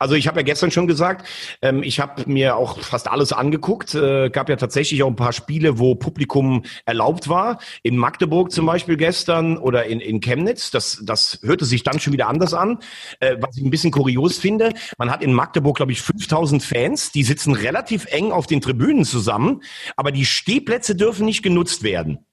Also 0.00 0.16
ich 0.16 0.26
habe 0.26 0.40
ja 0.40 0.42
gestern 0.42 0.72
schon 0.72 0.88
gesagt, 0.88 1.28
ähm, 1.62 1.84
ich 1.84 2.00
habe 2.00 2.28
mir 2.28 2.56
auch 2.56 2.80
fast 2.80 3.08
alles 3.08 3.32
angeguckt. 3.32 3.94
Äh, 3.94 4.30
gab 4.30 4.48
ja 4.48 4.56
tatsächlich 4.56 5.04
auch 5.04 5.08
ein 5.08 5.16
paar 5.16 5.32
Spiele, 5.32 5.78
wo 5.78 5.94
Publikum 5.94 6.64
erlaubt 6.84 7.28
war. 7.28 7.58
In 7.84 7.96
Magdeburg 7.96 8.50
zum 8.50 8.66
Beispiel 8.66 8.96
gestern 8.96 9.56
oder 9.56 9.84
in, 9.86 10.00
in 10.00 10.20
Chemnitz. 10.20 10.72
Das, 10.72 11.00
das 11.04 11.38
hörte 11.42 11.64
sich 11.64 11.84
dann 11.84 12.00
schon 12.00 12.12
wieder 12.12 12.28
anders 12.28 12.54
an. 12.54 12.78
Äh, 13.20 13.36
was 13.40 13.56
ich 13.56 13.62
ein 13.62 13.70
bisschen 13.70 13.92
kurios 13.92 14.38
finde, 14.38 14.72
man 14.98 15.12
hat 15.12 15.22
in 15.22 15.32
Magdeburg, 15.32 15.76
glaube 15.76 15.92
ich, 15.92 16.02
5000 16.02 16.60
Fans. 16.60 17.12
Die 17.12 17.22
sitzen 17.22 17.54
relativ 17.54 18.06
eng 18.06 18.32
auf 18.32 18.48
den 18.48 18.60
Tribünen 18.60 19.04
zusammen, 19.04 19.62
aber 19.96 20.10
die 20.10 20.24
Stehplätze 20.24 20.96
dürfen 20.96 21.24
nicht 21.24 21.44
genutzt 21.44 21.84
werden. 21.84 22.26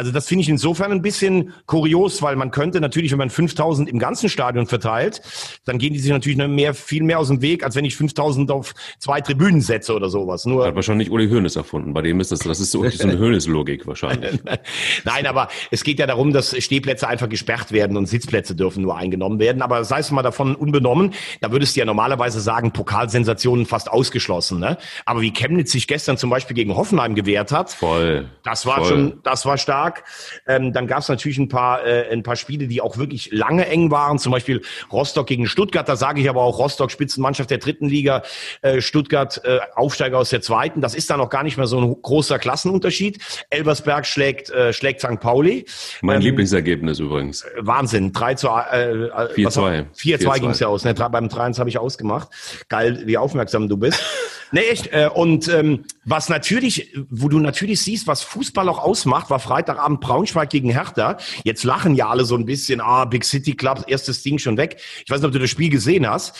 Also 0.00 0.12
das 0.12 0.26
finde 0.26 0.40
ich 0.40 0.48
insofern 0.48 0.92
ein 0.92 1.02
bisschen 1.02 1.52
kurios, 1.66 2.22
weil 2.22 2.34
man 2.34 2.50
könnte 2.50 2.80
natürlich, 2.80 3.12
wenn 3.12 3.18
man 3.18 3.28
5000 3.28 3.86
im 3.86 3.98
ganzen 3.98 4.30
Stadion 4.30 4.64
verteilt, 4.64 5.20
dann 5.66 5.76
gehen 5.76 5.92
die 5.92 5.98
sich 5.98 6.10
natürlich 6.10 6.38
noch 6.38 6.48
mehr, 6.48 6.72
viel 6.72 7.02
mehr 7.02 7.18
aus 7.18 7.28
dem 7.28 7.42
Weg, 7.42 7.62
als 7.62 7.76
wenn 7.76 7.84
ich 7.84 7.96
5000 7.96 8.50
auf 8.50 8.72
zwei 8.98 9.20
Tribünen 9.20 9.60
setze 9.60 9.94
oder 9.94 10.08
sowas. 10.08 10.46
Nur 10.46 10.64
Hat 10.64 10.74
wahrscheinlich 10.74 11.10
Uli 11.10 11.28
Hoeneß 11.28 11.54
erfunden. 11.56 11.92
Bei 11.92 12.00
dem 12.00 12.18
ist 12.18 12.32
das, 12.32 12.38
das 12.38 12.60
ist 12.60 12.70
so, 12.70 12.88
so 12.88 13.02
eine 13.06 13.18
Hoeneß-Logik 13.20 13.86
wahrscheinlich. 13.86 14.40
Nein, 15.04 15.26
aber 15.26 15.48
es 15.70 15.84
geht 15.84 15.98
ja 15.98 16.06
darum, 16.06 16.32
dass 16.32 16.56
Stehplätze 16.56 17.06
einfach 17.06 17.28
gesperrt 17.28 17.70
werden 17.70 17.98
und 17.98 18.06
Sitzplätze 18.06 18.54
dürfen 18.54 18.82
nur 18.82 18.96
eingenommen 18.96 19.38
werden. 19.38 19.60
Aber 19.60 19.84
sei 19.84 19.98
es 19.98 20.10
mal 20.10 20.22
davon 20.22 20.54
unbenommen, 20.54 21.12
da 21.42 21.52
würdest 21.52 21.76
du 21.76 21.80
ja 21.80 21.84
normalerweise 21.84 22.40
sagen, 22.40 22.72
Pokalsensationen 22.72 23.66
fast 23.66 23.90
ausgeschlossen. 23.90 24.60
Ne? 24.60 24.78
Aber 25.04 25.20
wie 25.20 25.30
Chemnitz 25.30 25.72
sich 25.72 25.86
gestern 25.86 26.16
zum 26.16 26.30
Beispiel 26.30 26.56
gegen 26.56 26.74
Hoffenheim 26.74 27.14
gewehrt 27.14 27.52
hat, 27.52 27.70
voll, 27.70 28.30
das 28.44 28.64
war 28.64 28.78
voll. 28.78 28.88
schon, 28.88 29.20
das 29.24 29.44
war 29.44 29.58
stark 29.58 29.89
stark. 29.90 30.04
Ähm, 30.46 30.72
dann 30.72 30.86
gab 30.86 31.00
es 31.00 31.08
natürlich 31.08 31.38
ein 31.38 31.48
paar, 31.48 31.84
äh, 31.84 32.10
ein 32.10 32.22
paar 32.22 32.36
Spiele, 32.36 32.66
die 32.66 32.80
auch 32.80 32.96
wirklich 32.98 33.30
lange 33.32 33.66
eng 33.66 33.90
waren. 33.90 34.18
Zum 34.18 34.32
Beispiel 34.32 34.62
Rostock 34.92 35.26
gegen 35.26 35.46
Stuttgart. 35.46 35.88
Da 35.88 35.96
sage 35.96 36.20
ich 36.20 36.28
aber 36.28 36.42
auch 36.42 36.58
Rostock 36.58 36.90
Spitzenmannschaft 36.90 37.50
der 37.50 37.58
dritten 37.58 37.88
Liga, 37.88 38.22
äh, 38.62 38.80
Stuttgart 38.80 39.40
äh, 39.44 39.58
Aufsteiger 39.74 40.18
aus 40.18 40.30
der 40.30 40.42
zweiten. 40.42 40.80
Das 40.80 40.94
ist 40.94 41.10
dann 41.10 41.20
auch 41.20 41.30
gar 41.30 41.42
nicht 41.42 41.56
mehr 41.56 41.66
so 41.66 41.80
ein 41.80 41.96
großer 42.02 42.38
Klassenunterschied. 42.38 43.18
Elversberg 43.50 44.06
schlägt, 44.06 44.50
äh, 44.50 44.72
schlägt 44.72 45.00
St. 45.00 45.20
Pauli. 45.20 45.64
Mein 46.02 46.16
ähm, 46.16 46.22
Lieblingsergebnis 46.22 46.98
übrigens. 46.98 47.44
Wahnsinn. 47.58 48.12
3 48.12 48.34
zu 48.34 48.48
äh, 48.48 49.10
4-2. 49.36 49.86
4-2 49.96 50.40
ging 50.40 50.50
es 50.50 50.60
ja 50.60 50.68
aus. 50.68 50.84
Ne? 50.84 50.94
Beim 50.94 51.28
3 51.28 51.52
habe 51.54 51.68
ich 51.68 51.78
ausgemacht. 51.78 52.28
Geil, 52.68 53.02
wie 53.04 53.16
aufmerksam 53.16 53.68
du 53.68 53.76
bist. 53.76 54.02
nee, 54.52 54.60
echt. 54.60 54.92
Äh, 54.92 55.08
und 55.12 55.48
ähm, 55.48 55.84
was 56.04 56.28
natürlich, 56.28 56.92
wo 57.08 57.28
du 57.28 57.38
natürlich 57.38 57.80
siehst, 57.80 58.06
was 58.06 58.22
Fußball 58.22 58.68
auch 58.68 58.78
ausmacht, 58.78 59.30
war 59.30 59.38
Freitagabend 59.70 60.00
Braunschweig 60.00 60.50
gegen 60.50 60.70
Hertha. 60.70 61.16
Jetzt 61.44 61.64
lachen 61.64 61.94
ja 61.94 62.08
alle 62.08 62.24
so 62.24 62.34
ein 62.34 62.44
bisschen, 62.44 62.80
ah, 62.80 63.04
Big 63.04 63.24
City 63.24 63.54
Club, 63.54 63.84
erstes 63.86 64.22
Ding 64.22 64.38
schon 64.38 64.56
weg. 64.56 64.80
Ich 65.04 65.10
weiß 65.10 65.20
nicht, 65.20 65.26
ob 65.26 65.32
du 65.32 65.38
das 65.38 65.50
Spiel 65.50 65.70
gesehen 65.70 66.08
hast. 66.08 66.34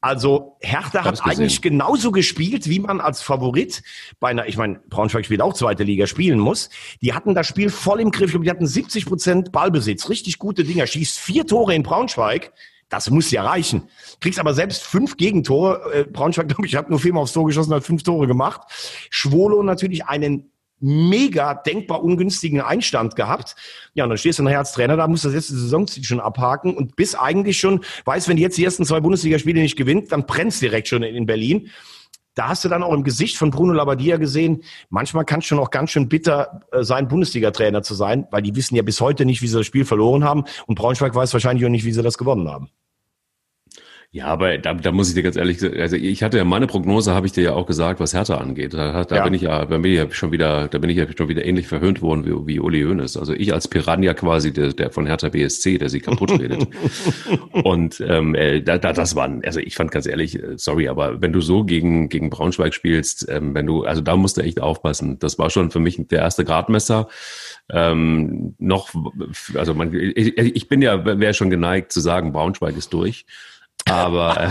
Also 0.00 0.56
Hertha 0.60 1.04
hat 1.04 1.18
gesehen. 1.18 1.30
eigentlich 1.30 1.62
genauso 1.62 2.12
gespielt, 2.12 2.68
wie 2.68 2.78
man 2.78 3.00
als 3.00 3.22
Favorit 3.22 3.82
bei 4.20 4.28
einer, 4.28 4.46
ich 4.46 4.56
meine, 4.56 4.80
Braunschweig 4.88 5.24
spielt 5.24 5.42
auch 5.42 5.54
zweite 5.54 5.82
Liga, 5.82 6.06
spielen 6.06 6.38
muss. 6.38 6.70
Die 7.02 7.12
hatten 7.12 7.34
das 7.34 7.46
Spiel 7.46 7.70
voll 7.70 8.00
im 8.00 8.10
Griff. 8.10 8.36
Die 8.40 8.50
hatten 8.50 8.66
70 8.66 9.06
Prozent 9.06 9.52
Ballbesitz, 9.52 10.08
richtig 10.08 10.38
gute 10.38 10.62
Dinger. 10.62 10.86
Schießt 10.86 11.18
vier 11.18 11.46
Tore 11.46 11.74
in 11.74 11.82
Braunschweig. 11.82 12.52
Das 12.88 13.10
muss 13.10 13.32
ja 13.32 13.42
reichen. 13.42 13.88
Kriegst 14.20 14.38
aber 14.38 14.54
selbst 14.54 14.84
fünf 14.84 15.16
Gegentore. 15.16 15.92
Äh, 15.92 16.04
Braunschweig, 16.04 16.46
glaube 16.46 16.66
ich, 16.66 16.76
hat 16.76 16.88
nur 16.88 17.00
viermal 17.00 17.24
aufs 17.24 17.32
Tor 17.32 17.44
geschossen, 17.46 17.74
hat 17.74 17.82
fünf 17.82 18.04
Tore 18.04 18.28
gemacht. 18.28 18.60
Schwolo 19.10 19.64
natürlich 19.64 20.04
einen 20.04 20.52
mega 20.80 21.54
denkbar 21.54 22.02
ungünstigen 22.02 22.60
Einstand 22.60 23.16
gehabt. 23.16 23.56
Ja, 23.94 24.04
und 24.04 24.10
dann 24.10 24.18
stehst 24.18 24.38
du 24.38 24.42
nachher 24.42 24.58
als 24.58 24.72
Trainer 24.72 24.96
da, 24.96 25.08
musst 25.08 25.24
das 25.24 25.32
letzte 25.32 25.56
Saisonziel 25.56 26.04
schon 26.04 26.20
abhaken 26.20 26.76
und 26.76 26.96
bis 26.96 27.14
eigentlich 27.14 27.58
schon 27.58 27.80
weiß, 28.04 28.28
wenn 28.28 28.36
du 28.36 28.42
jetzt 28.42 28.58
die 28.58 28.64
ersten 28.64 28.84
zwei 28.84 29.00
Bundesligaspiele 29.00 29.60
nicht 29.60 29.76
gewinnt, 29.76 30.12
dann 30.12 30.26
brennst 30.26 30.60
direkt 30.62 30.88
schon 30.88 31.02
in 31.02 31.26
Berlin. 31.26 31.70
Da 32.34 32.48
hast 32.48 32.64
du 32.64 32.68
dann 32.68 32.82
auch 32.82 32.92
im 32.92 33.02
Gesicht 33.02 33.38
von 33.38 33.50
Bruno 33.50 33.72
Labbadia 33.72 34.18
gesehen, 34.18 34.62
manchmal 34.90 35.24
kann 35.24 35.40
es 35.40 35.46
schon 35.46 35.58
auch 35.58 35.70
ganz 35.70 35.90
schön 35.90 36.10
bitter 36.10 36.60
äh, 36.70 36.82
sein, 36.82 37.08
Bundesliga-Trainer 37.08 37.82
zu 37.82 37.94
sein, 37.94 38.26
weil 38.30 38.42
die 38.42 38.54
wissen 38.54 38.76
ja 38.76 38.82
bis 38.82 39.00
heute 39.00 39.24
nicht, 39.24 39.40
wie 39.40 39.48
sie 39.48 39.56
das 39.56 39.66
Spiel 39.66 39.86
verloren 39.86 40.22
haben 40.22 40.44
und 40.66 40.74
Braunschweig 40.74 41.14
weiß 41.14 41.32
wahrscheinlich 41.32 41.64
auch 41.64 41.70
nicht, 41.70 41.86
wie 41.86 41.92
sie 41.92 42.02
das 42.02 42.18
gewonnen 42.18 42.48
haben. 42.50 42.68
Ja, 44.16 44.28
aber 44.28 44.56
da, 44.56 44.72
da 44.72 44.92
muss 44.92 45.10
ich 45.10 45.14
dir 45.14 45.22
ganz 45.22 45.36
ehrlich 45.36 45.60
sagen, 45.60 45.78
also 45.78 45.94
ich 45.94 46.22
hatte 46.22 46.38
ja 46.38 46.44
meine 46.44 46.66
Prognose, 46.66 47.12
habe 47.12 47.26
ich 47.26 47.32
dir 47.32 47.44
ja 47.44 47.52
auch 47.52 47.66
gesagt, 47.66 48.00
was 48.00 48.14
Hertha 48.14 48.38
angeht. 48.38 48.72
Da, 48.72 49.04
da 49.04 49.16
ja. 49.16 49.22
bin 49.22 49.34
ich 49.34 49.42
ja, 49.42 49.66
da 49.66 49.76
bin 49.76 49.92
ich 49.92 49.98
ja 49.98 50.10
schon 50.10 50.32
wieder, 50.32 50.68
da 50.68 50.78
bin 50.78 50.88
ich 50.88 50.96
ja 50.96 51.04
schon 51.14 51.28
wieder 51.28 51.44
ähnlich 51.44 51.68
verhöhnt 51.68 52.00
worden 52.00 52.24
wie, 52.24 52.46
wie 52.46 52.58
Uli 52.58 52.82
Hoeneß. 52.82 53.18
Also 53.18 53.34
ich 53.34 53.52
als 53.52 53.68
Piranha 53.68 54.14
quasi, 54.14 54.54
der, 54.54 54.72
der 54.72 54.90
von 54.90 55.04
Hertha 55.04 55.28
BSC, 55.28 55.76
der 55.76 55.90
sie 55.90 56.00
kaputt 56.00 56.30
redet. 56.30 56.66
Und 57.52 58.02
ähm, 58.08 58.34
äh, 58.34 58.62
da, 58.62 58.78
da, 58.78 58.94
das 58.94 59.16
waren, 59.16 59.44
also 59.44 59.60
ich 59.60 59.74
fand 59.74 59.90
ganz 59.90 60.06
ehrlich, 60.06 60.42
äh, 60.42 60.56
sorry, 60.56 60.88
aber 60.88 61.20
wenn 61.20 61.34
du 61.34 61.42
so 61.42 61.64
gegen 61.64 62.08
gegen 62.08 62.30
Braunschweig 62.30 62.72
spielst, 62.72 63.26
ähm, 63.28 63.54
wenn 63.54 63.66
du, 63.66 63.84
also 63.84 64.00
da 64.00 64.16
musst 64.16 64.38
du 64.38 64.40
echt 64.40 64.62
aufpassen. 64.62 65.18
Das 65.18 65.38
war 65.38 65.50
schon 65.50 65.70
für 65.70 65.80
mich 65.80 66.00
der 66.08 66.20
erste 66.20 66.46
Gradmesser. 66.46 67.08
Ähm, 67.70 68.54
noch, 68.58 68.88
also 69.56 69.74
man, 69.74 69.92
ich, 69.92 70.38
ich 70.38 70.68
bin 70.68 70.80
ja, 70.80 71.04
wäre 71.04 71.34
schon 71.34 71.50
geneigt 71.50 71.92
zu 71.92 72.00
sagen, 72.00 72.32
Braunschweig 72.32 72.78
ist 72.78 72.94
durch. 72.94 73.26
Aber 73.88 74.40
äh 74.40 74.48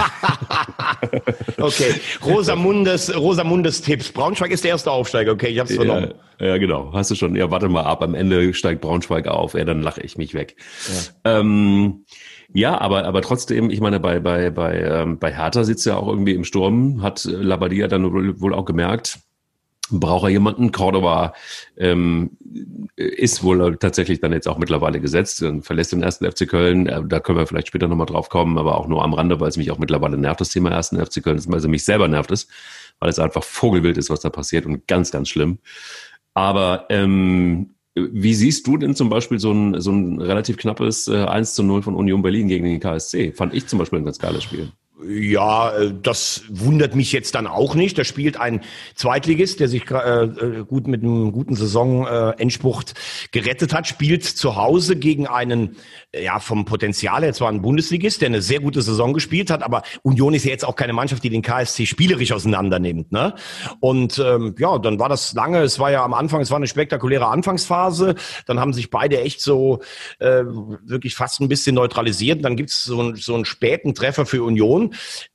okay, 1.61 1.93
Rosamundes, 2.25 3.15
Rosamundes 3.15 3.81
Tipps. 3.81 4.11
Braunschweig 4.11 4.51
ist 4.51 4.63
der 4.63 4.71
erste 4.71 4.91
Aufsteiger. 4.91 5.33
Okay, 5.33 5.47
ich 5.47 5.59
habe 5.59 5.69
es 5.69 5.75
vernommen. 5.75 6.13
Ja, 6.39 6.47
ja, 6.47 6.57
genau. 6.57 6.91
Hast 6.93 7.11
du 7.11 7.15
schon. 7.15 7.35
Ja, 7.35 7.51
warte 7.51 7.67
mal 7.67 7.83
ab. 7.83 8.01
Am 8.01 8.15
Ende 8.15 8.53
steigt 8.53 8.81
Braunschweig 8.81 9.27
auf. 9.27 9.53
Ja, 9.53 9.65
dann 9.65 9.81
lache 9.81 10.01
ich 10.01 10.17
mich 10.17 10.33
weg. 10.33 10.55
Ja. 11.23 11.39
Ähm, 11.39 12.05
ja, 12.53 12.79
aber 12.79 13.05
aber 13.05 13.21
trotzdem, 13.21 13.69
ich 13.69 13.81
meine, 13.81 13.99
bei 13.99 14.19
bei 14.19 14.51
bei 14.51 14.79
ähm, 14.79 15.19
bei 15.19 15.33
Hertha 15.33 15.63
sitzt 15.63 15.85
ja 15.85 15.97
auch 15.97 16.07
irgendwie 16.07 16.33
im 16.33 16.45
Sturm. 16.45 17.01
Hat 17.01 17.25
Labadia 17.25 17.87
dann 17.87 18.39
wohl 18.39 18.53
auch 18.53 18.65
gemerkt 18.65 19.19
braucht 19.91 20.23
er 20.23 20.29
jemanden. 20.29 20.71
Cordoba 20.71 21.33
ähm, 21.77 22.31
ist 22.95 23.43
wohl 23.43 23.77
tatsächlich 23.77 24.19
dann 24.19 24.33
jetzt 24.33 24.47
auch 24.47 24.57
mittlerweile 24.57 24.99
gesetzt 24.99 25.41
und 25.43 25.63
verlässt 25.63 25.91
den 25.91 26.03
ersten 26.03 26.29
FC 26.29 26.47
Köln. 26.47 26.87
Äh, 26.87 27.01
da 27.05 27.19
können 27.19 27.37
wir 27.37 27.47
vielleicht 27.47 27.67
später 27.67 27.87
nochmal 27.87 28.07
drauf 28.07 28.29
kommen, 28.29 28.57
aber 28.57 28.77
auch 28.77 28.87
nur 28.87 29.03
am 29.03 29.13
Rande, 29.13 29.39
weil 29.39 29.49
es 29.49 29.57
mich 29.57 29.71
auch 29.71 29.77
mittlerweile 29.77 30.17
nervt, 30.17 30.41
das 30.41 30.49
Thema 30.49 30.71
ersten 30.71 31.03
FC 31.03 31.23
Köln, 31.23 31.41
weil 31.47 31.59
es 31.59 31.67
mich 31.67 31.83
selber 31.83 32.07
nervt 32.07 32.31
ist, 32.31 32.49
weil 32.99 33.09
es 33.09 33.19
einfach 33.19 33.43
vogelwild 33.43 33.97
ist, 33.97 34.09
was 34.09 34.21
da 34.21 34.29
passiert 34.29 34.65
und 34.65 34.87
ganz, 34.87 35.11
ganz 35.11 35.29
schlimm. 35.29 35.59
Aber 36.33 36.85
ähm, 36.89 37.75
wie 37.95 38.33
siehst 38.33 38.67
du 38.67 38.77
denn 38.77 38.93
zum 38.93 39.09
Beispiel 39.09 39.39
so 39.39 39.51
ein, 39.51 39.79
so 39.79 39.91
ein 39.91 40.19
relativ 40.19 40.57
knappes 40.57 41.07
äh, 41.07 41.23
1 41.23 41.55
zu 41.55 41.63
0 41.63 41.81
von 41.81 41.95
Union 41.95 42.21
Berlin 42.21 42.49
gegen 42.49 42.65
den 42.65 42.79
KSC? 42.79 43.31
Fand 43.31 43.53
ich 43.53 43.67
zum 43.67 43.79
Beispiel 43.79 43.99
ein 43.99 44.05
ganz 44.05 44.19
geiles 44.19 44.43
Spiel. 44.43 44.71
Ja, 45.03 45.75
äh, 45.75 45.93
das 46.01 46.43
wundert 46.49 46.95
mich 46.95 47.11
jetzt 47.11 47.35
dann 47.35 47.47
auch 47.47 47.75
nicht. 47.75 47.97
Da 47.97 48.05
spielt 48.05 48.39
ein 48.39 48.61
Zweitligist, 48.95 49.59
der 49.59 49.67
sich 49.67 49.89
äh, 49.91 50.23
äh, 50.23 50.63
gut 50.65 50.87
mit 50.87 51.03
einem 51.03 51.33
guten 51.33 51.55
Saison-Endspruch 51.55 52.83
gerettet 53.31 53.73
hat, 53.73 53.87
spielt 53.87 54.23
zu 54.23 54.55
Hause 54.55 54.95
gegen 54.95 55.27
einen, 55.27 55.75
ja, 56.17 56.39
vom 56.39 56.63
Potenzial 56.63 57.23
her 57.23 57.33
zwar 57.33 57.49
ein 57.49 57.61
Bundesligist, 57.61 58.21
der 58.21 58.27
eine 58.27 58.41
sehr 58.41 58.61
gute 58.61 58.81
Saison 58.81 59.13
gespielt 59.13 59.51
hat, 59.51 59.63
aber 59.63 59.83
Union 60.03 60.33
ist 60.33 60.45
ja 60.45 60.51
jetzt 60.51 60.63
auch 60.63 60.77
keine 60.77 60.93
Mannschaft, 60.93 61.23
die 61.23 61.29
den 61.29 61.41
KSC 61.41 61.85
spielerisch 61.85 62.31
auseinandernimmt. 62.31 63.11
Ne? 63.11 63.33
Und 63.81 64.17
ähm, 64.19 64.55
ja, 64.57 64.77
dann 64.77 64.97
war 64.97 65.09
das 65.09 65.33
lange, 65.33 65.61
es 65.61 65.77
war 65.77 65.91
ja 65.91 66.05
am 66.05 66.13
Anfang, 66.13 66.39
es 66.39 66.51
war 66.51 66.57
eine 66.57 66.67
spektakuläre 66.67 67.27
Anfangsphase, 67.27 68.15
dann 68.45 68.61
haben 68.61 68.71
sich 68.71 68.89
beide 68.89 69.19
echt 69.19 69.41
so 69.41 69.81
äh, 70.19 70.43
wirklich 70.45 71.15
fast 71.15 71.41
ein 71.41 71.49
bisschen 71.49 71.75
neutralisiert. 71.75 72.45
Dann 72.45 72.55
gibt's 72.55 72.85
so, 72.85 73.13
so 73.15 73.35
einen 73.35 73.45
späten 73.45 73.93
Treffer 73.93 74.25
für 74.25 74.41
Union 74.43 74.84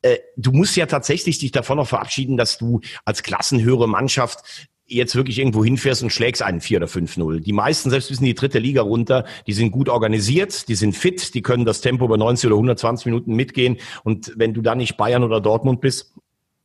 äh, 0.03 0.19
du 0.37 0.53
musst 0.53 0.77
ja 0.77 0.87
tatsächlich 0.87 1.39
dich 1.39 1.53
davon 1.53 1.77
noch 1.77 1.89
verabschieden, 1.89 2.37
dass 2.37 2.59
du 2.59 2.81
als 3.05 3.23
klassenhöhere 3.23 3.89
Mannschaft 3.89 4.69
jetzt 4.87 5.15
wirklich 5.15 5.39
irgendwo 5.39 5.65
hinfährst 5.65 6.03
und 6.03 6.11
schlägst 6.11 6.43
einen 6.43 6.61
4 6.61 6.79
oder 6.79 6.87
5-0. 6.89 7.41
Die 7.41 7.53
meisten, 7.53 7.91
selbst 7.91 8.09
bis 8.09 8.19
in 8.19 8.27
die 8.27 8.35
dritte 8.35 8.59
Liga 8.59 8.83
runter, 8.83 9.25
die 9.47 9.53
sind 9.53 9.71
gut 9.71 9.89
organisiert, 9.89 10.69
die 10.69 10.75
sind 10.75 10.97
fit, 10.97 11.35
die 11.35 11.43
können 11.43 11.65
das 11.65 11.81
Tempo 11.81 12.05
über 12.05 12.17
90 12.17 12.49
oder 12.49 12.57
120 12.57 13.07
Minuten 13.07 13.37
mitgehen. 13.37 13.77
Und 14.03 14.33
wenn 14.37 14.53
du 14.53 14.63
dann 14.63 14.79
nicht 14.79 14.97
Bayern 14.97 15.23
oder 15.23 15.41
Dortmund 15.41 15.81
bist, 15.81 16.13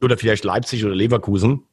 oder 0.02 0.17
vielleicht 0.17 0.43
Leipzig 0.43 0.86
oder 0.86 0.95
Leverkusen, 0.95 1.63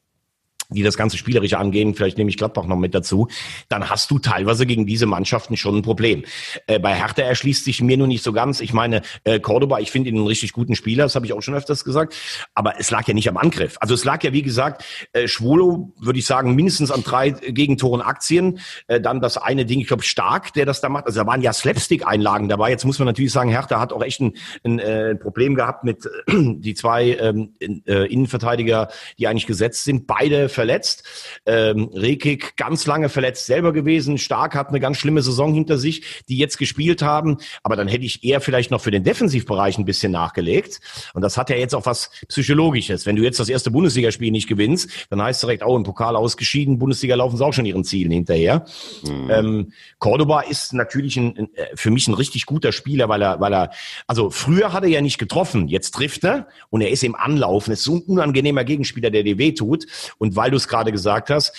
die 0.73 0.83
das 0.83 0.97
ganze 0.97 1.17
Spielerische 1.17 1.57
angehen, 1.57 1.95
vielleicht 1.95 2.17
nehme 2.17 2.29
ich 2.29 2.37
Gladbach 2.37 2.65
noch 2.65 2.77
mit 2.77 2.93
dazu, 2.93 3.27
dann 3.69 3.89
hast 3.89 4.11
du 4.11 4.19
teilweise 4.19 4.65
gegen 4.65 4.85
diese 4.85 5.05
Mannschaften 5.05 5.57
schon 5.57 5.77
ein 5.77 5.81
Problem. 5.81 6.23
Äh, 6.67 6.79
bei 6.79 6.95
Hertha 6.95 7.21
erschließt 7.23 7.63
sich 7.63 7.81
mir 7.81 7.97
nur 7.97 8.07
nicht 8.07 8.23
so 8.23 8.33
ganz. 8.33 8.59
Ich 8.59 8.73
meine, 8.73 9.01
äh, 9.23 9.39
Cordoba, 9.39 9.79
ich 9.79 9.91
finde 9.91 10.09
ihn 10.09 10.17
einen 10.17 10.27
richtig 10.27 10.53
guten 10.53 10.75
Spieler, 10.75 11.03
das 11.03 11.15
habe 11.15 11.25
ich 11.25 11.33
auch 11.33 11.41
schon 11.41 11.53
öfters 11.53 11.83
gesagt, 11.83 12.15
aber 12.53 12.79
es 12.79 12.91
lag 12.91 13.07
ja 13.07 13.13
nicht 13.13 13.29
am 13.29 13.37
Angriff. 13.37 13.77
Also 13.79 13.93
es 13.93 14.03
lag 14.03 14.23
ja, 14.23 14.33
wie 14.33 14.41
gesagt, 14.41 14.83
äh, 15.13 15.27
Schwolo, 15.27 15.93
würde 15.99 16.19
ich 16.19 16.25
sagen, 16.25 16.55
mindestens 16.55 16.91
an 16.91 17.03
drei 17.03 17.29
Gegentoren 17.29 18.01
Aktien. 18.01 18.59
Äh, 18.87 18.99
dann 18.99 19.21
das 19.21 19.37
eine 19.37 19.65
Ding, 19.65 19.79
ich 19.79 19.87
glaube, 19.87 20.03
Stark, 20.03 20.53
der 20.53 20.65
das 20.65 20.81
da 20.81 20.89
macht. 20.89 21.05
Also 21.05 21.21
da 21.21 21.27
waren 21.27 21.41
ja 21.41 21.53
Slapstick-Einlagen 21.53 22.49
dabei. 22.49 22.69
Jetzt 22.69 22.85
muss 22.85 22.99
man 22.99 23.05
natürlich 23.05 23.31
sagen, 23.31 23.49
Hertha 23.49 23.79
hat 23.79 23.93
auch 23.93 24.03
echt 24.03 24.21
ein, 24.21 24.33
ein 24.63 24.79
äh, 24.79 25.15
Problem 25.15 25.55
gehabt 25.55 25.83
mit 25.83 26.05
äh, 26.05 26.09
die 26.27 26.73
zwei 26.73 27.17
ähm, 27.19 27.53
äh, 27.59 28.11
Innenverteidiger, 28.11 28.89
die 29.19 29.27
eigentlich 29.27 29.47
gesetzt 29.47 29.83
sind. 29.83 30.07
Beide 30.07 30.49
ver 30.49 30.62
verletzt. 30.63 31.03
Ähm, 31.45 31.89
Rekik 31.93 32.55
ganz 32.55 32.87
lange 32.87 33.09
verletzt 33.09 33.47
selber 33.47 33.73
gewesen. 33.73 34.17
Stark 34.17 34.55
hat 34.55 34.69
eine 34.69 34.79
ganz 34.79 34.97
schlimme 34.97 35.21
Saison 35.21 35.53
hinter 35.53 35.77
sich, 35.77 36.23
die 36.29 36.37
jetzt 36.37 36.57
gespielt 36.57 37.01
haben. 37.01 37.37
Aber 37.63 37.75
dann 37.75 37.89
hätte 37.89 38.05
ich 38.05 38.23
eher 38.23 38.39
vielleicht 38.39 38.71
noch 38.71 38.79
für 38.79 38.91
den 38.91 39.03
Defensivbereich 39.03 39.77
ein 39.77 39.83
bisschen 39.83 40.13
nachgelegt. 40.13 40.79
Und 41.13 41.21
das 41.21 41.37
hat 41.37 41.49
ja 41.49 41.57
jetzt 41.57 41.75
auch 41.75 41.85
was 41.85 42.11
Psychologisches. 42.29 43.05
Wenn 43.05 43.17
du 43.17 43.23
jetzt 43.23 43.41
das 43.41 43.49
erste 43.49 43.71
Bundesligaspiel 43.71 44.31
nicht 44.31 44.47
gewinnst, 44.47 44.89
dann 45.09 45.21
heißt 45.21 45.37
es 45.37 45.41
direkt, 45.41 45.65
oh, 45.65 45.75
im 45.75 45.83
Pokal 45.83 46.15
ausgeschieden, 46.15 46.79
Bundesliga 46.79 47.15
laufen 47.15 47.35
sie 47.35 47.45
auch 47.45 47.53
schon 47.53 47.65
ihren 47.65 47.83
Zielen 47.83 48.11
hinterher. 48.11 48.65
Mhm. 49.03 49.29
Ähm, 49.29 49.73
Cordoba 49.99 50.41
ist 50.41 50.71
natürlich 50.71 51.17
ein, 51.17 51.53
äh, 51.55 51.75
für 51.75 51.91
mich 51.91 52.07
ein 52.07 52.13
richtig 52.13 52.45
guter 52.45 52.71
Spieler, 52.71 53.09
weil 53.09 53.21
er, 53.21 53.41
weil 53.41 53.53
er, 53.53 53.71
also 54.07 54.29
früher 54.29 54.71
hat 54.71 54.83
er 54.83 54.89
ja 54.89 55.01
nicht 55.01 55.17
getroffen, 55.17 55.67
jetzt 55.67 55.91
trifft 55.91 56.23
er 56.23 56.47
und 56.69 56.79
er 56.79 56.89
ist 56.89 57.03
im 57.03 57.15
Anlaufen. 57.15 57.73
ist 57.73 57.83
so 57.83 57.95
ein 57.95 58.01
unangenehmer 58.03 58.63
Gegenspieler, 58.63 59.09
der 59.09 59.23
dir 59.23 59.37
wehtut. 59.37 59.85
Und 60.17 60.37
weil 60.37 60.52
du 60.53 60.57
es 60.57 60.67
gerade 60.67 60.91
gesagt 60.91 61.29
hast, 61.29 61.53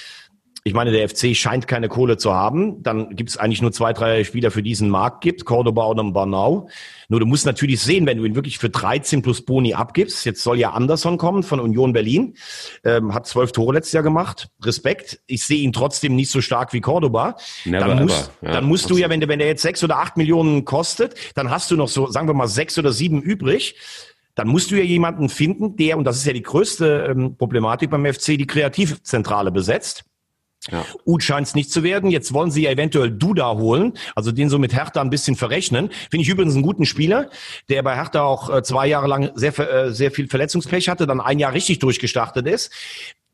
ich 0.67 0.73
meine, 0.73 0.93
der 0.93 1.07
FC 1.07 1.37
scheint 1.37 1.69
keine 1.69 1.91
Kohle 1.91 2.17
zu 2.17 2.33
haben. 2.33 2.83
Dann 2.83 3.15
gibt 3.15 3.29
es 3.29 3.37
eigentlich 3.37 3.61
nur 3.61 3.71
zwei, 3.71 3.93
drei 3.93 4.25
Spieler, 4.25 4.51
für 4.51 4.63
diesen 4.63 4.89
Markt 4.89 5.21
gibt, 5.21 5.45
Cordoba 5.45 5.87
oder 5.87 6.03
Banau. 6.05 6.71
Nur 7.11 7.21
du 7.21 7.27
musst 7.27 7.45
natürlich 7.45 7.83
sehen, 7.83 8.07
wenn 8.07 8.17
du 8.17 8.25
ihn 8.25 8.35
wirklich 8.35 8.59
für 8.59 8.71
13 8.71 9.21
plus 9.21 9.45
Boni 9.45 9.75
abgibst. 9.75 10.25
Jetzt 10.25 10.43
soll 10.43 10.59
ja 10.59 10.71
Anderson 10.71 11.19
kommen 11.19 11.43
von 11.43 11.61
Union 11.61 11.93
Berlin. 11.93 12.35
Ähm, 12.83 13.13
hat 13.13 13.27
zwölf 13.27 13.53
Tore 13.53 13.75
letztes 13.75 13.93
Jahr 13.93 14.03
gemacht. 14.03 14.49
Respekt. 14.63 15.21
Ich 15.27 15.45
sehe 15.45 15.59
ihn 15.59 15.75
trotzdem 15.75 16.17
nicht 16.17 16.31
so 16.31 16.41
stark 16.41 16.73
wie 16.73 16.81
Cordoba. 16.81 17.37
Never 17.67 17.87
dann 17.87 18.03
musst, 18.03 18.31
ja, 18.41 18.53
dann 18.53 18.65
musst 18.65 18.89
du 18.89 18.97
ja, 18.97 19.11
wenn 19.11 19.21
der, 19.21 19.29
wenn 19.29 19.41
der 19.41 19.49
jetzt 19.49 19.63
sechs 19.63 19.85
oder 19.85 19.99
acht 19.99 20.17
Millionen 20.17 20.65
kostet, 20.65 21.15
dann 21.35 21.51
hast 21.51 21.71
du 21.71 21.77
noch 21.77 21.89
so, 21.89 22.07
sagen 22.07 22.27
wir 22.27 22.35
mal, 22.35 22.49
sechs 22.49 22.79
oder 22.79 22.91
sieben 22.91 23.21
übrig 23.21 23.77
dann 24.35 24.49
musst 24.49 24.71
du 24.71 24.77
ja 24.77 24.83
jemanden 24.83 25.29
finden, 25.29 25.77
der, 25.77 25.97
und 25.97 26.05
das 26.05 26.17
ist 26.17 26.27
ja 26.27 26.33
die 26.33 26.43
größte 26.43 27.09
ähm, 27.11 27.37
Problematik 27.37 27.91
beim 27.91 28.05
FC, 28.05 28.39
die 28.39 28.47
Kreativzentrale 28.47 29.53
besetzt. 29.53 30.05
Ja. 30.71 30.85
Ut 31.05 31.23
scheint 31.23 31.47
es 31.47 31.55
nicht 31.55 31.71
zu 31.71 31.83
werden. 31.83 32.11
Jetzt 32.11 32.33
wollen 32.33 32.51
sie 32.51 32.63
ja 32.63 32.71
eventuell 32.71 33.11
Duda 33.11 33.53
holen, 33.53 33.93
also 34.15 34.33
den 34.33 34.49
so 34.49 34.59
mit 34.59 34.75
Hertha 34.75 35.01
ein 35.01 35.11
bisschen 35.11 35.37
verrechnen. 35.37 35.91
Finde 36.11 36.23
ich 36.23 36.29
übrigens 36.29 36.55
einen 36.55 36.63
guten 36.63 36.87
Spieler, 36.87 37.29
der 37.69 37.83
bei 37.83 37.95
Hertha 37.95 38.23
auch 38.23 38.49
äh, 38.49 38.63
zwei 38.63 38.87
Jahre 38.87 39.07
lang 39.07 39.31
sehr, 39.35 39.59
äh, 39.59 39.93
sehr 39.93 40.11
viel 40.11 40.29
Verletzungspech 40.29 40.89
hatte, 40.89 41.07
dann 41.07 41.21
ein 41.21 41.39
Jahr 41.39 41.53
richtig 41.53 41.81
durchgestartet 41.81 42.47
ist. 42.47 42.73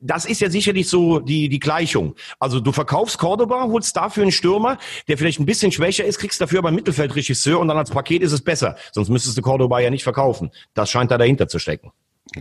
Das 0.00 0.24
ist 0.24 0.40
ja 0.40 0.48
sicherlich 0.48 0.88
so 0.88 1.20
die, 1.20 1.48
die 1.48 1.60
Gleichung. 1.60 2.14
Also 2.38 2.58
du 2.58 2.72
verkaufst 2.72 3.18
Cordoba, 3.18 3.64
holst 3.64 3.96
dafür 3.96 4.22
einen 4.22 4.32
Stürmer, 4.32 4.78
der 5.08 5.18
vielleicht 5.18 5.40
ein 5.40 5.46
bisschen 5.46 5.72
schwächer 5.72 6.04
ist, 6.04 6.18
kriegst 6.18 6.40
dafür 6.40 6.60
aber 6.60 6.68
einen 6.68 6.76
Mittelfeldregisseur 6.76 7.60
und 7.60 7.68
dann 7.68 7.76
als 7.76 7.90
Paket 7.90 8.22
ist 8.22 8.32
es 8.32 8.40
besser. 8.40 8.76
Sonst 8.92 9.10
müsstest 9.10 9.36
du 9.36 9.42
Cordoba 9.42 9.80
ja 9.80 9.90
nicht 9.90 10.04
verkaufen. 10.04 10.50
Das 10.74 10.90
scheint 10.90 11.10
da 11.10 11.18
dahinter 11.18 11.48
zu 11.48 11.58
stecken 11.58 11.92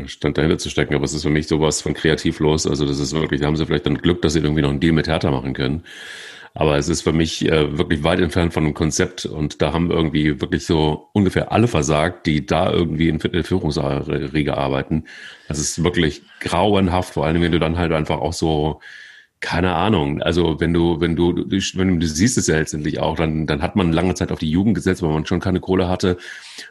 stand 0.05 0.37
dahinter 0.37 0.57
zu 0.57 0.69
stecken, 0.69 0.93
aber 0.93 1.05
es 1.05 1.13
ist 1.13 1.23
für 1.23 1.29
mich 1.29 1.47
sowas 1.47 1.81
von 1.81 1.93
kreativlos. 1.93 2.67
Also 2.67 2.85
das 2.85 2.99
ist 2.99 3.13
wirklich, 3.13 3.41
da 3.41 3.47
haben 3.47 3.55
sie 3.55 3.65
vielleicht 3.65 3.85
dann 3.85 3.97
Glück, 3.97 4.21
dass 4.21 4.33
sie 4.33 4.39
irgendwie 4.39 4.61
noch 4.61 4.69
einen 4.69 4.79
Deal 4.79 4.93
mit 4.93 5.07
Hertha 5.07 5.31
machen 5.31 5.53
können. 5.53 5.83
Aber 6.53 6.77
es 6.77 6.89
ist 6.89 7.03
für 7.03 7.13
mich 7.13 7.45
äh, 7.45 7.77
wirklich 7.77 8.03
weit 8.03 8.19
entfernt 8.19 8.53
von 8.53 8.63
einem 8.63 8.73
Konzept 8.73 9.25
und 9.25 9.62
da 9.62 9.71
haben 9.71 9.91
irgendwie 9.91 10.41
wirklich 10.41 10.65
so 10.65 11.09
ungefähr 11.13 11.51
alle 11.51 11.67
versagt, 11.67 12.25
die 12.25 12.45
da 12.45 12.71
irgendwie 12.71 13.09
in 13.09 13.19
Führungsriege 13.19 14.57
arbeiten. 14.57 15.05
Das 15.47 15.59
ist 15.59 15.83
wirklich 15.83 16.23
grauenhaft, 16.39 17.13
vor 17.13 17.25
allem 17.25 17.41
wenn 17.41 17.51
du 17.51 17.59
dann 17.59 17.77
halt 17.77 17.91
einfach 17.93 18.19
auch 18.19 18.33
so 18.33 18.81
keine 19.41 19.73
Ahnung. 19.73 20.21
Also 20.21 20.60
wenn 20.60 20.73
du, 20.73 20.99
wenn 20.99 21.15
du, 21.15 21.34
wenn 21.38 21.88
du, 21.88 21.97
du 21.97 22.08
siehst 22.08 22.38
es 22.38 22.47
ja 22.47 22.58
letztendlich 22.58 22.99
auch, 22.99 23.15
dann, 23.15 23.47
dann 23.47 23.62
hat 23.62 23.75
man 23.78 23.93
lange 23.93 24.13
Zeit 24.13 24.34
auf 24.34 24.39
die 24.39 24.49
Jugend 24.49 24.75
gesetzt, 24.75 25.02
weil 25.02 25.12
man 25.12 25.25
schon 25.25 25.39
keine 25.39 25.62
Kohle 25.62 25.88
hatte. 25.88 26.17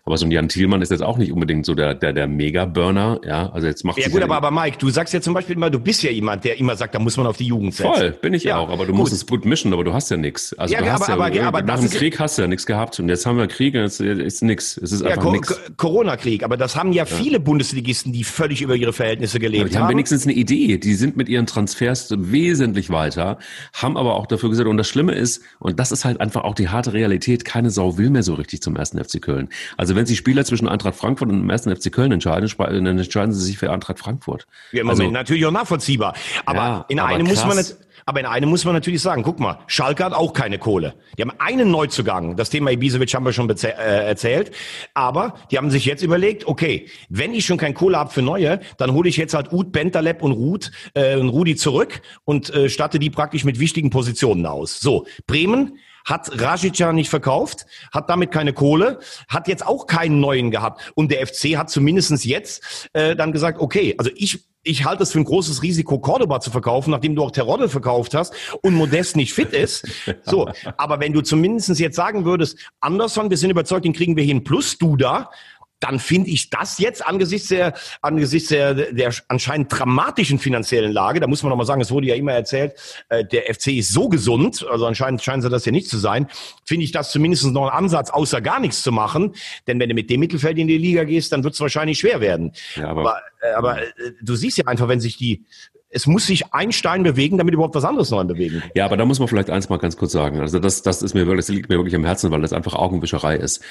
Aber 0.05 0.19
so 0.19 0.27
ein 0.27 0.31
Jan 0.31 0.51
Thielmann 0.51 0.83
ist 0.83 0.91
jetzt 0.91 1.03
auch 1.03 1.17
nicht 1.17 1.33
unbedingt 1.33 1.65
so 1.65 1.75
der, 1.75 1.95
der, 1.95 2.13
der 2.13 2.27
Mega-Burner, 2.27 3.23
ja. 3.27 3.51
Also 3.53 3.67
jetzt 3.67 3.85
macht 3.85 3.99
Ja 3.99 4.09
gut, 4.09 4.21
aber, 4.21 4.37
aber 4.37 4.51
Mike, 4.51 4.77
du 4.79 4.91
sagst 4.91 5.15
ja 5.15 5.23
zum 5.23 5.33
Beispiel 5.33 5.57
immer, 5.57 5.71
du 5.71 5.79
bist 5.79 6.03
ja 6.03 6.11
jemand, 6.11 6.45
der 6.45 6.59
immer 6.59 6.77
sagt, 6.77 6.95
da 6.95 6.99
muss 6.99 7.17
man 7.17 7.27
auf 7.27 7.39
die 7.39 7.47
Jugend 7.47 7.75
setzen. 7.75 7.95
Voll, 7.95 8.11
bin 8.11 8.35
ich 8.35 8.45
ja 8.45 8.59
auch, 8.59 8.69
aber 8.69 8.85
du 8.85 8.93
gut. 8.93 9.01
musst 9.01 9.15
es 9.15 9.27
gut 9.27 9.47
mischen, 9.47 9.73
aber 9.73 9.85
du 9.85 9.95
hast 9.95 10.11
ja 10.11 10.19
nichts. 10.19 10.53
Also 10.59 10.75
ja, 10.75 10.83
du 10.83 10.93
hast 10.93 11.09
aber, 11.09 11.33
ja, 11.33 11.49
aber, 11.49 11.59
aber 11.59 11.67
nach 11.67 11.81
dem 11.81 11.89
Krieg 11.89 12.21
hast 12.21 12.37
du 12.37 12.43
ja 12.43 12.49
nichts 12.49 12.67
gehabt 12.67 13.01
und 13.01 13.09
jetzt 13.09 13.25
haben 13.25 13.39
wir 13.39 13.47
Krieg 13.47 13.75
und 13.75 13.81
jetzt 13.81 14.01
ist 14.01 14.43
nichts. 14.43 14.77
Es 14.77 14.93
ist 14.93 15.03
einfach 15.03 15.25
ja, 15.25 15.31
nichts. 15.33 15.59
Corona-Krieg, 15.79 16.45
aber 16.45 16.59
das 16.59 16.77
haben 16.77 16.93
ja, 16.93 17.05
ja, 17.05 17.07
viele 17.07 17.41
Bundesligisten, 17.41 18.13
die 18.13 18.25
völlig 18.25 18.61
über 18.61 18.77
ihre 18.77 18.93
Verhältnisse 18.93 19.39
gelebt 19.39 19.65
haben. 19.65 19.71
Die 19.71 19.79
haben 19.79 19.89
wenigstens 19.89 20.25
eine 20.25 20.35
Idee. 20.35 20.77
Die 20.77 20.95
sind 20.95 21.17
mit 21.17 21.31
ihren 21.31 21.47
Transfers 21.47 22.11
wesentlich 22.11 22.58
weiter 22.90 23.38
haben 23.73 23.97
aber 23.97 24.14
auch 24.16 24.27
dafür 24.27 24.51
gesagt, 24.51 24.68
und 24.68 24.77
das 24.77 24.88
Schlimme 24.88 25.12
ist, 25.12 25.42
und 25.59 25.79
das 25.79 25.92
ist 25.92 26.05
halt 26.05 26.21
einfach 26.21 26.44
auch 26.44 26.55
die 26.55 26.68
harte 26.68 26.92
Realität, 26.92 27.44
keine 27.44 27.71
Sau 27.71 27.99
will 27.99 28.11
mehr 28.11 28.23
so 28.23 28.35
richtig 28.35 28.62
zum 28.62 28.77
ersten 28.77 29.03
FC 29.03 29.21
Köln. 29.21 29.49
Also 29.77 29.97
wenn 29.97 30.07
sich 30.07 30.18
Spieler 30.18 30.44
zwischen 30.44 30.68
Eintracht 30.68 30.94
Frankfurt 30.94 31.29
und 31.29 31.38
dem 31.40 31.51
ersten 31.51 31.75
FC 31.75 31.92
Köln 31.92 32.12
entscheiden, 32.12 32.49
dann 32.59 32.99
entscheiden 32.99 33.33
sie 33.33 33.44
sich 33.44 33.59
für 33.59 33.71
Eintracht 33.71 33.99
Frankfurt. 33.99 34.47
Ja, 34.73 34.85
also, 34.85 35.11
natürlich 35.11 35.47
auch 35.47 35.53
nachvollziehbar. 35.53 36.14
Aber 36.47 36.59
ja, 36.59 36.85
in 36.88 37.01
einem 37.01 37.27
muss 37.27 37.44
man 37.44 37.57
nicht 37.57 37.77
aber 38.07 38.21
in 38.21 38.27
einem 38.27 38.49
muss 38.49 38.65
man 38.65 38.75
natürlich 38.75 39.03
sagen, 39.03 39.23
guck 39.23 39.41
mal, 39.41 39.59
Schalke 39.67 40.05
hat 40.05 40.13
auch 40.13 40.33
keine 40.33 40.59
Kohle. 40.59 40.95
Die 41.17 41.23
haben 41.23 41.33
einen 41.39 41.71
Neuzugang, 41.71 42.37
das 42.37 42.51
Thema 42.51 42.71
Ibisevic 42.71 43.15
haben 43.15 43.25
wir 43.25 43.33
schon 43.33 43.49
äh, 43.51 43.67
erzählt, 44.07 44.53
aber 44.95 45.35
die 45.51 45.59
haben 45.59 45.71
sich 45.71 45.85
jetzt 45.85 46.03
überlegt, 46.03 46.47
okay, 46.47 46.89
wenn 47.09 47.35
ich 47.35 47.47
schon 47.47 47.59
keine 47.59 47.75
Kohle 47.75 47.99
habe 47.99 48.11
für 48.11 48.23
neue, 48.23 48.61
dann 48.77 48.93
hole 48.93 49.09
ich 49.09 49.17
jetzt 49.17 49.35
halt 49.35 49.53
Ud, 49.53 49.73
Bentaleb 49.73 50.23
und 50.23 50.33
Ruth, 50.33 50.71
äh, 50.95 51.15
Rudi 51.15 51.57
zurück 51.57 52.01
und 52.25 52.51
äh, 52.55 52.69
statte 52.69 52.99
die 52.99 53.11
praktisch 53.11 53.45
mit 53.45 53.59
wichtigen 53.59 53.91
Positionen 53.91 54.47
aus. 54.47 54.81
So, 54.81 55.07
Bremen 55.27 55.79
hat 56.09 56.41
Rajica 56.41 56.93
nicht 56.93 57.11
verkauft, 57.11 57.67
hat 57.93 58.09
damit 58.09 58.31
keine 58.31 58.53
Kohle, 58.53 58.99
hat 59.29 59.47
jetzt 59.47 59.67
auch 59.67 59.87
keinen 59.87 60.21
neuen 60.21 60.51
gehabt. 60.51 60.93
Und 60.95 61.11
der 61.11 61.27
FC 61.27 61.57
hat 61.57 61.71
zumindestens 61.71 62.25
jetzt 62.25 62.89
äh, 62.95 63.15
dann 63.15 63.33
gesagt, 63.33 63.61
okay, 63.61 63.95
also 63.99 64.11
ich 64.15 64.48
ich 64.69 64.85
halte 64.85 65.03
es 65.03 65.13
für 65.13 65.19
ein 65.19 65.25
großes 65.25 65.63
Risiko, 65.63 65.99
Cordoba 65.99 66.41
zu 66.41 66.51
verkaufen, 66.51 66.91
nachdem 66.91 67.17
du 67.17 67.23
auch 67.23 67.31
Terodde 67.31 67.69
verkauft 67.69 68.15
hast 68.15 68.35
und 68.63 68.75
Modest 68.75 69.17
nicht 69.17 69.33
fit 69.33 69.53
ist. 69.53 69.87
So, 70.25 70.49
aber 70.77 71.01
wenn 71.01 71.13
du 71.13 71.23
zumindestens 71.23 71.79
jetzt 71.79 71.97
sagen 71.97 72.25
würdest, 72.25 72.59
Anderson, 72.81 73.31
wir 73.31 73.37
sind 73.39 73.51
überzeugt, 73.51 73.85
den 73.85 73.95
kriegen 73.95 74.17
wir 74.17 74.25
hin, 74.25 74.45
plus 74.45 74.77
du 74.77 74.97
da, 74.97 75.31
dann 75.81 75.99
finde 75.99 76.31
ich 76.31 76.51
das 76.51 76.79
jetzt 76.79 77.07
angesichts 77.07 77.49
der, 77.49 77.75
angesichts 78.03 78.49
der, 78.49 78.75
der 78.75 79.12
anscheinend 79.29 79.69
dramatischen 79.71 80.38
finanziellen 80.38 80.93
Lage, 80.93 81.21
da 81.21 81.27
muss 81.27 81.43
man 81.43 81.51
noch 81.51 81.57
mal 81.57 81.64
sagen, 81.64 81.81
es 81.81 81.91
wurde 81.91 82.09
ja 82.09 82.14
immer 82.14 82.33
erzählt, 82.33 82.75
äh, 83.09 83.25
der 83.25 83.53
FC 83.53 83.69
ist 83.69 83.93
so 83.93 84.09
gesund, 84.09 84.67
also 84.71 84.87
anscheinend 84.87 85.23
scheint 85.23 85.43
sie 85.43 85.51
das 85.51 85.64
ja 85.64 85.73
nicht 85.73 85.88
zu 85.88 85.99
sein, 85.99 86.29
finde 86.64 86.85
ich 86.85 86.93
das 86.93 87.12
zumindest 87.12 87.47
noch 87.47 87.69
ein 87.69 87.77
Ansatz, 87.77 88.11
außer 88.11 88.41
gar 88.41 88.61
nichts 88.61 88.83
zu 88.83 88.93
machen, 88.93 89.35
denn 89.67 89.79
wenn 89.79 89.88
du 89.88 89.95
mit 89.95 90.11
dem 90.11 90.21
Mittelfeld 90.21 90.59
in 90.59 90.69
die 90.69 90.79
Liga 90.79 91.05
gehst, 91.05 91.33
dann 91.33 91.45
wird 91.45 91.55
es 91.55 91.61
wahrscheinlich 91.61 91.99
schwer 91.99 92.21
werden. 92.21 92.53
Ja, 92.75 92.88
aber, 92.88 93.01
aber, 93.01 93.21
äh, 93.41 93.53
aber 93.53 93.83
äh, 93.83 94.12
du 94.21 94.35
siehst 94.35 94.59
ja 94.59 94.67
einfach, 94.67 94.88
wenn 94.88 95.01
sich 95.01 95.17
die 95.17 95.45
es 95.91 96.07
muss 96.07 96.27
sich 96.27 96.53
ein 96.53 96.71
Stein 96.73 97.03
bewegen, 97.03 97.38
damit 97.38 97.55
überhaupt 97.55 97.75
was 97.75 97.85
anderes 97.85 98.11
neu 98.11 98.23
bewegen. 98.25 98.62
Ja, 98.75 98.85
aber 98.85 98.99
da 98.99 99.07
muss 99.07 99.21
man 99.21 99.29
vielleicht 99.29 99.49
eins 99.49 99.71
mal 99.71 99.79
ganz 99.79 99.97
kurz 99.97 100.12
sagen. 100.12 100.41
Also 100.41 100.59
das, 100.59 100.83
das 100.83 101.03
ist 101.03 101.14
mir 101.14 101.27
wirklich, 101.27 101.47
das 101.47 101.55
liegt 101.55 101.71
mir 101.71 101.77
wirklich 101.77 101.95
am 101.95 102.05
Herzen, 102.05 102.31
weil 102.31 102.43
das 102.43 102.53
einfach 102.53 102.75
Augenwischerei 102.75 103.37
ist. 103.37 103.64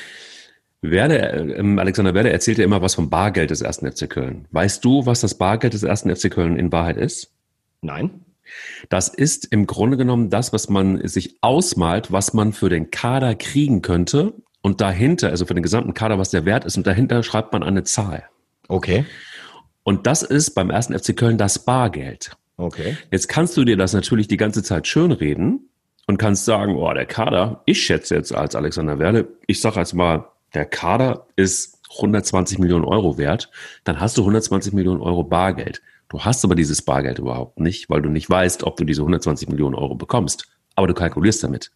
Werder, 0.81 1.57
ähm, 1.57 1.79
Alexander 1.79 2.13
Werder 2.13 2.31
erzählt 2.31 2.59
ja 2.59 2.63
immer 2.63 2.81
was 2.81 2.95
vom 2.95 3.09
Bargeld 3.09 3.49
des 3.49 3.61
ersten 3.61 3.91
FC 3.91 4.09
Köln. 4.09 4.47
Weißt 4.51 4.83
du, 4.85 5.05
was 5.05 5.21
das 5.21 5.35
Bargeld 5.35 5.73
des 5.73 5.83
ersten 5.83 6.15
FC 6.15 6.29
Köln 6.29 6.57
in 6.57 6.71
Wahrheit 6.71 6.97
ist? 6.97 7.33
Nein. 7.81 8.21
Das 8.89 9.09
ist 9.09 9.45
im 9.51 9.67
Grunde 9.67 9.97
genommen 9.97 10.29
das, 10.29 10.53
was 10.53 10.69
man 10.69 11.05
sich 11.07 11.37
ausmalt, 11.41 12.11
was 12.11 12.33
man 12.33 12.53
für 12.53 12.69
den 12.69 12.91
Kader 12.91 13.35
kriegen 13.35 13.81
könnte. 13.81 14.33
Und 14.61 14.81
dahinter, 14.81 15.29
also 15.29 15.45
für 15.45 15.53
den 15.53 15.63
gesamten 15.63 15.93
Kader, 15.93 16.17
was 16.17 16.29
der 16.29 16.45
Wert 16.45 16.65
ist, 16.65 16.77
und 16.77 16.87
dahinter 16.87 17.23
schreibt 17.23 17.53
man 17.53 17.63
eine 17.63 17.83
Zahl. 17.83 18.23
Okay. 18.67 19.05
Und 19.83 20.07
das 20.07 20.23
ist 20.23 20.51
beim 20.51 20.69
ersten 20.69 20.97
FC 20.97 21.15
Köln 21.15 21.37
das 21.37 21.59
Bargeld. 21.59 22.31
Okay. 22.57 22.97
Jetzt 23.11 23.29
kannst 23.29 23.55
du 23.55 23.63
dir 23.63 23.77
das 23.77 23.93
natürlich 23.93 24.27
die 24.27 24.37
ganze 24.37 24.63
Zeit 24.63 24.87
schönreden 24.87 25.69
und 26.07 26.17
kannst 26.17 26.45
sagen, 26.45 26.75
oh, 26.75 26.91
der 26.93 27.05
Kader, 27.05 27.61
ich 27.65 27.81
schätze 27.81 28.15
jetzt 28.15 28.33
als 28.33 28.55
Alexander 28.55 28.99
Werde, 28.99 29.27
ich 29.45 29.61
sage 29.61 29.79
jetzt 29.79 29.93
mal 29.93 30.27
der 30.53 30.65
Kader 30.65 31.27
ist 31.35 31.79
120 31.97 32.59
Millionen 32.59 32.85
Euro 32.85 33.17
wert, 33.17 33.49
dann 33.83 33.99
hast 33.99 34.17
du 34.17 34.21
120 34.21 34.73
Millionen 34.73 35.01
Euro 35.01 35.23
Bargeld. 35.23 35.81
Du 36.09 36.21
hast 36.21 36.43
aber 36.45 36.55
dieses 36.55 36.81
Bargeld 36.81 37.19
überhaupt 37.19 37.59
nicht, 37.59 37.89
weil 37.89 38.01
du 38.01 38.09
nicht 38.09 38.29
weißt, 38.29 38.63
ob 38.63 38.77
du 38.77 38.85
diese 38.85 39.01
120 39.01 39.49
Millionen 39.49 39.75
Euro 39.75 39.95
bekommst. 39.95 40.47
Aber 40.75 40.87
du 40.87 40.93
kalkulierst 40.93 41.43
damit. 41.43 41.71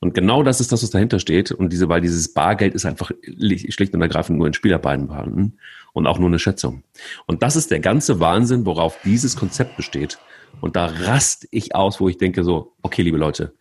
Und 0.00 0.14
genau 0.14 0.42
das 0.42 0.60
ist 0.60 0.72
das, 0.72 0.82
was 0.82 0.90
dahinter 0.90 1.18
steht. 1.18 1.52
Und 1.52 1.72
diese, 1.72 1.88
weil 1.88 2.00
dieses 2.00 2.34
Bargeld 2.34 2.74
ist 2.74 2.84
einfach 2.84 3.12
schlicht 3.22 3.94
und 3.94 4.02
ergreifend 4.02 4.38
nur 4.38 4.46
in 4.46 4.52
Spielerbeinen 4.52 5.06
vorhanden 5.06 5.58
und 5.94 6.06
auch 6.06 6.18
nur 6.18 6.28
eine 6.28 6.38
Schätzung. 6.38 6.82
Und 7.26 7.42
das 7.42 7.56
ist 7.56 7.70
der 7.70 7.80
ganze 7.80 8.20
Wahnsinn, 8.20 8.66
worauf 8.66 8.98
dieses 9.04 9.36
Konzept 9.36 9.76
besteht. 9.76 10.18
Und 10.60 10.76
da 10.76 10.86
rast 10.86 11.46
ich 11.50 11.74
aus, 11.74 12.00
wo 12.00 12.08
ich 12.08 12.18
denke 12.18 12.44
so, 12.44 12.74
okay, 12.82 13.02
liebe 13.02 13.18
Leute, 13.18 13.54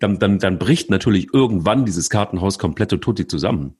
dann, 0.00 0.18
dann, 0.18 0.38
dann 0.38 0.58
bricht 0.58 0.90
natürlich 0.90 1.28
irgendwann 1.32 1.84
dieses 1.84 2.10
Kartenhaus 2.10 2.58
komplett 2.58 2.90
tutti 2.90 3.26
zusammen. 3.26 3.76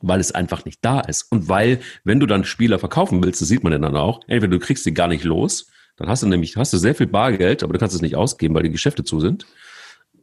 Weil 0.00 0.20
es 0.20 0.30
einfach 0.30 0.64
nicht 0.64 0.78
da 0.82 1.00
ist. 1.00 1.24
Und 1.32 1.48
weil, 1.48 1.80
wenn 2.04 2.20
du 2.20 2.26
dann 2.26 2.44
Spieler 2.44 2.78
verkaufen 2.78 3.22
willst, 3.22 3.40
das 3.40 3.48
sieht 3.48 3.64
man 3.64 3.72
ja 3.72 3.78
dann 3.78 3.96
auch, 3.96 4.20
entweder 4.28 4.52
du 4.52 4.60
kriegst 4.60 4.84
sie 4.84 4.94
gar 4.94 5.08
nicht 5.08 5.24
los, 5.24 5.70
dann 5.96 6.08
hast 6.08 6.22
du 6.22 6.28
nämlich, 6.28 6.56
hast 6.56 6.72
du 6.72 6.76
sehr 6.76 6.94
viel 6.94 7.08
Bargeld, 7.08 7.64
aber 7.64 7.72
du 7.72 7.80
kannst 7.80 7.96
es 7.96 8.02
nicht 8.02 8.14
ausgeben, 8.14 8.54
weil 8.54 8.62
die 8.62 8.70
Geschäfte 8.70 9.02
zu 9.02 9.18
sind. 9.18 9.46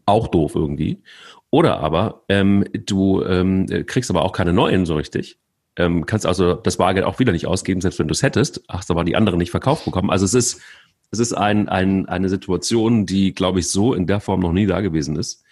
Auch 0.06 0.30
doof 0.30 0.56
irgendwie. 0.56 1.02
Oder 1.50 1.80
aber 1.80 2.24
ähm, 2.30 2.66
du 2.74 3.24
ähm, 3.24 3.66
kriegst 3.86 4.10
aber 4.10 4.24
auch 4.24 4.32
keine 4.32 4.54
neuen 4.54 4.86
so 4.86 4.96
richtig. 4.96 5.38
Ähm, 5.78 6.06
kannst 6.06 6.26
also 6.26 6.54
das 6.54 6.78
Bargeld 6.78 7.06
auch 7.06 7.20
wieder 7.20 7.34
nicht 7.34 7.48
ausgeben, 7.48 7.82
selbst 7.82 8.00
wenn 8.00 8.08
du 8.08 8.14
es 8.14 8.24
hättest, 8.24 8.64
hast 8.70 8.90
aber 8.92 9.04
die 9.04 9.18
anderen 9.18 9.40
nicht 9.40 9.52
verkauft 9.52 9.84
bekommen. 9.84 10.10
Also 10.10 10.24
es 10.24 10.34
ist 10.34 10.62
Es 11.12 11.20
ist 11.20 11.34
ein, 11.34 11.70
ein, 11.70 12.08
eine 12.08 12.30
Situation, 12.30 13.06
die, 13.06 13.34
glaube 13.34 13.60
ich, 13.60 13.70
so 13.70 13.94
in 13.94 14.08
der 14.08 14.20
Form 14.20 14.42
noch 14.42 14.52
nie 14.52 14.66
da 14.66 14.82
gewesen 14.82 15.16
ist. 15.16 15.45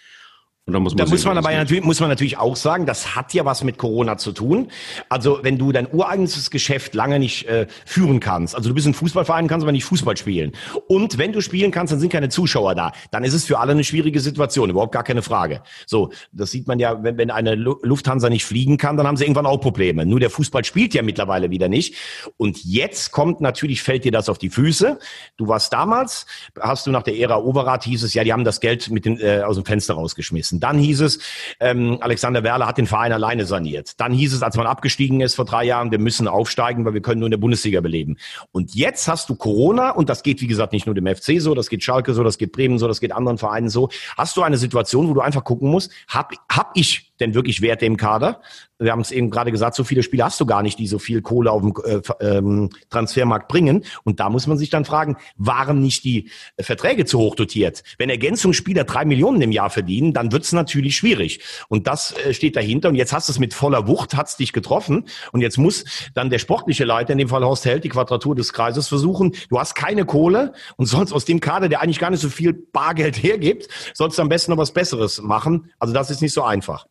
Und 0.66 0.72
da 0.72 0.80
muss 0.80 0.94
man, 0.94 1.04
da 1.04 1.10
muss 1.10 1.24
man 1.26 1.36
aber 1.36 1.52
natürlich, 1.52 1.84
muss 1.84 2.00
man 2.00 2.08
natürlich 2.08 2.38
auch 2.38 2.56
sagen, 2.56 2.86
das 2.86 3.14
hat 3.14 3.34
ja 3.34 3.44
was 3.44 3.62
mit 3.64 3.76
Corona 3.76 4.16
zu 4.16 4.32
tun. 4.32 4.68
Also 5.10 5.40
wenn 5.42 5.58
du 5.58 5.72
dein 5.72 5.86
ureigenes 5.92 6.50
Geschäft 6.50 6.94
lange 6.94 7.18
nicht 7.18 7.46
äh, 7.46 7.66
führen 7.84 8.18
kannst, 8.18 8.56
also 8.56 8.70
du 8.70 8.74
bist 8.74 8.86
ein 8.86 8.94
Fußballverein, 8.94 9.46
kannst 9.46 9.62
aber 9.62 9.72
nicht 9.72 9.84
Fußball 9.84 10.16
spielen. 10.16 10.52
Und 10.88 11.18
wenn 11.18 11.32
du 11.32 11.42
spielen 11.42 11.70
kannst, 11.70 11.92
dann 11.92 12.00
sind 12.00 12.10
keine 12.10 12.30
Zuschauer 12.30 12.74
da. 12.74 12.92
Dann 13.10 13.24
ist 13.24 13.34
es 13.34 13.44
für 13.44 13.58
alle 13.58 13.72
eine 13.72 13.84
schwierige 13.84 14.20
Situation, 14.20 14.70
überhaupt 14.70 14.92
gar 14.92 15.04
keine 15.04 15.20
Frage. 15.20 15.60
So, 15.84 16.12
das 16.32 16.50
sieht 16.50 16.66
man 16.66 16.78
ja, 16.78 17.02
wenn, 17.02 17.18
wenn 17.18 17.30
eine 17.30 17.56
Lufthansa 17.56 18.30
nicht 18.30 18.46
fliegen 18.46 18.78
kann, 18.78 18.96
dann 18.96 19.06
haben 19.06 19.18
sie 19.18 19.24
irgendwann 19.24 19.44
auch 19.44 19.58
Probleme. 19.58 20.06
Nur 20.06 20.18
der 20.18 20.30
Fußball 20.30 20.64
spielt 20.64 20.94
ja 20.94 21.02
mittlerweile 21.02 21.50
wieder 21.50 21.68
nicht. 21.68 21.96
Und 22.38 22.64
jetzt 22.64 23.12
kommt 23.12 23.42
natürlich, 23.42 23.82
fällt 23.82 24.06
dir 24.06 24.12
das 24.12 24.30
auf 24.30 24.38
die 24.38 24.48
Füße. 24.48 24.98
Du 25.36 25.46
warst 25.46 25.74
damals, 25.74 26.24
hast 26.58 26.86
du 26.86 26.90
nach 26.90 27.02
der 27.02 27.18
Ära 27.18 27.36
Overath 27.36 27.84
hieß 27.84 28.02
es, 28.02 28.14
ja, 28.14 28.24
die 28.24 28.32
haben 28.32 28.44
das 28.44 28.60
Geld 28.60 28.88
mit 28.88 29.04
den, 29.04 29.20
äh, 29.20 29.42
aus 29.44 29.56
dem 29.56 29.66
Fenster 29.66 29.92
rausgeschmissen 29.92 30.53
müssen. 30.54 30.60
Dann 30.60 30.78
hieß 30.78 31.00
es, 31.00 31.18
ähm, 31.60 31.98
Alexander 32.00 32.42
Werler 32.42 32.66
hat 32.66 32.78
den 32.78 32.86
Verein 32.86 33.12
alleine 33.12 33.46
saniert. 33.46 34.00
Dann 34.00 34.12
hieß 34.12 34.34
es, 34.34 34.42
als 34.42 34.56
man 34.56 34.66
abgestiegen 34.66 35.20
ist 35.20 35.34
vor 35.34 35.44
drei 35.44 35.64
Jahren, 35.64 35.90
wir 35.90 35.98
müssen 35.98 36.28
aufsteigen, 36.28 36.84
weil 36.84 36.94
wir 36.94 37.02
können 37.02 37.20
nur 37.20 37.26
in 37.26 37.32
der 37.32 37.38
Bundesliga 37.38 37.80
beleben. 37.80 38.16
Und 38.52 38.74
jetzt 38.74 39.08
hast 39.08 39.28
du 39.28 39.34
Corona 39.34 39.90
und 39.90 40.08
das 40.08 40.22
geht, 40.22 40.40
wie 40.40 40.46
gesagt, 40.46 40.72
nicht 40.72 40.86
nur 40.86 40.94
dem 40.94 41.06
FC 41.06 41.40
so, 41.40 41.54
das 41.54 41.68
geht 41.68 41.82
Schalke 41.82 42.14
so, 42.14 42.22
das 42.22 42.38
geht 42.38 42.52
Bremen 42.52 42.78
so, 42.78 42.88
das 42.88 43.00
geht 43.00 43.12
anderen 43.12 43.38
Vereinen 43.38 43.68
so. 43.68 43.88
Hast 44.16 44.36
du 44.36 44.42
eine 44.42 44.56
Situation, 44.56 45.08
wo 45.08 45.14
du 45.14 45.20
einfach 45.20 45.44
gucken 45.44 45.70
musst, 45.70 45.92
hab, 46.08 46.32
hab 46.50 46.72
ich 46.74 47.12
denn 47.20 47.34
wirklich 47.34 47.62
Werte 47.62 47.86
im 47.86 47.96
Kader? 47.96 48.40
Wir 48.78 48.90
haben 48.90 49.00
es 49.00 49.12
eben 49.12 49.30
gerade 49.30 49.52
gesagt, 49.52 49.76
so 49.76 49.84
viele 49.84 50.02
Spiele 50.02 50.24
hast 50.24 50.40
du 50.40 50.46
gar 50.46 50.62
nicht, 50.62 50.78
die 50.78 50.88
so 50.88 50.98
viel 50.98 51.22
Kohle 51.22 51.52
auf 51.52 51.62
dem 51.62 51.74
äh, 51.84 52.00
ähm, 52.20 52.70
Transfermarkt 52.90 53.46
bringen. 53.46 53.84
Und 54.02 54.18
da 54.18 54.28
muss 54.28 54.48
man 54.48 54.58
sich 54.58 54.68
dann 54.68 54.84
fragen, 54.84 55.16
waren 55.36 55.80
nicht 55.80 56.02
die 56.02 56.30
äh, 56.56 56.64
Verträge 56.64 57.04
zu 57.04 57.18
hoch 57.18 57.36
dotiert? 57.36 57.84
Wenn 57.98 58.10
Ergänzungsspieler 58.10 58.82
drei 58.84 59.04
Millionen 59.04 59.40
im 59.42 59.52
Jahr 59.52 59.70
verdienen, 59.70 60.12
dann 60.12 60.32
wird 60.32 60.42
es 60.42 60.52
natürlich 60.52 60.96
schwierig. 60.96 61.40
Und 61.68 61.86
das 61.86 62.16
äh, 62.18 62.34
steht 62.34 62.56
dahinter. 62.56 62.88
Und 62.88 62.96
jetzt 62.96 63.12
hast 63.12 63.28
du 63.28 63.32
es 63.32 63.38
mit 63.38 63.54
voller 63.54 63.86
Wucht, 63.86 64.16
hat's 64.16 64.36
dich 64.36 64.52
getroffen. 64.52 65.04
Und 65.30 65.40
jetzt 65.40 65.56
muss 65.56 65.84
dann 66.14 66.28
der 66.28 66.40
sportliche 66.40 66.84
Leiter, 66.84 67.12
in 67.12 67.18
dem 67.18 67.28
Fall 67.28 67.44
Horst 67.44 67.64
Held, 67.64 67.84
die 67.84 67.90
Quadratur 67.90 68.34
des 68.34 68.52
Kreises 68.52 68.88
versuchen. 68.88 69.36
Du 69.50 69.60
hast 69.60 69.74
keine 69.76 70.04
Kohle 70.04 70.52
und 70.76 70.86
sollst 70.86 71.12
aus 71.12 71.24
dem 71.24 71.38
Kader, 71.38 71.68
der 71.68 71.80
eigentlich 71.80 72.00
gar 72.00 72.10
nicht 72.10 72.20
so 72.20 72.28
viel 72.28 72.52
Bargeld 72.52 73.22
hergibt, 73.22 73.68
sollst 73.94 74.18
du 74.18 74.22
am 74.22 74.28
besten 74.28 74.50
noch 74.50 74.58
was 74.58 74.72
Besseres 74.72 75.22
machen. 75.22 75.70
Also 75.78 75.94
das 75.94 76.10
ist 76.10 76.22
nicht 76.22 76.32
so 76.32 76.42
einfach. 76.42 76.86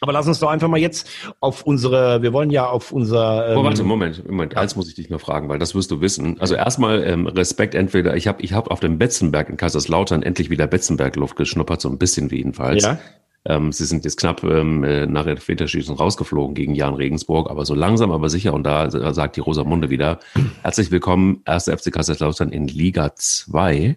Aber 0.00 0.12
lass 0.12 0.26
uns 0.26 0.38
doch 0.38 0.48
einfach 0.48 0.68
mal 0.68 0.78
jetzt 0.78 1.08
auf 1.40 1.62
unsere, 1.62 2.22
wir 2.22 2.32
wollen 2.32 2.50
ja 2.50 2.68
auf 2.68 2.92
unser. 2.92 3.50
Ähm, 3.50 3.58
oh, 3.58 3.64
warte, 3.64 3.82
Moment, 3.82 4.26
Moment, 4.28 4.56
eins 4.56 4.76
muss 4.76 4.88
ich 4.88 4.94
dich 4.94 5.10
noch 5.10 5.20
fragen, 5.20 5.48
weil 5.48 5.58
das 5.58 5.74
wirst 5.74 5.90
du 5.90 6.00
wissen. 6.00 6.40
Also 6.40 6.54
erstmal 6.54 7.02
ähm, 7.04 7.26
Respekt 7.26 7.74
entweder, 7.74 8.16
ich 8.16 8.28
habe 8.28 8.42
ich 8.42 8.52
hab 8.52 8.70
auf 8.70 8.80
dem 8.80 8.98
Betzenberg 8.98 9.48
in 9.48 9.56
Kaiserslautern 9.56 10.22
endlich 10.22 10.50
wieder 10.50 10.66
Betzenberg-Luft 10.66 11.36
geschnuppert, 11.36 11.80
so 11.80 11.88
ein 11.88 11.98
bisschen 11.98 12.28
jedenfalls. 12.28 12.84
Ja. 12.84 12.98
Ähm, 13.44 13.72
sie 13.72 13.84
sind 13.86 14.04
jetzt 14.04 14.18
knapp 14.18 14.42
ähm, 14.44 14.84
äh, 14.84 15.06
nach 15.06 15.24
der 15.24 15.36
Väterschießen 15.36 15.94
rausgeflogen 15.94 16.54
gegen 16.54 16.74
Jan 16.74 16.94
Regensburg, 16.94 17.50
aber 17.50 17.64
so 17.64 17.74
langsam, 17.74 18.10
aber 18.10 18.28
sicher. 18.28 18.52
Und 18.52 18.64
da 18.64 18.90
sagt 18.90 19.36
die 19.36 19.40
Rosamunde 19.40 19.90
wieder, 19.90 20.20
herzlich 20.62 20.90
willkommen, 20.90 21.40
1. 21.44 21.64
FC 21.64 21.92
Kaiserslautern 21.92 22.50
in 22.50 22.68
Liga 22.68 23.14
2 23.14 23.96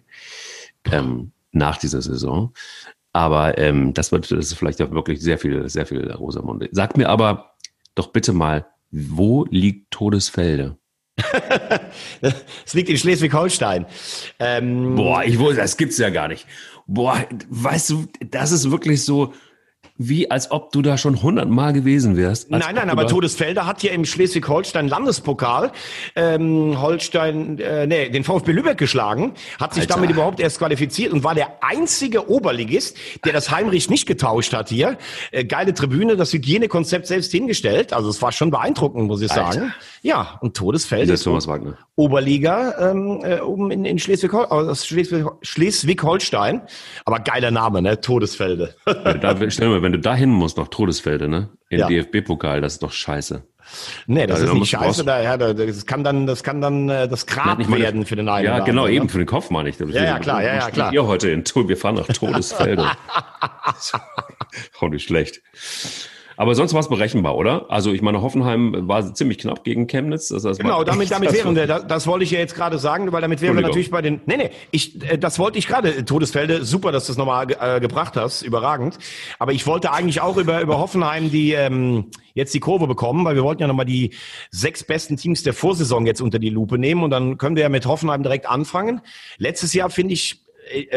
ähm, 0.90 1.32
nach 1.52 1.76
dieser 1.76 2.02
Saison. 2.02 2.52
Aber 3.12 3.58
ähm, 3.58 3.92
das 3.94 4.10
wird 4.12 4.30
das 4.30 4.46
ist 4.46 4.54
vielleicht 4.54 4.80
auch 4.80 4.90
wirklich 4.90 5.20
sehr 5.20 5.38
viel, 5.38 5.68
sehr 5.68 5.86
viel 5.86 6.10
Rosamunde. 6.12 6.68
Sag 6.72 6.96
mir 6.96 7.08
aber 7.08 7.54
doch 7.94 8.08
bitte 8.08 8.32
mal, 8.32 8.66
wo 8.90 9.44
liegt 9.50 9.90
Todesfelde? 9.90 10.78
Es 12.64 12.74
liegt 12.74 12.88
in 12.88 12.96
Schleswig-Holstein. 12.96 13.86
Ähm, 14.38 14.94
Boah, 14.94 15.24
ich 15.24 15.38
wusste, 15.38 15.56
das 15.56 15.76
gibt's 15.76 15.98
ja 15.98 16.10
gar 16.10 16.28
nicht. 16.28 16.46
Boah, 16.86 17.26
weißt 17.50 17.90
du, 17.90 18.06
das 18.30 18.52
ist 18.52 18.70
wirklich 18.70 19.04
so, 19.04 19.34
wie 20.08 20.30
als 20.30 20.50
ob 20.50 20.72
du 20.72 20.82
da 20.82 20.98
schon 20.98 21.22
hundertmal 21.22 21.72
gewesen 21.72 22.16
wärst. 22.16 22.50
Nein, 22.50 22.62
nein, 22.74 22.90
aber 22.90 23.06
Todesfelder 23.06 23.66
hat 23.66 23.82
ja 23.82 23.92
im 23.92 24.04
Schleswig-Holstein 24.04 24.88
Landespokal 24.88 25.72
ähm, 26.16 26.80
Holstein, 26.80 27.58
äh, 27.58 27.86
nee, 27.86 28.08
den 28.08 28.24
VfB 28.24 28.52
Lübeck 28.52 28.78
geschlagen, 28.78 29.32
hat 29.60 29.74
sich 29.74 29.82
Alter. 29.82 29.94
damit 29.94 30.10
überhaupt 30.10 30.40
erst 30.40 30.58
qualifiziert 30.58 31.12
und 31.12 31.24
war 31.24 31.34
der 31.34 31.62
einzige 31.62 32.28
Oberligist, 32.30 32.96
der 33.24 33.32
das 33.32 33.50
Heimrich 33.50 33.90
nicht 33.90 34.06
getauscht 34.06 34.52
hat 34.52 34.68
hier. 34.68 34.96
Äh, 35.30 35.44
geile 35.44 35.74
Tribüne, 35.74 36.16
das 36.16 36.32
Hygienekonzept 36.32 37.06
selbst 37.06 37.32
hingestellt. 37.32 37.92
Also 37.92 38.08
es 38.10 38.20
war 38.22 38.32
schon 38.32 38.50
beeindruckend, 38.50 39.06
muss 39.06 39.22
ich 39.22 39.30
Alter. 39.30 39.52
sagen. 39.52 39.74
Ja, 40.02 40.38
und 40.40 40.56
Todesfelder. 40.56 41.14
ist 41.14 41.22
Thomas 41.22 41.46
Wagner. 41.46 41.78
Oberliga 41.94 42.90
ähm, 42.90 43.20
äh, 43.22 43.40
oben 43.40 43.70
in, 43.70 43.84
in 43.84 43.98
Schleswig-Holstein. 43.98 44.74
Schleswig 44.74 45.26
Schleswig-Holstein. 45.42 46.62
Aber 47.04 47.20
geiler 47.20 47.50
Name, 47.50 47.82
ne? 47.82 48.00
Todesfelde. 48.00 48.74
Ja, 48.86 49.14
da, 49.14 49.36
stell 49.50 49.68
mal, 49.68 49.82
wenn 49.82 49.91
du 49.92 49.98
dahin 49.98 50.30
musst, 50.30 50.58
nach 50.58 50.68
Todesfelde, 50.68 51.28
ne? 51.28 51.50
In 51.68 51.80
ja. 51.80 51.88
DFB-Pokal, 51.88 52.60
das 52.60 52.74
ist 52.74 52.82
doch 52.82 52.92
scheiße. 52.92 53.44
Nee, 54.06 54.26
das 54.26 54.40
also, 54.40 54.52
ist 54.52 54.58
nicht 54.58 54.70
scheiße. 54.70 55.04
Da, 55.04 55.22
ja, 55.22 55.36
das 55.36 55.86
kann 55.86 56.04
dann, 56.04 56.26
das 56.26 56.42
kann 56.42 56.60
dann 56.60 56.88
äh, 56.88 57.08
das 57.08 57.26
Grab 57.26 57.58
meine, 57.58 57.82
werden 57.82 58.04
für 58.04 58.16
den 58.16 58.28
einen. 58.28 58.46
Ja, 58.46 58.58
genau, 58.60 58.86
eben 58.86 59.08
für 59.08 59.18
den 59.18 59.26
Kopf 59.26 59.50
meine 59.50 59.68
ich. 59.68 59.78
Ja, 59.78 59.86
ja, 59.86 60.18
klar, 60.18 60.42
ja, 60.42 60.54
ja, 60.54 60.70
klar. 60.70 60.92
Ihr 60.92 61.06
heute 61.06 61.30
in 61.30 61.44
wir 61.44 61.76
fahren 61.76 61.94
nach 61.94 62.08
Todesfelde. 62.08 62.84
Auch 64.80 64.88
nicht 64.88 65.06
schlecht. 65.06 65.40
Aber 66.42 66.56
sonst 66.56 66.74
war 66.74 66.80
es 66.80 66.88
berechenbar, 66.88 67.36
oder? 67.36 67.66
Also 67.70 67.92
ich 67.92 68.02
meine, 68.02 68.20
Hoffenheim 68.20 68.88
war 68.88 69.14
ziemlich 69.14 69.38
knapp 69.38 69.62
gegen 69.62 69.86
Chemnitz. 69.86 70.26
Das 70.26 70.44
heißt, 70.44 70.58
genau, 70.58 70.82
damit, 70.82 71.08
damit 71.12 71.32
wären 71.32 71.54
wir, 71.54 71.68
das, 71.68 71.86
das 71.86 72.06
wollte 72.08 72.24
ich 72.24 72.32
ja 72.32 72.40
jetzt 72.40 72.56
gerade 72.56 72.80
sagen, 72.80 73.12
weil 73.12 73.20
damit 73.20 73.40
wären 73.42 73.54
wir 73.54 73.62
natürlich 73.62 73.92
bei 73.92 74.02
den, 74.02 74.22
nee, 74.26 74.36
nee, 74.36 74.50
ich, 74.72 75.00
äh, 75.08 75.18
das 75.18 75.38
wollte 75.38 75.60
ich 75.60 75.68
gerade, 75.68 76.04
Todesfelde, 76.04 76.64
super, 76.64 76.90
dass 76.90 77.06
du 77.06 77.12
es 77.12 77.16
nochmal 77.16 77.46
äh, 77.48 77.78
gebracht 77.78 78.16
hast, 78.16 78.42
überragend. 78.42 78.98
Aber 79.38 79.52
ich 79.52 79.68
wollte 79.68 79.92
eigentlich 79.92 80.20
auch 80.20 80.36
über, 80.36 80.60
über 80.60 80.78
Hoffenheim 80.78 81.30
die, 81.30 81.52
ähm, 81.52 82.06
jetzt 82.34 82.52
die 82.54 82.60
Kurve 82.60 82.88
bekommen, 82.88 83.24
weil 83.24 83.36
wir 83.36 83.44
wollten 83.44 83.62
ja 83.62 83.68
nochmal 83.68 83.86
die 83.86 84.12
sechs 84.50 84.82
besten 84.82 85.16
Teams 85.16 85.44
der 85.44 85.54
Vorsaison 85.54 86.06
jetzt 86.06 86.20
unter 86.20 86.40
die 86.40 86.50
Lupe 86.50 86.76
nehmen 86.76 87.04
und 87.04 87.10
dann 87.10 87.38
können 87.38 87.54
wir 87.54 87.62
ja 87.62 87.68
mit 87.68 87.86
Hoffenheim 87.86 88.24
direkt 88.24 88.46
anfangen. 88.46 89.00
Letztes 89.38 89.74
Jahr, 89.74 89.90
finde 89.90 90.14
ich, 90.14 90.41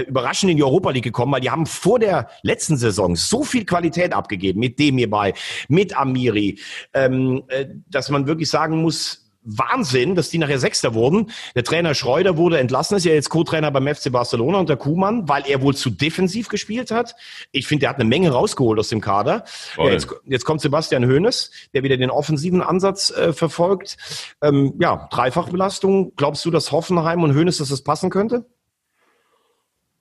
überraschend 0.07 0.51
in 0.51 0.57
die 0.57 0.63
Europa 0.63 0.91
League 0.91 1.03
gekommen, 1.03 1.31
weil 1.31 1.41
die 1.41 1.49
haben 1.49 1.65
vor 1.65 1.99
der 1.99 2.29
letzten 2.43 2.77
Saison 2.77 3.15
so 3.15 3.43
viel 3.43 3.65
Qualität 3.65 4.13
abgegeben 4.13 4.59
mit 4.59 4.79
dem 4.79 4.97
hierbei, 4.97 5.33
mit 5.67 5.97
Amiri, 5.97 6.59
ähm, 6.93 7.43
äh, 7.47 7.65
dass 7.89 8.09
man 8.09 8.27
wirklich 8.27 8.49
sagen 8.49 8.81
muss, 8.81 9.25
Wahnsinn, 9.45 10.15
dass 10.15 10.29
die 10.29 10.39
nachher 10.39 10.59
Sechster 10.59 10.93
wurden. 10.93 11.31
Der 11.55 11.63
Trainer 11.63 11.93
Schreuder 11.93 12.35
wurde 12.35 12.57
entlassen, 12.57 12.97
ist 12.97 13.05
ja 13.05 13.13
jetzt 13.13 13.29
Co-Trainer 13.29 13.71
beim 13.71 13.87
FC 13.87 14.11
Barcelona 14.11 14.57
unter 14.57 14.75
Kuhmann, 14.75 15.29
weil 15.29 15.43
er 15.47 15.61
wohl 15.61 15.75
zu 15.75 15.91
defensiv 15.91 16.49
gespielt 16.49 16.91
hat. 16.91 17.15
Ich 17.51 17.67
finde, 17.67 17.85
er 17.85 17.89
hat 17.89 17.97
eine 17.97 18.09
Menge 18.09 18.31
rausgeholt 18.31 18.79
aus 18.79 18.89
dem 18.89 19.01
Kader. 19.01 19.45
Ja, 19.77 19.91
jetzt, 19.91 20.07
jetzt, 20.25 20.45
kommt 20.45 20.61
Sebastian 20.61 21.05
Hoeneß, 21.05 21.51
der 21.73 21.83
wieder 21.83 21.97
den 21.97 22.09
offensiven 22.09 22.61
Ansatz 22.61 23.11
äh, 23.11 23.33
verfolgt. 23.33 23.97
Ähm, 24.41 24.73
ja, 24.79 25.07
Dreifachbelastung. 25.11 26.13
Glaubst 26.15 26.43
du, 26.43 26.51
dass 26.51 26.71
Hoffenheim 26.71 27.21
und 27.23 27.35
Hoeneß, 27.35 27.59
dass 27.59 27.69
das 27.69 27.83
passen 27.83 28.09
könnte? 28.09 28.45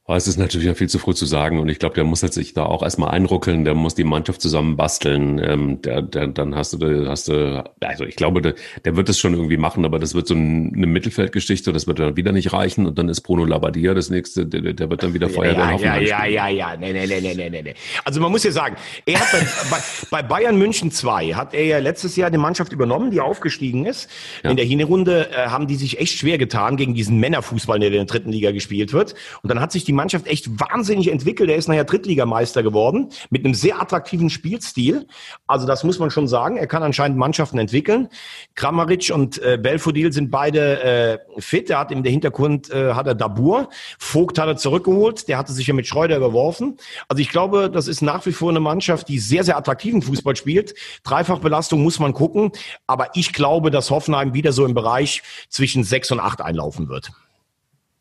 Oh, 0.06 0.12
es 0.12 0.28
ist 0.28 0.36
natürlich 0.36 0.76
viel 0.76 0.90
zu 0.90 0.98
früh 0.98 1.14
zu 1.14 1.24
sagen 1.24 1.58
und 1.58 1.70
ich 1.70 1.78
glaube, 1.78 1.94
der 1.94 2.04
muss 2.04 2.20
jetzt 2.20 2.34
sich 2.34 2.52
da 2.52 2.66
auch 2.66 2.82
erstmal 2.82 3.12
einruckeln, 3.12 3.64
der 3.64 3.74
muss 3.74 3.94
die 3.94 4.04
Mannschaft 4.04 4.42
zusammen 4.42 4.76
basteln. 4.76 5.38
Ähm, 5.42 5.80
der, 5.80 6.02
der, 6.02 6.26
dann 6.26 6.54
hast 6.54 6.74
du, 6.74 7.08
hast 7.08 7.28
du, 7.28 7.64
also 7.80 8.04
ich 8.04 8.14
glaube, 8.14 8.42
der, 8.42 8.54
der 8.84 8.96
wird 8.96 9.08
es 9.08 9.18
schon 9.18 9.32
irgendwie 9.32 9.56
machen, 9.56 9.86
aber 9.86 9.98
das 9.98 10.14
wird 10.14 10.26
so 10.26 10.34
eine 10.34 10.86
Mittelfeldgeschichte, 10.86 11.72
das 11.72 11.86
wird 11.86 12.00
dann 12.00 12.18
wieder 12.18 12.32
nicht 12.32 12.52
reichen 12.52 12.84
und 12.84 12.98
dann 12.98 13.08
ist 13.08 13.22
Bruno 13.22 13.46
Labbadia 13.46 13.94
das 13.94 14.10
nächste, 14.10 14.44
der, 14.44 14.74
der 14.74 14.90
wird 14.90 15.02
dann 15.02 15.14
wieder 15.14 15.30
Feuerwehr 15.30 15.78
ja, 15.80 15.96
ja, 15.96 15.96
ja, 15.96 16.26
ja, 16.26 16.26
ja, 16.26 16.48
ja, 16.48 16.76
nee, 16.76 16.92
nee, 16.92 17.06
nee, 17.06 17.34
nee, 17.34 17.48
nee, 17.48 17.62
nee. 17.62 17.74
Also 18.04 18.20
man 18.20 18.30
muss 18.30 18.44
ja 18.44 18.52
sagen, 18.52 18.76
er 19.06 19.20
hat 19.20 19.32
bei, 19.32 19.38
bei, 19.70 19.78
bei 20.10 20.22
Bayern 20.22 20.58
München 20.58 20.90
2 20.90 21.32
hat 21.32 21.54
er 21.54 21.64
ja 21.64 21.78
letztes 21.78 22.14
Jahr 22.16 22.30
die 22.30 22.36
Mannschaft 22.36 22.74
übernommen, 22.74 23.10
die 23.10 23.22
aufgestiegen 23.22 23.86
ist. 23.86 24.10
Ja. 24.42 24.50
In 24.50 24.58
der 24.58 24.66
Hinrunde 24.66 25.30
äh, 25.30 25.46
haben 25.46 25.66
die 25.66 25.76
sich 25.76 25.98
echt 25.98 26.18
schwer 26.18 26.36
getan 26.36 26.76
gegen 26.76 26.92
diesen 26.92 27.18
Männerfußball, 27.20 27.78
der 27.78 27.88
in 27.88 27.94
der 27.94 28.04
dritten 28.04 28.32
Liga 28.32 28.50
gespielt 28.50 28.92
wird. 28.92 29.14
Und 29.42 29.48
dann 29.48 29.60
hat 29.60 29.72
sich 29.72 29.84
die 29.84 29.93
Mannschaft 29.94 30.26
echt 30.26 30.48
wahnsinnig 30.60 31.10
entwickelt. 31.10 31.50
Er 31.50 31.56
ist 31.56 31.68
nachher 31.68 31.84
Drittligameister 31.84 32.62
geworden 32.62 33.10
mit 33.30 33.44
einem 33.44 33.54
sehr 33.54 33.80
attraktiven 33.80 34.30
Spielstil. 34.30 35.06
Also 35.46 35.66
das 35.66 35.84
muss 35.84 35.98
man 35.98 36.10
schon 36.10 36.28
sagen. 36.28 36.56
Er 36.56 36.66
kann 36.66 36.82
anscheinend 36.82 37.18
Mannschaften 37.18 37.58
entwickeln. 37.58 38.08
Kramaric 38.54 39.10
und 39.14 39.42
äh, 39.42 39.58
Belfodil 39.60 40.12
sind 40.12 40.30
beide 40.30 40.82
äh, 40.82 41.18
fit. 41.38 41.70
Er 41.70 41.78
hat 41.78 41.90
der 41.90 42.10
Hintergrund 42.10 42.70
äh, 42.70 42.94
hat 42.94 43.06
er 43.06 43.14
Dabur. 43.14 43.68
Vogt 43.98 44.38
hat 44.38 44.48
er 44.48 44.56
zurückgeholt. 44.56 45.28
Der 45.28 45.38
hatte 45.38 45.52
sich 45.52 45.66
ja 45.66 45.74
mit 45.74 45.86
Schreuder 45.86 46.16
überworfen. 46.16 46.76
Also 47.08 47.20
ich 47.20 47.30
glaube, 47.30 47.70
das 47.70 47.88
ist 47.88 48.02
nach 48.02 48.26
wie 48.26 48.32
vor 48.32 48.50
eine 48.50 48.60
Mannschaft, 48.60 49.08
die 49.08 49.18
sehr, 49.18 49.44
sehr 49.44 49.56
attraktiven 49.56 50.02
Fußball 50.02 50.36
spielt. 50.36 50.74
Dreifachbelastung 51.04 51.82
muss 51.82 51.98
man 51.98 52.12
gucken. 52.12 52.52
Aber 52.86 53.08
ich 53.14 53.32
glaube, 53.32 53.70
dass 53.70 53.90
Hoffenheim 53.90 54.34
wieder 54.34 54.52
so 54.52 54.66
im 54.66 54.74
Bereich 54.74 55.22
zwischen 55.48 55.84
sechs 55.84 56.10
und 56.10 56.20
acht 56.20 56.40
einlaufen 56.40 56.88
wird. 56.88 57.12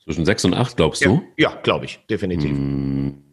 Zwischen 0.04 0.26
sechs 0.26 0.44
und 0.44 0.54
acht, 0.54 0.76
glaubst 0.78 1.06
du? 1.06 1.22
Ja, 1.38 1.50
ja 1.52 1.62
glaube 1.62 1.86
ich, 1.86 2.00
definitiv. 2.10 2.52
Hm, 2.52 3.24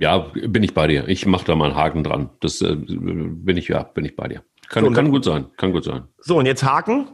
ja, 0.00 0.18
bin 0.18 0.62
ich 0.62 0.74
bei 0.74 0.86
dir. 0.86 1.08
Ich 1.08 1.26
mache 1.26 1.44
da 1.44 1.56
mal 1.56 1.66
einen 1.66 1.76
Haken 1.76 2.04
dran. 2.04 2.30
Das 2.40 2.60
äh, 2.60 2.76
bin 2.76 3.56
ich, 3.56 3.68
ja, 3.68 3.82
bin 3.82 4.04
ich 4.04 4.16
bei 4.16 4.28
dir. 4.28 4.42
Kann, 4.68 4.84
So, 4.84 4.90
kann 4.90 5.10
gut 5.10 5.24
sein, 5.24 5.46
kann 5.56 5.72
gut 5.72 5.84
sein. 5.84 6.04
So, 6.18 6.38
und 6.38 6.46
jetzt 6.46 6.62
Haken. 6.62 7.08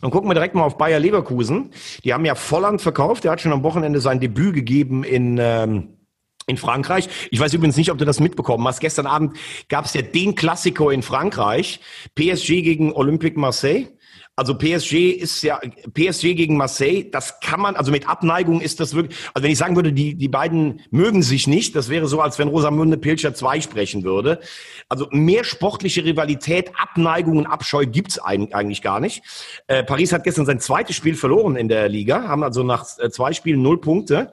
Dann 0.00 0.10
gucken 0.10 0.30
wir 0.30 0.34
direkt 0.34 0.54
mal 0.54 0.64
auf 0.64 0.78
Bayer 0.78 0.98
Leverkusen. 0.98 1.70
Die 2.02 2.14
haben 2.14 2.24
ja 2.24 2.34
Volland 2.34 2.80
verkauft. 2.80 3.24
Der 3.24 3.32
hat 3.32 3.40
schon 3.40 3.52
am 3.52 3.62
Wochenende 3.62 4.00
sein 4.00 4.20
Debüt 4.20 4.54
gegeben 4.54 5.04
in, 5.04 5.38
ähm, 5.40 5.98
in 6.46 6.56
Frankreich. 6.56 7.08
Ich 7.30 7.40
weiß 7.40 7.52
übrigens 7.54 7.76
nicht, 7.76 7.90
ob 7.90 7.98
du 7.98 8.04
das 8.04 8.20
mitbekommen 8.20 8.66
hast. 8.66 8.80
Gestern 8.80 9.06
Abend 9.06 9.36
gab 9.68 9.84
es 9.84 9.94
ja 9.94 10.02
den 10.02 10.34
Klassiker 10.34 10.90
in 10.90 11.02
Frankreich. 11.02 11.80
PSG 12.14 12.62
gegen 12.62 12.92
Olympique 12.92 13.38
Marseille. 13.38 13.88
Also 14.36 14.54
PSG 14.56 15.12
ist 15.12 15.42
ja, 15.42 15.60
PSG 15.92 16.34
gegen 16.34 16.56
Marseille, 16.56 17.04
das 17.04 17.38
kann 17.38 17.60
man, 17.60 17.76
also 17.76 17.92
mit 17.92 18.08
Abneigung 18.08 18.60
ist 18.60 18.80
das 18.80 18.92
wirklich, 18.94 19.16
also 19.32 19.44
wenn 19.44 19.52
ich 19.52 19.58
sagen 19.58 19.76
würde, 19.76 19.92
die, 19.92 20.16
die 20.16 20.28
beiden 20.28 20.80
mögen 20.90 21.22
sich 21.22 21.46
nicht, 21.46 21.76
das 21.76 21.88
wäre 21.88 22.08
so, 22.08 22.20
als 22.20 22.36
wenn 22.40 22.48
Rosamunde 22.48 22.96
Pilcher 22.96 23.32
2 23.32 23.60
sprechen 23.60 24.02
würde. 24.02 24.40
Also 24.88 25.06
mehr 25.12 25.44
sportliche 25.44 26.04
Rivalität, 26.04 26.72
Abneigung 26.76 27.38
und 27.38 27.46
Abscheu 27.46 27.86
gibt's 27.86 28.18
eigentlich 28.18 28.82
gar 28.82 28.98
nicht. 28.98 29.22
Äh, 29.68 29.84
Paris 29.84 30.12
hat 30.12 30.24
gestern 30.24 30.46
sein 30.46 30.58
zweites 30.58 30.96
Spiel 30.96 31.14
verloren 31.14 31.54
in 31.54 31.68
der 31.68 31.88
Liga, 31.88 32.26
haben 32.26 32.42
also 32.42 32.64
nach 32.64 32.86
äh, 32.98 33.10
zwei 33.10 33.32
Spielen 33.32 33.62
null 33.62 33.80
Punkte, 33.80 34.32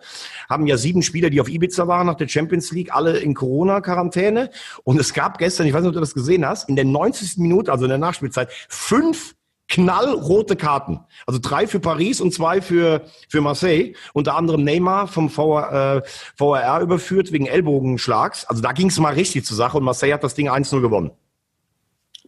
haben 0.50 0.66
ja 0.66 0.78
sieben 0.78 1.04
Spieler, 1.04 1.30
die 1.30 1.40
auf 1.40 1.48
Ibiza 1.48 1.88
waren 1.88 2.08
nach 2.08 2.16
der 2.16 2.28
Champions 2.28 2.72
League, 2.72 2.92
alle 2.92 3.20
in 3.20 3.36
Corona-Quarantäne. 3.36 4.50
Und 4.84 5.00
es 5.00 5.14
gab 5.14 5.38
gestern, 5.38 5.68
ich 5.68 5.74
weiß 5.74 5.82
nicht, 5.82 5.90
ob 5.90 5.94
du 5.94 6.00
das 6.00 6.16
gesehen 6.16 6.44
hast, 6.44 6.70
in 6.70 6.76
der 6.76 6.86
90. 6.86 7.38
Minute, 7.38 7.72
also 7.72 7.86
in 7.86 7.90
der 7.90 8.00
Nachspielzeit, 8.00 8.50
fünf 8.68 9.36
knallrote 9.72 10.56
Karten. 10.58 11.00
Also 11.26 11.40
drei 11.42 11.66
für 11.66 11.80
Paris 11.80 12.20
und 12.20 12.34
zwei 12.34 12.62
für, 12.62 13.04
für 13.30 13.42
Marseille. 13.42 13.94
Unter 14.14 14.36
anderem 14.36 14.64
Neymar 14.64 15.08
vom 15.08 15.30
VR, 15.30 16.04
äh, 16.04 16.10
VRR 16.36 16.82
überführt 16.82 17.32
wegen 17.32 17.46
Ellbogenschlags. 17.46 18.46
Also 18.46 18.62
da 18.62 18.74
ging 18.74 18.90
es 18.90 19.00
mal 19.00 19.14
richtig 19.14 19.46
zur 19.46 19.56
Sache 19.56 19.78
und 19.78 19.84
Marseille 19.84 20.14
hat 20.14 20.24
das 20.24 20.36
Ding 20.36 20.50
1-0 20.50 20.82
gewonnen. 20.82 21.12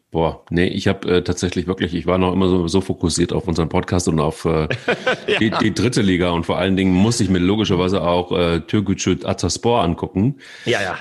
Boah, 0.10 0.46
nee, 0.52 0.68
ich 0.68 0.88
habe 0.88 1.10
äh, 1.10 1.24
tatsächlich 1.24 1.68
wirklich, 1.68 1.94
ich 1.96 2.06
war 2.06 2.20
noch 2.20 2.34
immer 2.34 2.48
so, 2.48 2.68
so 2.68 2.82
fokussiert 2.82 3.34
auf 3.34 3.48
unseren 3.48 3.68
Podcast 3.68 4.08
und 4.08 4.20
auf 4.20 4.46
äh, 4.46 4.70
die, 5.40 5.50
die 5.50 5.74
dritte 5.74 6.02
Liga 6.02 6.30
und 6.30 6.46
vor 6.46 6.60
allen 6.60 6.78
Dingen 6.78 6.94
musste 6.94 7.24
ich 7.24 7.30
mir 7.30 7.40
logischerweise 7.40 8.04
auch 8.04 8.32
äh, 8.32 8.60
Türkgücü 8.62 9.18
Ataspor 9.26 9.82
angucken. 9.82 10.38
Ja, 10.66 10.82
ja. 10.82 10.98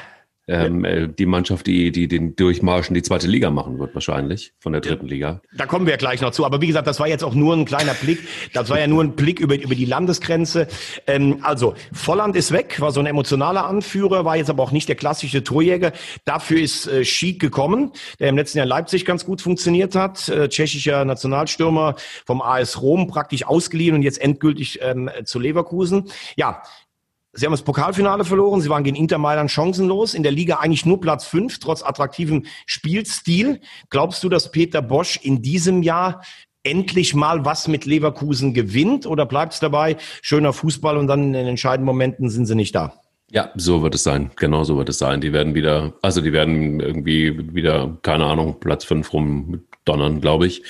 Ähm, 0.48 0.84
äh, 0.84 1.08
die 1.08 1.26
Mannschaft, 1.26 1.68
die, 1.68 1.92
die 1.92 2.08
den 2.08 2.34
Durchmarsch 2.34 2.88
in 2.88 2.94
die 2.94 3.02
zweite 3.02 3.28
Liga 3.28 3.50
machen 3.50 3.78
wird, 3.78 3.94
wahrscheinlich, 3.94 4.52
von 4.58 4.72
der 4.72 4.80
dritten 4.80 5.06
Liga. 5.06 5.40
Da 5.56 5.66
kommen 5.66 5.86
wir 5.86 5.92
ja 5.92 5.96
gleich 5.96 6.20
noch 6.20 6.32
zu. 6.32 6.44
Aber 6.44 6.60
wie 6.60 6.66
gesagt, 6.66 6.88
das 6.88 6.98
war 6.98 7.06
jetzt 7.06 7.22
auch 7.22 7.34
nur 7.34 7.54
ein 7.54 7.64
kleiner 7.64 7.94
Blick. 7.94 8.18
Das 8.52 8.68
war 8.68 8.80
ja 8.80 8.88
nur 8.88 9.04
ein 9.04 9.14
Blick 9.14 9.38
über, 9.38 9.54
über 9.54 9.76
die 9.76 9.84
Landesgrenze. 9.84 10.66
Ähm, 11.06 11.38
also, 11.42 11.74
Volland 11.92 12.34
ist 12.34 12.50
weg, 12.50 12.80
war 12.80 12.90
so 12.90 12.98
ein 12.98 13.06
emotionaler 13.06 13.66
Anführer, 13.66 14.24
war 14.24 14.36
jetzt 14.36 14.50
aber 14.50 14.64
auch 14.64 14.72
nicht 14.72 14.88
der 14.88 14.96
klassische 14.96 15.44
Torjäger. 15.44 15.92
Dafür 16.24 16.60
ist 16.60 16.88
äh, 16.88 17.04
Schick 17.04 17.38
gekommen, 17.38 17.92
der 18.18 18.28
im 18.28 18.36
letzten 18.36 18.58
Jahr 18.58 18.64
in 18.64 18.70
Leipzig 18.70 19.04
ganz 19.04 19.24
gut 19.24 19.40
funktioniert 19.40 19.94
hat. 19.94 20.28
Äh, 20.28 20.48
tschechischer 20.48 21.04
Nationalstürmer 21.04 21.94
vom 22.26 22.42
AS 22.42 22.82
Rom, 22.82 23.06
praktisch 23.06 23.46
ausgeliehen 23.46 23.94
und 23.94 24.02
jetzt 24.02 24.20
endgültig 24.20 24.80
ähm, 24.82 25.08
zu 25.24 25.38
Leverkusen. 25.38 26.10
Ja, 26.34 26.62
Sie 27.34 27.46
haben 27.46 27.52
das 27.52 27.62
Pokalfinale 27.62 28.26
verloren, 28.26 28.60
sie 28.60 28.68
waren 28.68 28.84
gegen 28.84 28.96
Inter 28.96 29.16
Mailand 29.16 29.50
chancenlos, 29.50 30.12
in 30.12 30.22
der 30.22 30.32
Liga 30.32 30.56
eigentlich 30.56 30.84
nur 30.84 31.00
Platz 31.00 31.24
fünf, 31.24 31.58
trotz 31.60 31.82
attraktivem 31.82 32.44
Spielstil. 32.66 33.62
Glaubst 33.88 34.22
du, 34.22 34.28
dass 34.28 34.50
Peter 34.50 34.82
Bosch 34.82 35.18
in 35.22 35.40
diesem 35.40 35.82
Jahr 35.82 36.22
endlich 36.62 37.14
mal 37.14 37.46
was 37.46 37.68
mit 37.68 37.86
Leverkusen 37.86 38.52
gewinnt 38.52 39.06
oder 39.06 39.24
bleibt 39.24 39.54
es 39.54 39.60
dabei, 39.60 39.96
schöner 40.20 40.52
Fußball 40.52 40.98
und 40.98 41.06
dann 41.06 41.22
in 41.22 41.32
den 41.32 41.46
entscheidenden 41.46 41.86
Momenten 41.86 42.28
sind 42.28 42.44
sie 42.44 42.54
nicht 42.54 42.74
da? 42.74 43.01
Ja, 43.34 43.50
so 43.54 43.82
wird 43.82 43.94
es 43.94 44.02
sein. 44.02 44.30
Genau 44.36 44.62
so 44.62 44.76
wird 44.76 44.90
es 44.90 44.98
sein. 44.98 45.22
Die 45.22 45.32
werden 45.32 45.54
wieder, 45.54 45.94
also 46.02 46.20
die 46.20 46.34
werden 46.34 46.80
irgendwie 46.80 47.54
wieder, 47.54 47.96
keine 48.02 48.26
Ahnung, 48.26 48.60
Platz 48.60 48.84
fünf 48.84 49.10
rum 49.14 49.62
donnern, 49.86 50.20
glaube 50.20 50.46
ich. 50.46 50.62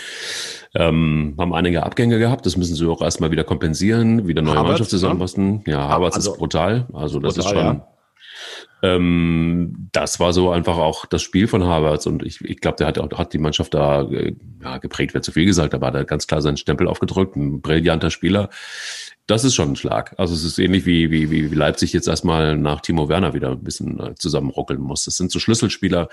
Ähm, 0.75 1.35
haben 1.39 1.53
einige 1.55 1.83
Abgänge 1.83 2.21
gehabt, 2.21 2.47
das 2.47 2.57
müssen 2.57 2.77
sie 2.77 2.87
auch 2.89 3.03
erstmal 3.03 3.33
wieder 3.33 3.43
kompensieren, 3.43 4.29
wieder 4.29 4.43
neue 4.43 4.55
Havertz, 4.55 4.69
Mannschaft 4.69 4.91
zusammenbasteln. 4.91 5.63
Ja, 5.67 5.89
Havertz 5.89 6.15
also- 6.15 6.33
ist 6.33 6.39
brutal. 6.39 6.87
Also 6.93 7.19
das 7.19 7.35
Brutal, 7.35 7.53
ist 7.53 7.59
schon. 7.59 7.67
ja. 7.77 7.89
Ähm, 8.85 9.89
das 9.93 10.19
war 10.19 10.33
so 10.33 10.51
einfach 10.51 10.77
auch 10.79 11.05
das 11.07 11.23
Spiel 11.23 11.47
von 11.49 11.65
Havertz 11.65 12.07
und 12.07 12.25
ich, 12.25 12.41
ich 12.43 12.61
glaube, 12.61 12.77
der 12.79 12.87
hat, 12.87 12.99
auch- 12.99 13.19
hat 13.19 13.33
die 13.33 13.39
Mannschaft 13.39 13.75
da 13.75 14.03
äh, 14.03 14.35
ja, 14.63 14.79
geprägt, 14.79 15.15
wäre 15.15 15.23
zu 15.23 15.33
viel 15.33 15.45
gesagt, 15.47 15.75
aber 15.75 15.91
da 15.91 16.05
ganz 16.05 16.27
klar 16.27 16.41
seinen 16.43 16.57
Stempel 16.57 16.87
aufgedrückt, 16.89 17.37
ein 17.37 17.61
brillanter 17.61 18.11
Spieler. 18.11 18.51
Das 19.27 19.45
ist 19.45 19.55
schon 19.55 19.73
ein 19.73 19.77
Schlag. 19.77 20.15
Also 20.19 20.35
es 20.35 20.45
ist 20.45 20.59
ähnlich 20.59 20.85
wie, 20.85 21.11
wie, 21.11 21.31
wie 21.31 21.55
Leipzig 21.55 21.93
jetzt 21.93 22.09
erstmal 22.09 22.57
nach 22.57 22.81
Timo 22.81 23.09
Werner 23.09 23.35
wieder 23.35 23.51
ein 23.51 23.63
bisschen 23.63 24.01
äh, 24.01 24.15
zusammenruckeln 24.17 24.81
muss. 24.81 25.05
Das 25.05 25.17
sind 25.17 25.31
so 25.31 25.39
Schlüsselspieler, 25.39 26.09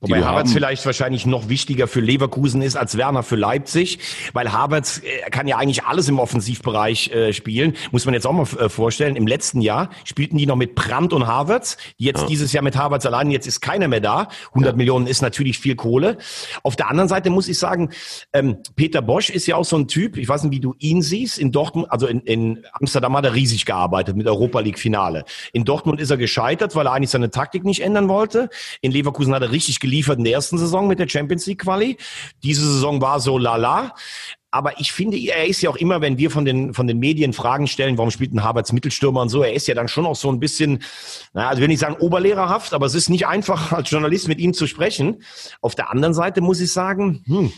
Wobei 0.00 0.22
Havertz 0.22 0.48
haben. 0.48 0.54
vielleicht 0.54 0.84
wahrscheinlich 0.86 1.26
noch 1.26 1.48
wichtiger 1.48 1.86
für 1.88 2.00
Leverkusen 2.00 2.62
ist 2.62 2.76
als 2.76 2.96
Werner 2.96 3.22
für 3.22 3.36
Leipzig, 3.36 3.98
weil 4.32 4.52
Havertz 4.52 4.98
äh, 5.04 5.30
kann 5.30 5.46
ja 5.48 5.56
eigentlich 5.56 5.84
alles 5.84 6.08
im 6.08 6.18
Offensivbereich 6.18 7.10
äh, 7.12 7.32
spielen. 7.32 7.74
Muss 7.90 8.04
man 8.04 8.14
jetzt 8.14 8.26
auch 8.26 8.32
mal 8.32 8.46
äh, 8.58 8.68
vorstellen. 8.68 9.16
Im 9.16 9.26
letzten 9.26 9.60
Jahr 9.60 9.90
spielten 10.04 10.36
die 10.36 10.46
noch 10.46 10.56
mit 10.56 10.74
Brandt 10.74 11.12
und 11.12 11.26
Havertz. 11.26 11.76
Jetzt 11.96 12.22
Ja. 12.22 12.26
dieses 12.26 12.52
Jahr 12.52 12.62
mit 12.64 12.76
Havertz 12.76 13.06
allein. 13.06 13.30
Jetzt 13.30 13.46
ist 13.46 13.60
keiner 13.60 13.88
mehr 13.88 14.00
da. 14.00 14.28
100 14.50 14.76
Millionen 14.76 15.06
ist 15.06 15.22
natürlich 15.22 15.58
viel 15.58 15.74
Kohle. 15.76 16.18
Auf 16.62 16.76
der 16.76 16.90
anderen 16.90 17.08
Seite 17.08 17.30
muss 17.30 17.48
ich 17.48 17.58
sagen, 17.58 17.90
ähm, 18.32 18.58
Peter 18.76 19.02
Bosch 19.02 19.30
ist 19.30 19.46
ja 19.46 19.56
auch 19.56 19.64
so 19.64 19.76
ein 19.76 19.88
Typ. 19.88 20.16
Ich 20.16 20.28
weiß 20.28 20.42
nicht, 20.44 20.52
wie 20.52 20.60
du 20.60 20.74
ihn 20.78 21.02
siehst. 21.02 21.38
In 21.38 21.52
Dortmund, 21.52 21.90
also 21.90 22.06
in, 22.06 22.20
in 22.20 22.64
Amsterdam 22.72 23.16
hat 23.16 23.24
er 23.24 23.34
riesig 23.34 23.64
gearbeitet 23.66 24.16
mit 24.16 24.26
Europa 24.26 24.60
League 24.60 24.78
Finale. 24.78 25.24
In 25.52 25.64
Dortmund 25.64 26.00
ist 26.00 26.10
er 26.10 26.16
gescheitert, 26.16 26.74
weil 26.76 26.86
er 26.86 26.92
eigentlich 26.92 27.10
seine 27.10 27.30
Taktik 27.30 27.64
nicht 27.64 27.80
ändern 27.80 28.08
wollte. 28.08 28.48
In 28.80 28.92
Leverkusen 28.92 29.34
hat 29.34 29.42
er 29.42 29.52
richtig 29.52 29.80
geliefert 29.84 30.18
in 30.18 30.24
der 30.24 30.32
ersten 30.32 30.58
Saison 30.58 30.88
mit 30.88 30.98
der 30.98 31.08
Champions 31.08 31.46
League 31.46 31.60
Quali. 31.60 31.98
Diese 32.42 32.64
Saison 32.64 33.00
war 33.00 33.20
so 33.20 33.38
lala. 33.38 33.94
Aber 34.50 34.78
ich 34.80 34.92
finde, 34.92 35.18
er 35.18 35.46
ist 35.46 35.62
ja 35.62 35.70
auch 35.70 35.76
immer, 35.76 36.00
wenn 36.00 36.16
wir 36.16 36.30
von 36.30 36.44
den, 36.44 36.74
von 36.74 36.86
den 36.86 37.00
Medien 37.00 37.32
Fragen 37.32 37.66
stellen, 37.66 37.98
warum 37.98 38.12
spielt 38.12 38.32
ein 38.32 38.44
Havertz 38.44 38.70
Mittelstürmer 38.70 39.20
und 39.20 39.28
so, 39.28 39.42
er 39.42 39.52
ist 39.52 39.66
ja 39.66 39.74
dann 39.74 39.88
schon 39.88 40.06
auch 40.06 40.14
so 40.14 40.30
ein 40.30 40.38
bisschen, 40.38 40.80
naja, 41.32 41.48
also 41.48 41.60
will 41.60 41.66
nicht 41.66 41.80
sagen 41.80 41.96
oberlehrerhaft, 41.96 42.72
aber 42.72 42.86
es 42.86 42.94
ist 42.94 43.08
nicht 43.08 43.26
einfach 43.26 43.72
als 43.78 43.90
Journalist 43.90 44.28
mit 44.28 44.38
ihm 44.38 44.54
zu 44.54 44.68
sprechen. 44.68 45.22
Auf 45.60 45.74
der 45.74 45.90
anderen 45.90 46.14
Seite 46.14 46.40
muss 46.40 46.60
ich 46.60 46.72
sagen, 46.72 47.24
hm, 47.26 47.52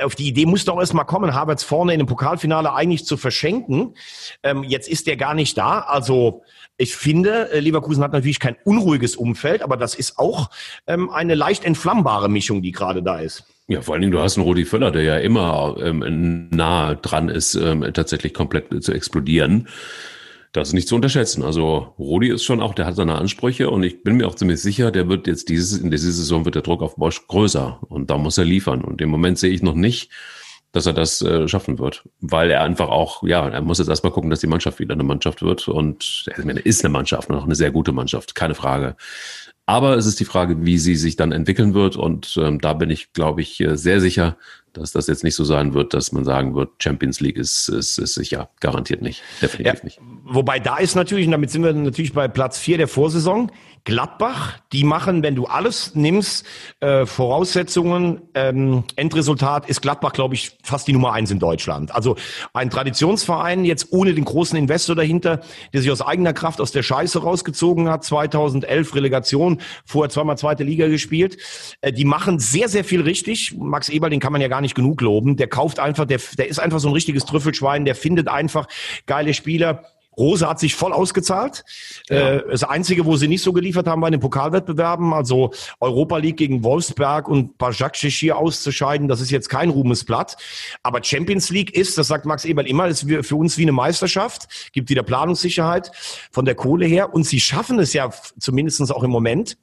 auf 0.00 0.14
die 0.14 0.28
Idee 0.28 0.46
musste 0.46 0.72
auch 0.72 0.80
erstmal 0.80 1.04
kommen, 1.04 1.34
Havertz 1.34 1.62
vorne 1.62 1.92
in 1.92 1.98
dem 1.98 2.06
Pokalfinale 2.06 2.72
eigentlich 2.72 3.04
zu 3.04 3.16
verschenken. 3.16 3.94
Ähm, 4.42 4.62
jetzt 4.62 4.88
ist 4.88 5.06
der 5.08 5.16
gar 5.16 5.34
nicht 5.34 5.58
da. 5.58 5.80
Also 5.80 6.42
ich 6.76 6.96
finde, 6.96 7.50
äh, 7.52 7.60
Leverkusen 7.60 8.02
hat 8.02 8.12
natürlich 8.12 8.40
kein 8.40 8.56
unruhiges 8.64 9.16
Umfeld, 9.16 9.62
aber 9.62 9.76
das 9.76 9.94
ist 9.94 10.18
auch 10.18 10.50
ähm, 10.86 11.10
eine 11.10 11.34
leicht 11.34 11.64
entflammbare 11.64 12.28
Mischung, 12.28 12.62
die 12.62 12.72
gerade 12.72 13.02
da 13.02 13.18
ist. 13.18 13.44
Ja, 13.66 13.80
vor 13.80 13.94
allen 13.94 14.02
Dingen, 14.02 14.12
du 14.12 14.20
hast 14.20 14.36
einen 14.36 14.46
Rudi 14.46 14.64
Völler, 14.64 14.90
der 14.90 15.02
ja 15.02 15.16
immer 15.16 15.76
ähm, 15.80 16.48
nah 16.50 16.94
dran 16.94 17.28
ist, 17.28 17.54
ähm, 17.54 17.82
tatsächlich 17.94 18.34
komplett 18.34 18.82
zu 18.82 18.92
explodieren. 18.92 19.68
Das 20.52 20.68
ist 20.68 20.74
nicht 20.74 20.86
zu 20.86 20.94
unterschätzen. 20.94 21.42
Also 21.42 21.94
Rudi 21.98 22.28
ist 22.28 22.44
schon 22.44 22.60
auch, 22.60 22.74
der 22.74 22.86
hat 22.86 22.96
seine 22.96 23.16
Ansprüche 23.16 23.70
und 23.70 23.82
ich 23.82 24.02
bin 24.02 24.16
mir 24.16 24.28
auch 24.28 24.34
ziemlich 24.34 24.60
sicher, 24.60 24.90
der 24.90 25.08
wird 25.08 25.26
jetzt 25.26 25.48
dieses, 25.48 25.78
in 25.78 25.90
dieser 25.90 26.12
Saison 26.12 26.44
wird 26.44 26.54
der 26.56 26.62
Druck 26.62 26.82
auf 26.82 26.96
Bosch 26.96 27.26
größer 27.26 27.80
und 27.88 28.10
da 28.10 28.18
muss 28.18 28.38
er 28.38 28.44
liefern. 28.44 28.82
Und 28.82 29.00
im 29.00 29.08
Moment 29.08 29.38
sehe 29.38 29.50
ich 29.50 29.62
noch 29.62 29.74
nicht, 29.74 30.10
dass 30.74 30.86
er 30.86 30.92
das 30.92 31.22
äh, 31.22 31.48
schaffen 31.48 31.78
wird, 31.78 32.02
weil 32.20 32.50
er 32.50 32.62
einfach 32.62 32.88
auch, 32.88 33.22
ja, 33.22 33.48
er 33.48 33.62
muss 33.62 33.78
jetzt 33.78 33.88
erstmal 33.88 34.12
gucken, 34.12 34.28
dass 34.28 34.40
die 34.40 34.46
Mannschaft 34.48 34.80
wieder 34.80 34.92
eine 34.94 35.04
Mannschaft 35.04 35.40
wird 35.40 35.68
und 35.68 36.26
ich 36.36 36.44
meine, 36.44 36.60
ist 36.60 36.84
eine 36.84 36.92
Mannschaft, 36.92 37.30
noch 37.30 37.44
eine 37.44 37.54
sehr 37.54 37.70
gute 37.70 37.92
Mannschaft, 37.92 38.34
keine 38.34 38.54
Frage. 38.54 38.96
Aber 39.66 39.96
es 39.96 40.04
ist 40.04 40.20
die 40.20 40.26
Frage, 40.26 40.66
wie 40.66 40.76
sie 40.76 40.94
sich 40.96 41.16
dann 41.16 41.32
entwickeln 41.32 41.72
wird. 41.72 41.96
Und 41.96 42.36
ähm, 42.36 42.60
da 42.60 42.74
bin 42.74 42.90
ich, 42.90 43.14
glaube 43.14 43.40
ich, 43.40 43.60
äh, 43.60 43.78
sehr 43.78 43.98
sicher, 43.98 44.36
dass 44.74 44.92
das 44.92 45.06
jetzt 45.06 45.24
nicht 45.24 45.36
so 45.36 45.44
sein 45.44 45.72
wird, 45.72 45.94
dass 45.94 46.12
man 46.12 46.24
sagen 46.26 46.54
wird, 46.54 46.68
Champions 46.82 47.20
League 47.20 47.38
ist, 47.38 47.68
ist, 47.70 47.96
ist 47.96 48.12
sicher. 48.12 48.50
Garantiert 48.60 49.00
nicht. 49.00 49.22
Definitiv 49.40 49.78
Ja. 49.78 49.84
nicht. 49.84 50.00
Wobei 50.24 50.58
da 50.58 50.76
ist 50.76 50.96
natürlich, 50.96 51.24
und 51.24 51.32
damit 51.32 51.50
sind 51.50 51.62
wir 51.62 51.72
natürlich 51.72 52.12
bei 52.12 52.28
Platz 52.28 52.58
vier 52.58 52.76
der 52.76 52.88
Vorsaison, 52.88 53.50
Gladbach, 53.84 54.58
die 54.72 54.82
machen, 54.82 55.22
wenn 55.22 55.34
du 55.34 55.44
alles 55.44 55.94
nimmst, 55.94 56.46
äh, 56.80 57.04
Voraussetzungen, 57.04 58.22
ähm, 58.32 58.84
Endresultat 58.96 59.68
ist 59.68 59.82
Gladbach, 59.82 60.14
glaube 60.14 60.34
ich, 60.34 60.56
fast 60.62 60.88
die 60.88 60.94
Nummer 60.94 61.12
eins 61.12 61.30
in 61.30 61.38
Deutschland. 61.38 61.94
Also 61.94 62.16
ein 62.54 62.70
Traditionsverein, 62.70 63.66
jetzt 63.66 63.92
ohne 63.92 64.14
den 64.14 64.24
großen 64.24 64.56
Investor 64.56 64.96
dahinter, 64.96 65.42
der 65.74 65.82
sich 65.82 65.90
aus 65.90 66.00
eigener 66.00 66.32
Kraft 66.32 66.62
aus 66.62 66.72
der 66.72 66.82
Scheiße 66.82 67.20
rausgezogen 67.20 67.90
hat, 67.90 68.04
2011 68.04 68.94
Relegation, 68.94 69.60
vorher 69.84 70.08
zweimal 70.08 70.38
zweite 70.38 70.64
Liga 70.64 70.88
gespielt. 70.88 71.36
Äh, 71.82 71.92
die 71.92 72.06
machen 72.06 72.38
sehr, 72.38 72.70
sehr 72.70 72.84
viel 72.84 73.02
richtig. 73.02 73.54
Max 73.54 73.90
Eberl, 73.90 74.08
den 74.08 74.20
kann 74.20 74.32
man 74.32 74.40
ja 74.40 74.48
gar 74.48 74.62
nicht 74.62 74.74
genug 74.74 75.02
loben. 75.02 75.36
Der 75.36 75.48
kauft 75.48 75.78
einfach, 75.78 76.06
der, 76.06 76.20
der 76.38 76.48
ist 76.48 76.58
einfach 76.58 76.80
so 76.80 76.88
ein 76.88 76.94
richtiges 76.94 77.26
Trüffelschwein, 77.26 77.84
der 77.84 77.94
findet 77.94 78.28
einfach 78.28 78.66
geile 79.04 79.34
Spieler. 79.34 79.84
Rose 80.16 80.48
hat 80.48 80.60
sich 80.60 80.74
voll 80.74 80.92
ausgezahlt. 80.92 81.64
Ja. 82.08 82.34
Äh, 82.34 82.50
das 82.50 82.64
Einzige, 82.64 83.04
wo 83.04 83.16
sie 83.16 83.28
nicht 83.28 83.42
so 83.42 83.52
geliefert 83.52 83.86
haben, 83.86 84.00
war 84.00 84.08
in 84.08 84.12
den 84.12 84.20
Pokalwettbewerben. 84.20 85.12
Also 85.12 85.52
Europa 85.80 86.18
League 86.18 86.36
gegen 86.36 86.64
Wolfsberg 86.64 87.28
und 87.28 87.58
Bajak 87.58 87.96
hier 87.96 88.36
auszuscheiden, 88.36 89.08
das 89.08 89.20
ist 89.20 89.30
jetzt 89.30 89.48
kein 89.48 89.70
Ruhmesblatt. 89.70 90.36
Aber 90.82 91.02
Champions 91.02 91.50
League 91.50 91.76
ist, 91.76 91.98
das 91.98 92.08
sagt 92.08 92.26
Max 92.26 92.44
Eberl 92.44 92.66
immer, 92.66 92.88
ist 92.88 93.06
für 93.22 93.36
uns 93.36 93.58
wie 93.58 93.62
eine 93.62 93.72
Meisterschaft, 93.72 94.70
gibt 94.72 94.90
wieder 94.90 95.02
Planungssicherheit 95.02 95.90
von 96.30 96.44
der 96.44 96.54
Kohle 96.54 96.86
her. 96.86 97.14
Und 97.14 97.24
sie 97.24 97.40
schaffen 97.40 97.78
es 97.78 97.92
ja 97.92 98.10
zumindestens 98.38 98.90
auch 98.90 99.02
im 99.02 99.10
Moment, 99.10 99.56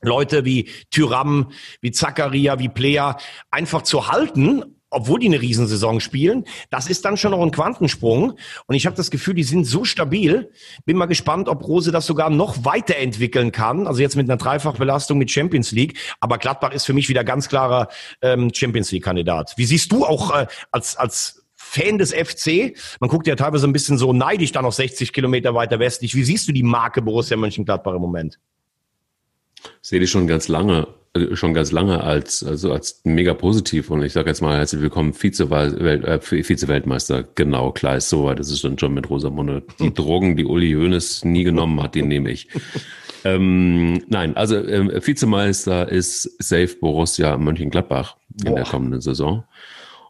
Leute 0.00 0.44
wie 0.44 0.68
Tyram, 0.90 1.50
wie 1.80 1.90
Zakaria, 1.90 2.58
wie 2.58 2.68
Plea 2.68 3.16
einfach 3.50 3.82
zu 3.82 4.08
halten 4.08 4.77
obwohl 4.90 5.20
die 5.20 5.26
eine 5.26 5.40
Riesensaison 5.40 6.00
spielen, 6.00 6.44
das 6.70 6.88
ist 6.88 7.04
dann 7.04 7.16
schon 7.16 7.32
noch 7.32 7.42
ein 7.42 7.50
Quantensprung. 7.50 8.38
Und 8.66 8.74
ich 8.74 8.86
habe 8.86 8.96
das 8.96 9.10
Gefühl, 9.10 9.34
die 9.34 9.42
sind 9.42 9.64
so 9.64 9.84
stabil. 9.84 10.50
Bin 10.84 10.96
mal 10.96 11.06
gespannt, 11.06 11.48
ob 11.48 11.66
Rose 11.66 11.92
das 11.92 12.06
sogar 12.06 12.30
noch 12.30 12.64
weiterentwickeln 12.64 13.52
kann. 13.52 13.86
Also 13.86 14.00
jetzt 14.00 14.16
mit 14.16 14.28
einer 14.28 14.36
Dreifachbelastung 14.36 15.18
mit 15.18 15.30
Champions 15.30 15.72
League. 15.72 15.98
Aber 16.20 16.38
Gladbach 16.38 16.72
ist 16.72 16.86
für 16.86 16.92
mich 16.92 17.08
wieder 17.08 17.24
ganz 17.24 17.48
klarer 17.48 17.88
ähm, 18.22 18.50
Champions 18.52 18.90
League-Kandidat. 18.92 19.54
Wie 19.56 19.64
siehst 19.64 19.92
du 19.92 20.04
auch 20.04 20.34
äh, 20.34 20.46
als, 20.70 20.96
als 20.96 21.44
Fan 21.54 21.98
des 21.98 22.14
FC. 22.14 22.74
Man 22.98 23.10
guckt 23.10 23.26
ja 23.26 23.36
teilweise 23.36 23.66
ein 23.66 23.74
bisschen 23.74 23.98
so 23.98 24.14
neidisch 24.14 24.52
da 24.52 24.62
noch 24.62 24.72
60 24.72 25.12
Kilometer 25.12 25.54
weiter 25.54 25.78
westlich. 25.78 26.14
Wie 26.14 26.24
siehst 26.24 26.48
du 26.48 26.52
die 26.52 26.62
Marke 26.62 27.02
Borussia 27.02 27.36
Mönchengladbach 27.36 27.94
im 27.94 28.00
Moment? 28.00 28.38
Sehe 29.82 30.00
ich 30.00 30.10
schon 30.10 30.26
ganz 30.26 30.48
lange. 30.48 30.86
Äh, 31.14 31.36
schon 31.36 31.54
ganz 31.54 31.72
lange 31.72 32.02
als, 32.02 32.42
also 32.42 32.72
als 32.72 33.00
mega 33.04 33.34
positiv 33.34 33.90
und 33.90 34.02
ich 34.02 34.12
sage 34.12 34.28
jetzt 34.28 34.40
mal 34.40 34.56
herzlich 34.56 34.82
willkommen 34.82 35.14
Vize-Weltmeister. 35.14 37.18
Äh, 37.20 37.24
genau, 37.34 37.72
klar 37.72 37.96
ist 37.96 38.08
so 38.08 38.24
weit, 38.24 38.38
das 38.38 38.50
ist 38.50 38.64
dann 38.64 38.78
schon 38.78 38.94
mit 38.94 39.08
Rosamunde. 39.08 39.62
Die 39.78 39.94
Drogen, 39.94 40.36
die 40.36 40.44
Uli 40.44 40.72
Hoeneß 40.72 41.24
nie 41.24 41.44
genommen 41.44 41.82
hat, 41.82 41.94
die 41.94 42.02
nehme 42.02 42.30
ich. 42.30 42.48
ähm, 43.24 44.02
nein, 44.08 44.36
also 44.36 44.56
äh, 44.56 45.06
Vizemeister 45.06 45.88
ist 45.88 46.42
safe 46.42 46.76
Borussia 46.80 47.38
Mönchengladbach 47.38 48.16
in 48.38 48.50
Boah. 48.50 48.56
der 48.56 48.64
kommenden 48.64 49.00
Saison. 49.00 49.44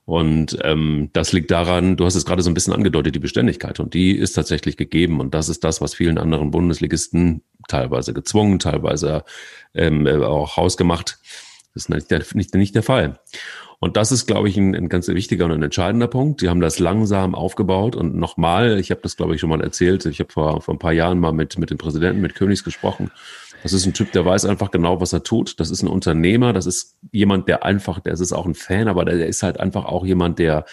Und 0.09 0.57
ähm, 0.63 1.11
das 1.13 1.33
liegt 1.33 1.51
daran, 1.51 1.99
du 1.99 2.07
hast 2.07 2.15
es 2.15 2.25
gerade 2.25 2.41
so 2.41 2.49
ein 2.49 2.55
bisschen 2.55 2.73
angedeutet, 2.73 3.15
die 3.15 3.19
Beständigkeit. 3.19 3.79
Und 3.79 3.93
die 3.93 4.17
ist 4.17 4.33
tatsächlich 4.33 4.79
gegeben. 4.79 5.21
Und 5.21 5.35
das 5.35 5.51
ist 5.51 5.65
das, 5.65 5.83
was 5.83 5.95
vielen 5.95 6.17
anderen 6.17 6.51
Bundesligisten 6.51 7.43
teilweise 7.69 8.15
gezwungen, 8.15 8.59
teilweise 8.59 9.23
ähm, 9.75 10.07
äh, 10.07 10.17
auch 10.17 10.57
hausgemacht. 10.57 11.19
Das 11.75 11.83
ist 11.83 11.89
nicht 11.91 12.11
der, 12.11 12.25
nicht, 12.33 12.55
nicht 12.55 12.75
der 12.75 12.83
Fall. 12.83 13.21
Und 13.81 13.99
das 13.99 14.11
ist, 14.11 14.25
glaube 14.25 14.49
ich, 14.49 14.57
ein, 14.57 14.75
ein 14.75 14.89
ganz 14.89 15.09
wichtiger 15.09 15.45
und 15.45 15.53
ein 15.53 15.63
entscheidender 15.63 16.09
Punkt. 16.09 16.41
Die 16.41 16.49
haben 16.49 16.63
das 16.63 16.79
langsam 16.79 17.35
aufgebaut 17.35 17.95
und 17.95 18.17
nochmal, 18.17 18.81
ich 18.81 18.91
habe 18.91 19.03
das, 19.03 19.15
glaube 19.15 19.35
ich, 19.35 19.43
schon 19.43 19.51
mal 19.51 19.61
erzählt, 19.61 20.07
ich 20.07 20.21
habe 20.21 20.33
vor, 20.33 20.63
vor 20.63 20.75
ein 20.75 20.79
paar 20.79 20.95
Jahren 20.95 21.21
mal 21.21 21.35
mit, 21.35 21.59
mit 21.59 21.69
dem 21.69 21.77
Präsidenten, 21.77 22.23
mit 22.23 22.35
Königs 22.35 22.65
gesprochen 22.65 23.11
das 23.63 23.73
ist 23.73 23.87
ein 23.87 23.95
Typ, 23.95 24.13
der 24.13 24.25
weiß 24.25 24.45
einfach 24.45 24.71
genau, 24.71 25.01
was 25.01 25.13
er 25.13 25.23
tut. 25.23 25.59
Das 25.61 25.71
ist 25.71 25.83
ein 25.83 25.89
Unternehmer. 25.89 26.53
Das 26.53 26.67
ist 26.67 26.97
jemand, 27.13 27.49
der 27.49 27.65
einfach, 27.65 28.01
der 28.01 28.13
ist 28.13 28.33
auch 28.33 28.47
ein 28.47 28.55
Fan, 28.55 28.89
aber 28.89 29.05
der 29.05 29.27
ist 29.27 29.43
halt 29.43 29.59
einfach 29.59 29.85
auch 29.85 30.07
jemand, 30.07 30.39
der 30.39 30.65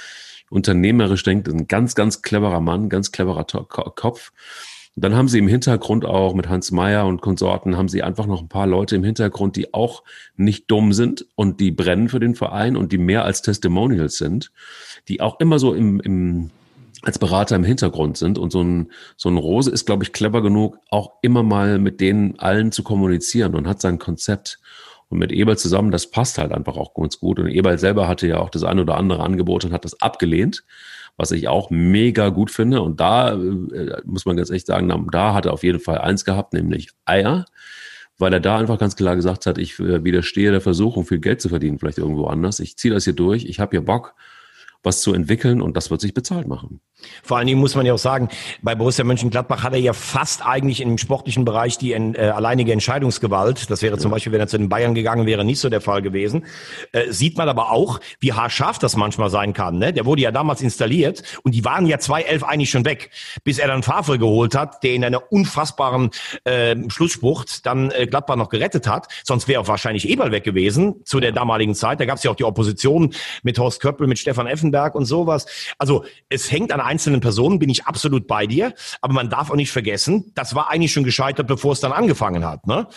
unternehmerisch 0.50 1.24
denkt. 1.24 1.48
Ein 1.48 1.68
ganz, 1.68 1.96
ganz 1.96 2.22
cleverer 2.22 2.62
Mann, 2.62 2.90
ganz 2.90 3.12
cleverer 3.12 3.46
Kopf. 3.46 4.32
Und 4.96 5.04
dann 5.04 5.16
haben 5.16 5.28
sie 5.28 5.40
im 5.40 5.48
Hintergrund 5.48 6.06
auch 6.06 6.36
mit 6.36 6.48
Hans 6.48 6.72
Meyer 6.72 7.06
und 7.06 7.20
Konsorten 7.20 7.76
haben 7.76 7.90
sie 7.90 8.02
einfach 8.02 8.28
noch 8.28 8.42
ein 8.42 8.48
paar 8.48 8.68
Leute 8.68 8.96
im 8.96 9.04
Hintergrund, 9.04 9.58
die 9.58 9.74
auch 9.74 10.04
nicht 10.38 10.72
dumm 10.72 10.94
sind 10.94 11.26
und 11.36 11.60
die 11.60 11.72
brennen 11.72 12.08
für 12.08 12.22
den 12.22 12.34
Verein 12.34 12.78
und 12.78 12.94
die 12.94 12.98
mehr 12.98 13.26
als 13.26 13.42
Testimonials 13.42 14.18
sind, 14.18 14.54
die 15.10 15.20
auch 15.20 15.42
immer 15.42 15.60
so 15.60 15.74
im, 15.74 16.00
im 16.00 16.52
als 17.06 17.20
Berater 17.20 17.56
im 17.56 17.64
Hintergrund 17.64 18.18
sind. 18.18 18.38
Und 18.38 18.52
so 18.52 18.62
ein, 18.62 18.92
so 19.16 19.30
ein 19.30 19.38
Rose 19.38 19.70
ist, 19.70 19.86
glaube 19.86 20.04
ich, 20.04 20.12
clever 20.12 20.42
genug, 20.42 20.80
auch 20.90 21.14
immer 21.22 21.44
mal 21.44 21.80
mit 21.80 22.02
denen 22.02 22.38
allen 22.40 22.72
zu 22.72 22.84
kommunizieren 22.84 23.56
und 23.56 23.68
hat 23.68 23.82
sein 23.82 24.00
Konzept. 24.00 24.60
Und 25.08 25.20
mit 25.20 25.32
Eberl 25.32 25.58
zusammen, 25.58 25.92
das 25.92 26.10
passt 26.10 26.40
halt 26.40 26.52
einfach 26.52 26.78
auch 26.78 26.96
ganz 26.96 27.20
gut. 27.20 27.40
Und 27.40 27.48
Eberl 27.48 27.78
selber 27.78 28.08
hatte 28.08 28.28
ja 28.28 28.40
auch 28.40 28.50
das 28.50 28.64
eine 28.64 28.82
oder 28.82 28.98
andere 28.98 29.22
Angebot 29.22 29.64
und 29.64 29.72
hat 29.72 29.86
das 29.86 30.02
abgelehnt, 30.02 30.64
was 31.16 31.32
ich 31.32 31.48
auch 31.48 31.70
mega 31.70 32.30
gut 32.30 32.50
finde. 32.50 32.82
Und 32.82 33.00
da 33.00 33.34
äh, 33.34 34.02
muss 34.04 34.26
man 34.26 34.36
ganz 34.36 34.50
echt 34.50 34.66
sagen, 34.66 34.92
da 35.12 35.34
hat 35.36 35.46
er 35.46 35.54
auf 35.54 35.64
jeden 35.64 35.80
Fall 35.80 36.00
eins 36.00 36.26
gehabt, 36.26 36.54
nämlich 36.54 36.90
Eier 37.06 37.46
weil 38.18 38.32
er 38.32 38.40
da 38.40 38.58
einfach 38.58 38.80
ganz 38.80 38.96
klar 38.96 39.18
gesagt 39.18 39.46
hat, 39.46 39.58
ich 39.58 39.78
äh, 39.78 40.06
widerstehe 40.06 40.50
der 40.52 40.62
Versuchung, 40.62 41.06
viel 41.06 41.20
Geld 41.20 41.42
zu 41.42 41.50
verdienen, 41.50 41.80
vielleicht 41.80 41.98
irgendwo 41.98 42.28
anders. 42.28 42.62
Ich 42.62 42.78
ziehe 42.78 42.94
das 42.94 43.04
hier 43.04 43.12
durch, 43.12 43.44
ich 43.44 43.60
habe 43.60 43.72
hier 43.72 43.82
Bock 43.82 44.16
was 44.86 45.02
zu 45.02 45.14
entwickeln 45.14 45.62
und 45.62 45.76
das 45.76 45.90
wird 45.90 46.00
sich 46.00 46.14
bezahlt 46.14 46.48
machen. 46.48 46.80
Vor 47.24 47.38
allen 47.38 47.48
Dingen 47.48 47.60
muss 47.60 47.76
man 47.76 47.86
ja 47.86 47.94
auch 47.94 48.00
sagen, 48.00 48.30
bei 48.62 48.76
Borussia 48.76 49.04
Mönchengladbach 49.04 49.64
hat 49.64 49.74
er 49.74 49.80
ja 49.80 49.94
fast 49.94 50.46
eigentlich 50.46 50.82
im 50.82 50.98
sportlichen 50.98 51.46
Bereich 51.46 51.78
die 51.78 51.94
äh, 51.94 52.30
alleinige 52.30 52.72
Entscheidungsgewalt. 52.72 53.70
Das 53.70 53.82
wäre 53.82 53.98
zum 53.98 54.12
Beispiel, 54.12 54.32
wenn 54.32 54.40
er 54.40 54.48
zu 54.48 54.58
den 54.58 54.70
Bayern 54.70 54.96
gegangen 54.96 55.26
wäre, 55.26 55.44
nicht 55.44 55.60
so 55.60 55.70
der 55.70 55.82
Fall 55.82 56.02
gewesen. 56.02 56.46
Äh, 56.92 57.12
sieht 57.12 57.38
man 57.38 57.50
aber 57.50 57.72
auch, 57.72 58.00
wie 58.20 58.34
haarscharf 58.34 58.80
das 58.80 58.96
manchmal 58.96 59.30
sein 59.30 59.54
kann. 59.54 59.78
Ne? 59.78 59.94
Der 59.94 60.06
wurde 60.06 60.22
ja 60.22 60.32
damals 60.32 60.62
installiert 60.62 61.24
und 61.44 61.54
die 61.54 61.66
waren 61.66 61.86
ja 61.86 62.00
2011 62.00 62.44
eigentlich 62.44 62.70
schon 62.70 62.86
weg, 62.86 63.12
bis 63.44 63.60
er 63.60 63.68
dann 63.68 63.84
Favre 63.84 64.18
geholt 64.20 64.56
hat, 64.56 64.84
der 64.84 64.94
in 64.94 65.04
einer 65.04 65.32
unfassbaren 65.32 66.12
äh, 66.44 66.76
Schlusssprucht 66.90 67.66
dann 67.66 67.92
äh, 67.92 68.08
Gladbach 68.08 68.36
noch 68.36 68.50
gerettet 68.50 68.88
hat. 68.88 69.08
Sonst 69.24 69.48
wäre 69.48 69.62
auch 69.62 69.68
wahrscheinlich 69.68 70.10
Eberl 70.10 70.32
weg 70.32 70.44
gewesen 70.44 70.96
zu 71.04 71.20
der 71.20 71.32
damaligen 71.32 71.76
Zeit. 71.76 72.00
Da 72.00 72.06
gab 72.06 72.18
es 72.18 72.24
ja 72.24 72.32
auch 72.32 72.36
die 72.36 72.44
Opposition 72.44 73.14
mit 73.44 73.60
Horst 73.60 73.82
Köppel, 73.82 74.08
mit 74.08 74.20
Stefan 74.20 74.48
Effenberg 74.48 74.96
und 74.96 75.06
sowas. 75.06 75.46
Also 75.78 76.06
es 76.30 76.52
hängt 76.52 76.72
an 76.72 76.80
einzelnen 76.96 77.20
Personen 77.20 77.60
bin 77.60 77.70
ich 77.70 77.86
absolut 77.86 78.26
bei 78.26 78.48
dir, 78.48 78.74
aber 79.02 79.14
man 79.14 79.30
darf 79.30 79.52
auch 79.52 79.56
nicht 79.56 79.72
vergessen, 79.72 80.32
das 80.34 80.56
war 80.56 80.70
eigentlich 80.70 80.94
schon 80.94 81.04
gescheitert, 81.04 81.46
bevor 81.46 81.74
es 81.74 81.82
dann 81.82 81.92
angefangen 81.92 82.46
hat. 82.46 82.68
Ne? 82.68 82.88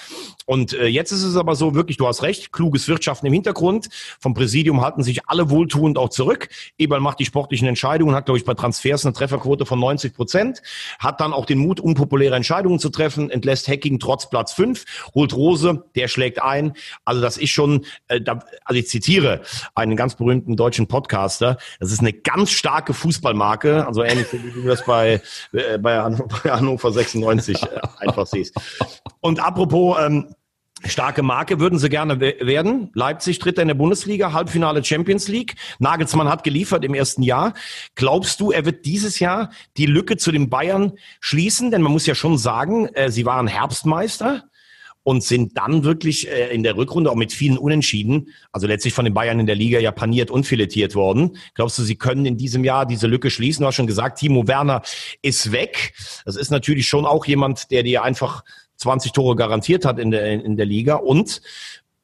Und 0.47 0.73
äh, 0.73 0.87
jetzt 0.87 1.11
ist 1.11 1.25
es 1.25 1.37
aber 1.37 1.57
so, 1.57 1.75
wirklich, 1.75 1.97
du 1.97 2.07
hast 2.07 2.23
recht, 2.23 2.53
kluges 2.53 2.87
Wirtschaften 2.87 3.27
im 3.27 3.33
Hintergrund. 3.33 3.89
Vom 4.21 4.35
Präsidium 4.35 4.83
halten 4.83 5.03
sich 5.03 5.29
alle 5.29 5.51
wohltuend 5.51 5.99
auch 5.99 6.11
zurück. 6.11 6.49
Eberl 6.79 7.01
macht 7.01 7.19
die 7.19 7.25
sportlichen 7.25 7.67
Entscheidungen, 7.67 8.15
hat, 8.15 8.27
glaube 8.27 8.39
ich, 8.39 8.45
bei 8.45 8.55
Transfers 8.55 9.05
eine 9.05 9.13
Trefferquote 9.13 9.67
von 9.67 9.81
90 9.81 10.15
Prozent, 10.15 10.63
hat 11.01 11.21
dann 11.21 11.33
auch 11.33 11.45
den 11.45 11.59
Mut, 11.59 11.81
unpopuläre 11.81 12.37
Entscheidungen 12.37 12.79
zu 12.79 12.89
treffen, 12.89 13.31
entlässt 13.31 13.67
Hacking 13.67 13.99
trotz 13.99 14.31
Platz 14.31 14.53
5, 14.53 14.85
holt 15.15 15.35
Rose, 15.35 15.85
der 15.97 16.07
schlägt 16.07 16.41
ein. 16.41 16.73
Also 17.05 17.21
das 17.21 17.37
ist 17.37 17.51
schon, 17.51 17.85
äh, 18.07 18.21
da, 18.21 18.39
also 18.65 18.79
ich 18.79 18.89
zitiere 18.89 19.43
einen 19.75 19.97
ganz 19.97 20.15
berühmten 20.15 20.57
deutschen 20.57 20.87
Podcaster, 20.87 21.59
das 21.81 21.91
ist 21.91 22.01
eine 22.01 22.13
ganz 22.13 22.53
starke 22.53 22.95
Fußballmarke, 22.95 23.78
also 23.87 24.03
ähnlich 24.03 24.27
wie 24.33 24.51
du 24.51 24.67
das 24.67 24.85
bei, 24.85 25.21
äh, 25.53 25.79
bei, 25.79 25.99
Hannover 26.45 26.93
96 26.93 27.63
äh, 27.63 27.67
einfach 27.99 28.27
siehst. 28.27 28.55
Und 29.21 29.41
apropos 29.41 29.97
ähm, 30.01 30.35
starke 30.85 31.23
Marke, 31.23 31.61
würden 31.61 31.79
sie 31.79 31.89
gerne 31.89 32.21
werden. 32.21 32.91
Leipzig 32.95 33.39
tritt 33.39 33.59
in 33.59 33.69
der 33.69 33.75
Bundesliga, 33.75 34.33
Halbfinale 34.33 34.85
Champions 34.85 35.29
League. 35.29 35.57
Nagelsmann 35.79 36.29
hat 36.29 36.45
geliefert 36.45 36.85
im 36.85 36.95
ersten 36.95 37.23
Jahr. 37.23 37.55
Glaubst 37.95 38.41
du, 38.41 38.53
er 38.53 38.65
wird 38.65 38.87
dieses 38.87 39.19
Jahr 39.19 39.51
die 39.77 39.87
Lücke 39.87 40.17
zu 40.17 40.31
den 40.31 40.49
Bayern 40.49 40.93
schließen? 41.21 41.71
Denn 41.71 41.83
man 41.83 41.93
muss 41.93 42.07
ja 42.07 42.15
schon 42.15 42.39
sagen, 42.39 42.87
äh, 42.95 43.11
sie 43.11 43.27
waren 43.27 43.47
Herbstmeister 43.47 44.45
und 45.03 45.23
sind 45.23 45.57
dann 45.57 45.85
wirklich 45.85 46.29
äh, 46.29 46.55
in 46.55 46.63
der 46.63 46.77
Rückrunde 46.77 47.11
auch 47.11 47.17
mit 47.17 47.33
vielen 47.33 47.59
Unentschieden, 47.59 48.29
also 48.53 48.67
letztlich 48.67 48.95
von 48.95 49.05
den 49.05 49.15
Bayern 49.15 49.41
in 49.41 49.47
der 49.47 49.55
Liga 49.55 49.79
ja 49.79 49.91
paniert 49.91 50.31
und 50.31 50.45
filetiert 50.45 50.95
worden. 50.95 51.37
Glaubst 51.55 51.79
du, 51.79 51.83
sie 51.83 51.97
können 51.97 52.27
in 52.27 52.37
diesem 52.37 52.65
Jahr 52.65 52.87
diese 52.87 53.07
Lücke 53.07 53.31
schließen? 53.31 53.63
Du 53.63 53.69
hast 53.69 53.77
schon 53.77 53.87
gesagt, 53.87 54.19
Timo 54.19 54.47
Werner 54.47 54.83
ist 55.23 55.53
weg. 55.53 55.95
Das 56.25 56.37
ist 56.37 56.51
natürlich 56.51 56.87
schon 56.87 57.07
auch 57.07 57.25
jemand, 57.27 57.71
der 57.71 57.83
dir 57.83 58.03
einfach 58.03 58.45
20 58.77 59.13
Tore 59.13 59.35
garantiert 59.37 59.85
hat 59.85 59.99
in 59.99 60.11
der, 60.11 60.45
in 60.45 60.57
der 60.57 60.67
Liga 60.67 60.97
und 60.97 61.41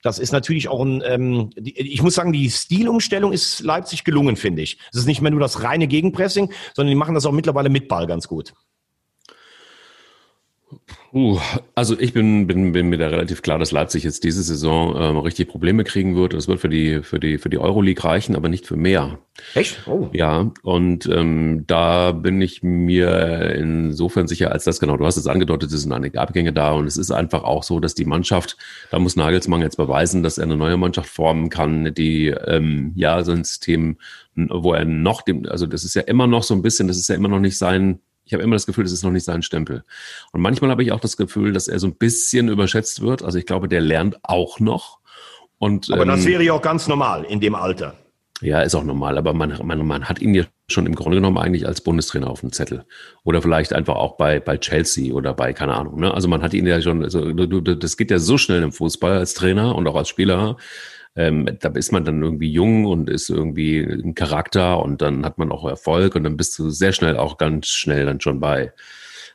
das 0.04 0.18
ist 0.18 0.32
natürlich 0.32 0.68
auch 0.68 0.84
ein, 0.84 1.02
ähm, 1.06 1.50
ich 1.56 2.02
muss 2.02 2.14
sagen, 2.14 2.32
die 2.32 2.50
Stilumstellung 2.50 3.32
ist 3.32 3.60
Leipzig 3.60 4.04
gelungen, 4.04 4.36
finde 4.36 4.60
ich. 4.60 4.78
Es 4.92 4.98
ist 4.98 5.06
nicht 5.06 5.22
mehr 5.22 5.30
nur 5.30 5.40
das 5.40 5.62
reine 5.62 5.88
Gegenpressing, 5.88 6.52
sondern 6.74 6.90
die 6.90 6.94
machen 6.94 7.14
das 7.14 7.24
auch 7.24 7.32
mittlerweile 7.32 7.70
mit 7.70 7.88
Ball 7.88 8.06
ganz 8.06 8.28
gut. 8.28 8.52
Uh, 11.14 11.38
also 11.76 11.96
ich 11.96 12.12
bin, 12.12 12.48
bin, 12.48 12.72
bin 12.72 12.88
mir 12.88 12.98
da 12.98 13.06
relativ 13.06 13.40
klar, 13.40 13.56
dass 13.56 13.70
Leipzig 13.70 14.02
jetzt 14.02 14.24
diese 14.24 14.42
Saison 14.42 14.96
ähm, 15.00 15.16
richtig 15.18 15.46
Probleme 15.48 15.84
kriegen 15.84 16.16
wird. 16.16 16.34
Das 16.34 16.48
wird 16.48 16.58
für 16.58 16.68
die, 16.68 17.04
für 17.04 17.20
die, 17.20 17.38
für 17.38 17.48
die 17.48 17.58
Euroleague 17.58 18.02
reichen, 18.02 18.34
aber 18.34 18.48
nicht 18.48 18.66
für 18.66 18.74
mehr. 18.74 19.20
Echt? 19.54 19.86
Oh. 19.86 20.08
Ja, 20.12 20.50
und 20.64 21.06
ähm, 21.06 21.62
da 21.68 22.10
bin 22.10 22.40
ich 22.40 22.64
mir 22.64 23.54
insofern 23.54 24.26
sicher, 24.26 24.50
als 24.50 24.64
das 24.64 24.80
genau, 24.80 24.96
du 24.96 25.06
hast 25.06 25.16
es 25.16 25.28
angedeutet, 25.28 25.72
es 25.72 25.82
sind 25.82 25.92
einige 25.92 26.20
Abgänge 26.20 26.52
da 26.52 26.72
und 26.72 26.86
es 26.86 26.96
ist 26.96 27.12
einfach 27.12 27.44
auch 27.44 27.62
so, 27.62 27.78
dass 27.78 27.94
die 27.94 28.06
Mannschaft, 28.06 28.56
da 28.90 28.98
muss 28.98 29.14
Nagelsmann 29.14 29.62
jetzt 29.62 29.76
beweisen, 29.76 30.24
dass 30.24 30.38
er 30.38 30.44
eine 30.44 30.56
neue 30.56 30.76
Mannschaft 30.76 31.10
formen 31.10 31.48
kann, 31.48 31.94
die 31.94 32.26
ähm, 32.28 32.92
ja 32.96 33.22
so 33.22 33.30
ein 33.30 33.44
System, 33.44 33.98
wo 34.34 34.72
er 34.72 34.84
noch 34.84 35.22
dem, 35.22 35.46
also 35.46 35.66
das 35.66 35.84
ist 35.84 35.94
ja 35.94 36.02
immer 36.02 36.26
noch 36.26 36.42
so 36.42 36.54
ein 36.54 36.62
bisschen, 36.62 36.88
das 36.88 36.96
ist 36.96 37.08
ja 37.08 37.14
immer 37.14 37.28
noch 37.28 37.38
nicht 37.38 37.56
sein 37.56 38.00
ich 38.24 38.32
habe 38.32 38.42
immer 38.42 38.56
das 38.56 38.66
Gefühl, 38.66 38.84
das 38.84 38.92
ist 38.92 39.04
noch 39.04 39.10
nicht 39.10 39.24
sein 39.24 39.42
Stempel. 39.42 39.84
Und 40.32 40.40
manchmal 40.40 40.70
habe 40.70 40.82
ich 40.82 40.92
auch 40.92 41.00
das 41.00 41.16
Gefühl, 41.16 41.52
dass 41.52 41.68
er 41.68 41.78
so 41.78 41.86
ein 41.86 41.94
bisschen 41.94 42.48
überschätzt 42.48 43.02
wird. 43.02 43.22
Also 43.22 43.38
ich 43.38 43.46
glaube, 43.46 43.68
der 43.68 43.80
lernt 43.80 44.18
auch 44.22 44.60
noch. 44.60 44.98
Und, 45.58 45.90
aber 45.90 46.02
ähm, 46.02 46.08
das 46.08 46.24
wäre 46.24 46.42
ja 46.42 46.52
auch 46.54 46.62
ganz 46.62 46.88
normal 46.88 47.24
in 47.24 47.40
dem 47.40 47.54
Alter. 47.54 47.94
Ja, 48.40 48.62
ist 48.62 48.74
auch 48.74 48.84
normal, 48.84 49.16
aber 49.16 49.32
man, 49.32 49.58
man, 49.62 49.86
man 49.86 50.08
hat 50.08 50.20
ihn 50.20 50.34
ja 50.34 50.44
schon 50.68 50.86
im 50.86 50.94
Grunde 50.94 51.18
genommen 51.18 51.38
eigentlich 51.38 51.66
als 51.66 51.80
Bundestrainer 51.80 52.28
auf 52.28 52.40
dem 52.40 52.52
Zettel. 52.52 52.84
Oder 53.22 53.40
vielleicht 53.40 53.72
einfach 53.72 53.94
auch 53.94 54.16
bei, 54.16 54.40
bei 54.40 54.58
Chelsea 54.58 55.14
oder 55.14 55.34
bei, 55.34 55.52
keine 55.52 55.74
Ahnung. 55.74 56.00
Ne? 56.00 56.12
Also 56.12 56.26
man 56.26 56.42
hat 56.42 56.52
ihn 56.52 56.66
ja 56.66 56.80
schon, 56.82 57.04
also, 57.04 57.32
das 57.32 57.96
geht 57.96 58.10
ja 58.10 58.18
so 58.18 58.36
schnell 58.36 58.62
im 58.62 58.72
Fußball 58.72 59.18
als 59.18 59.34
Trainer 59.34 59.74
und 59.74 59.86
auch 59.86 59.94
als 59.94 60.08
Spieler 60.08 60.56
ähm, 61.16 61.48
da 61.60 61.70
ist 61.70 61.92
man 61.92 62.04
dann 62.04 62.22
irgendwie 62.22 62.50
jung 62.50 62.86
und 62.86 63.08
ist 63.08 63.30
irgendwie 63.30 63.78
ein 63.80 64.14
Charakter 64.14 64.82
und 64.82 65.00
dann 65.00 65.24
hat 65.24 65.38
man 65.38 65.52
auch 65.52 65.64
Erfolg 65.64 66.16
und 66.16 66.24
dann 66.24 66.36
bist 66.36 66.58
du 66.58 66.70
sehr 66.70 66.92
schnell 66.92 67.16
auch 67.16 67.38
ganz 67.38 67.68
schnell 67.68 68.06
dann 68.06 68.20
schon 68.20 68.40
bei 68.40 68.72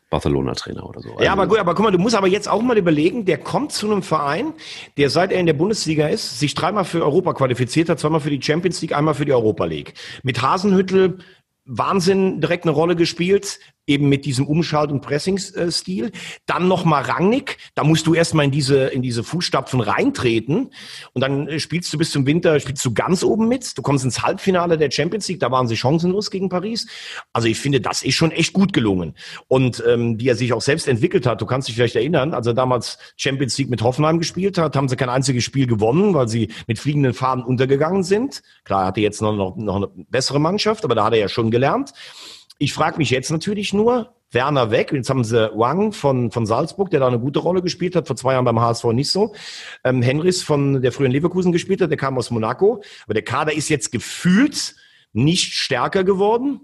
Barcelona-Trainer 0.10 0.88
oder 0.88 1.02
so. 1.02 1.10
Ja, 1.10 1.16
Also, 1.18 1.32
aber 1.32 1.48
gut, 1.48 1.60
aber 1.60 1.76
guck 1.76 1.86
mal, 1.86 1.92
du 1.92 2.00
musst 2.00 2.16
aber 2.16 2.28
jetzt 2.28 2.50
auch 2.50 2.62
mal 2.62 2.78
überlegen, 2.78 3.26
der 3.26 3.38
kommt 3.38 3.72
zu 3.72 3.90
einem 3.90 4.02
Verein, 4.02 4.54
der 4.98 5.10
seit 5.10 5.32
er 5.32 5.40
in 5.40 5.46
der 5.46 5.54
Bundesliga 5.54 6.08
ist, 6.08 6.40
sich 6.40 6.54
dreimal 6.56 6.86
für 6.86 7.04
Europa 7.04 7.34
qualifiziert 7.34 7.90
hat, 7.90 8.00
zweimal 8.00 8.20
für 8.20 8.32
die 8.32 8.42
Champions 8.42 8.82
League, 8.82 8.96
einmal 8.96 9.14
für 9.14 9.26
die 9.26 9.34
Europa 9.34 9.66
League. 9.66 9.94
Mit 10.24 10.42
Hasenhüttel 10.42 11.20
Wahnsinn 11.72 12.42
direkt 12.42 12.66
eine 12.66 12.72
Rolle 12.72 12.96
gespielt, 12.96 13.60
eben 13.90 14.08
mit 14.08 14.26
diesem 14.26 14.48
Umschalt- 14.48 14.92
und 14.92 15.02
Pressingstil. 15.02 16.12
Dann 16.46 16.68
nochmal 16.68 17.04
Rangnick, 17.04 17.58
da 17.76 17.84
musst 17.84 18.08
du 18.08 18.14
erstmal 18.14 18.46
in 18.46 18.52
diese, 18.52 18.86
in 18.86 19.02
diese 19.02 19.24
Fußstapfen 19.24 19.82
reintreten 19.82 20.72
und 21.14 21.22
dann 21.22 21.48
äh, 21.48 21.60
spielst 21.60 21.92
du 21.92 21.98
bis 21.98 22.12
zum 22.12 22.26
Winter, 22.26 22.60
spielst 22.60 22.86
du 22.86 22.94
ganz 22.94 23.24
oben 23.24 23.48
mit. 23.48 23.78
Du 23.78 23.82
kommst 23.82 24.06
ins 24.06 24.22
Halbfinale 24.22 24.78
der 24.78 24.92
Champions 24.92 25.28
League, 25.28 25.40
da 25.40 25.52
waren 25.52 25.68
sie 25.68 25.76
chancenlos 25.76 26.32
gegen 26.32 26.50
Paris. 26.50 26.88
Also 27.34 27.48
ich 27.48 27.60
finde, 27.60 27.82
das 27.82 28.04
ist 28.04 28.16
schon 28.16 28.32
echt 28.32 28.54
gut 28.54 28.72
gelungen. 28.72 29.16
Und 29.48 29.84
ähm, 29.88 30.20
wie 30.20 30.30
er 30.30 30.36
sich 30.36 30.54
auch 30.54 30.62
selbst 30.62 30.88
entwickelt 30.88 31.26
hat, 31.26 31.42
du 31.42 31.46
kannst 31.46 31.68
dich 31.68 31.76
vielleicht 31.76 31.96
erinnern, 31.96 32.34
als 32.34 32.48
er 32.48 32.54
damals 32.54 33.00
Champions 33.18 33.58
League 33.58 33.70
mit 33.70 33.82
Hoffenheim 33.82 34.20
gespielt 34.20 34.58
hat, 34.58 34.76
haben 34.76 34.88
sie 34.88 34.96
kein 34.96 35.10
einziges 35.10 35.44
Spiel 35.44 35.66
gewonnen, 35.66 36.14
weil 36.14 36.28
sie 36.28 36.50
mit 36.68 36.78
fliegenden 36.80 37.14
Fahnen 37.14 37.44
untergegangen 37.44 38.04
sind. 38.04 38.44
Klar, 38.64 38.84
er 38.84 38.88
hatte 38.88 39.02
jetzt 39.02 39.22
noch, 39.22 39.36
noch, 39.36 39.56
noch 39.56 39.76
eine 39.78 39.88
bessere 40.10 40.40
Mannschaft, 40.40 40.86
aber 40.86 40.96
da 40.96 41.06
hat 41.06 41.14
er 41.14 41.20
ja 41.20 41.30
schon 41.30 41.50
gelernt. 41.50 41.94
Ich 42.60 42.74
frage 42.74 42.98
mich 42.98 43.10
jetzt 43.10 43.32
natürlich 43.32 43.74
nur, 43.74 44.14
Werner 44.32 44.70
weg, 44.70 44.92
jetzt 44.92 45.10
haben 45.10 45.24
sie 45.24 45.50
Wang 45.56 45.92
von, 45.92 46.30
von 46.30 46.46
Salzburg, 46.46 46.92
der 46.92 47.00
da 47.00 47.08
eine 47.08 47.20
gute 47.20 47.40
Rolle 47.40 47.62
gespielt 47.62 47.96
hat, 47.96 48.06
vor 48.06 48.16
zwei 48.16 48.34
Jahren 48.34 48.46
beim 48.46 48.60
HSV 48.60 48.84
nicht 48.94 49.10
so. 49.10 49.34
Ähm, 49.84 50.02
Henrys 50.02 50.44
von 50.44 50.82
der 50.82 50.92
frühen 50.92 51.12
Leverkusen 51.12 51.52
gespielt 51.52 51.82
hat, 51.82 51.90
der 51.90 51.98
kam 51.98 52.18
aus 52.18 52.30
Monaco. 52.30 52.84
Aber 53.06 53.14
der 53.16 53.24
Kader 53.24 53.54
ist 53.54 53.70
jetzt 53.70 53.92
gefühlt 53.92 54.76
nicht 55.14 55.54
stärker 55.54 56.04
geworden. 56.04 56.62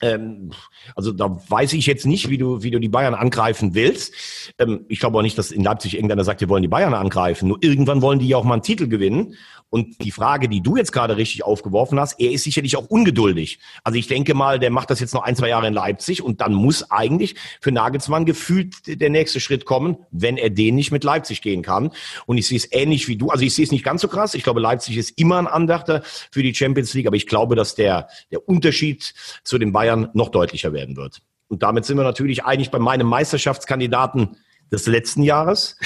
Ähm, 0.00 0.52
also 0.94 1.12
da 1.12 1.40
weiß 1.48 1.72
ich 1.72 1.86
jetzt 1.86 2.06
nicht, 2.06 2.30
wie 2.30 2.38
du, 2.38 2.62
wie 2.62 2.70
du 2.70 2.78
die 2.78 2.88
Bayern 2.88 3.14
angreifen 3.14 3.74
willst. 3.74 4.14
Ähm, 4.58 4.84
ich 4.88 5.00
glaube 5.00 5.18
auch 5.18 5.22
nicht, 5.22 5.38
dass 5.38 5.50
in 5.50 5.62
Leipzig 5.64 5.94
irgendeiner 5.94 6.24
sagt, 6.24 6.40
wir 6.40 6.48
wollen 6.48 6.62
die 6.62 6.68
Bayern 6.68 6.94
angreifen. 6.94 7.48
Nur 7.48 7.58
irgendwann 7.60 8.02
wollen 8.02 8.18
die 8.18 8.28
ja 8.28 8.36
auch 8.36 8.44
mal 8.44 8.54
einen 8.54 8.62
Titel 8.62 8.88
gewinnen. 8.88 9.34
Und 9.70 10.02
die 10.02 10.10
Frage, 10.10 10.48
die 10.48 10.62
du 10.62 10.76
jetzt 10.76 10.92
gerade 10.92 11.16
richtig 11.16 11.44
aufgeworfen 11.44 12.00
hast, 12.00 12.18
er 12.18 12.30
ist 12.30 12.44
sicherlich 12.44 12.76
auch 12.76 12.86
ungeduldig. 12.86 13.58
Also 13.84 13.98
ich 13.98 14.06
denke 14.06 14.32
mal, 14.32 14.58
der 14.58 14.70
macht 14.70 14.90
das 14.90 15.00
jetzt 15.00 15.12
noch 15.12 15.22
ein, 15.22 15.36
zwei 15.36 15.48
Jahre 15.48 15.66
in 15.66 15.74
Leipzig 15.74 16.22
und 16.22 16.40
dann 16.40 16.54
muss 16.54 16.90
eigentlich 16.90 17.36
für 17.60 17.70
Nagelsmann 17.70 18.24
gefühlt 18.24 18.74
der 18.86 19.10
nächste 19.10 19.40
Schritt 19.40 19.66
kommen, 19.66 19.98
wenn 20.10 20.38
er 20.38 20.48
den 20.48 20.74
nicht 20.74 20.90
mit 20.90 21.04
Leipzig 21.04 21.42
gehen 21.42 21.62
kann. 21.62 21.90
Und 22.24 22.38
ich 22.38 22.48
sehe 22.48 22.56
es 22.56 22.72
ähnlich 22.72 23.08
wie 23.08 23.16
du. 23.16 23.28
Also 23.28 23.44
ich 23.44 23.54
sehe 23.54 23.64
es 23.64 23.70
nicht 23.70 23.84
ganz 23.84 24.00
so 24.00 24.08
krass. 24.08 24.34
Ich 24.34 24.42
glaube, 24.42 24.60
Leipzig 24.60 24.96
ist 24.96 25.18
immer 25.18 25.38
ein 25.38 25.46
Andachter 25.46 26.02
für 26.32 26.42
die 26.42 26.54
Champions 26.54 26.94
League, 26.94 27.06
aber 27.06 27.16
ich 27.16 27.26
glaube, 27.26 27.54
dass 27.54 27.74
der, 27.74 28.08
der 28.30 28.48
Unterschied 28.48 29.12
zu 29.44 29.58
den 29.58 29.72
Bayern 29.72 30.08
noch 30.14 30.30
deutlicher 30.30 30.72
werden 30.72 30.96
wird. 30.96 31.20
Und 31.48 31.62
damit 31.62 31.84
sind 31.84 31.96
wir 31.96 32.04
natürlich 32.04 32.44
eigentlich 32.44 32.70
bei 32.70 32.78
meinem 32.78 33.06
Meisterschaftskandidaten 33.06 34.36
des 34.70 34.86
letzten 34.86 35.22
Jahres 35.22 35.76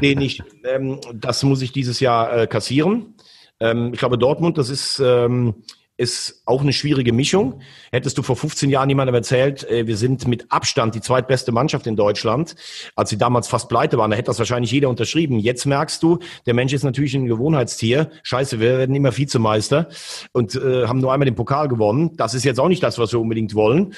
den 0.00 0.20
ich, 0.20 0.42
ähm, 0.64 1.00
das 1.14 1.42
muss 1.42 1.62
ich 1.62 1.72
dieses 1.72 2.00
Jahr 2.00 2.36
äh, 2.36 2.46
kassieren. 2.46 3.14
Ähm, 3.60 3.90
ich 3.92 3.98
glaube, 3.98 4.18
Dortmund, 4.18 4.58
das 4.58 4.68
ist, 4.68 5.00
ähm, 5.00 5.54
ist 5.96 6.42
auch 6.44 6.60
eine 6.60 6.72
schwierige 6.72 7.12
Mischung. 7.12 7.60
Hättest 7.90 8.18
du 8.18 8.22
vor 8.22 8.36
15 8.36 8.68
Jahren 8.68 8.88
jemandem 8.88 9.14
erzählt, 9.14 9.68
äh, 9.70 9.86
wir 9.86 9.96
sind 9.96 10.28
mit 10.28 10.50
Abstand 10.50 10.94
die 10.94 11.00
zweitbeste 11.00 11.52
Mannschaft 11.52 11.86
in 11.86 11.96
Deutschland, 11.96 12.54
als 12.94 13.10
sie 13.10 13.18
damals 13.18 13.48
fast 13.48 13.68
pleite 13.68 13.96
waren, 13.96 14.10
da 14.10 14.16
hätte 14.16 14.26
das 14.26 14.38
wahrscheinlich 14.38 14.70
jeder 14.70 14.90
unterschrieben. 14.90 15.38
Jetzt 15.38 15.64
merkst 15.64 16.02
du, 16.02 16.18
der 16.44 16.54
Mensch 16.54 16.72
ist 16.72 16.82
natürlich 16.82 17.14
ein 17.14 17.26
Gewohnheitstier. 17.26 18.10
Scheiße, 18.22 18.60
wir 18.60 18.78
werden 18.78 18.94
immer 18.94 19.16
Vizemeister 19.16 19.88
und 20.32 20.54
äh, 20.54 20.86
haben 20.86 21.00
nur 21.00 21.12
einmal 21.12 21.26
den 21.26 21.34
Pokal 21.34 21.68
gewonnen. 21.68 22.16
Das 22.16 22.34
ist 22.34 22.44
jetzt 22.44 22.60
auch 22.60 22.68
nicht 22.68 22.82
das, 22.82 22.98
was 22.98 23.12
wir 23.12 23.20
unbedingt 23.20 23.54
wollen. 23.54 23.94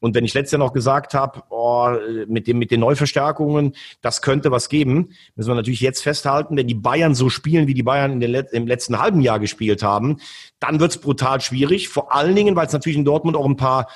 Und 0.00 0.14
wenn 0.14 0.24
ich 0.24 0.34
letztes 0.34 0.52
Jahr 0.52 0.66
noch 0.66 0.72
gesagt 0.72 1.14
habe, 1.14 1.42
oh, 1.50 1.90
mit, 2.28 2.46
dem, 2.46 2.58
mit 2.58 2.70
den 2.70 2.80
Neuverstärkungen, 2.80 3.74
das 4.00 4.22
könnte 4.22 4.50
was 4.50 4.68
geben, 4.68 5.10
müssen 5.34 5.50
wir 5.50 5.54
natürlich 5.56 5.80
jetzt 5.80 6.02
festhalten, 6.02 6.56
wenn 6.56 6.68
die 6.68 6.74
Bayern 6.74 7.14
so 7.14 7.28
spielen, 7.28 7.66
wie 7.66 7.74
die 7.74 7.82
Bayern 7.82 8.20
Let 8.20 8.52
im 8.52 8.66
letzten 8.66 9.00
halben 9.00 9.20
Jahr 9.20 9.40
gespielt 9.40 9.82
haben, 9.82 10.18
dann 10.60 10.78
wird's 10.80 10.98
brutal 10.98 11.40
schwierig. 11.40 11.88
Vor 11.88 12.14
allen 12.14 12.36
Dingen, 12.36 12.54
weil 12.54 12.66
es 12.66 12.72
natürlich 12.72 12.98
in 12.98 13.04
Dortmund 13.04 13.36
auch 13.36 13.46
ein 13.46 13.56
paar 13.56 13.88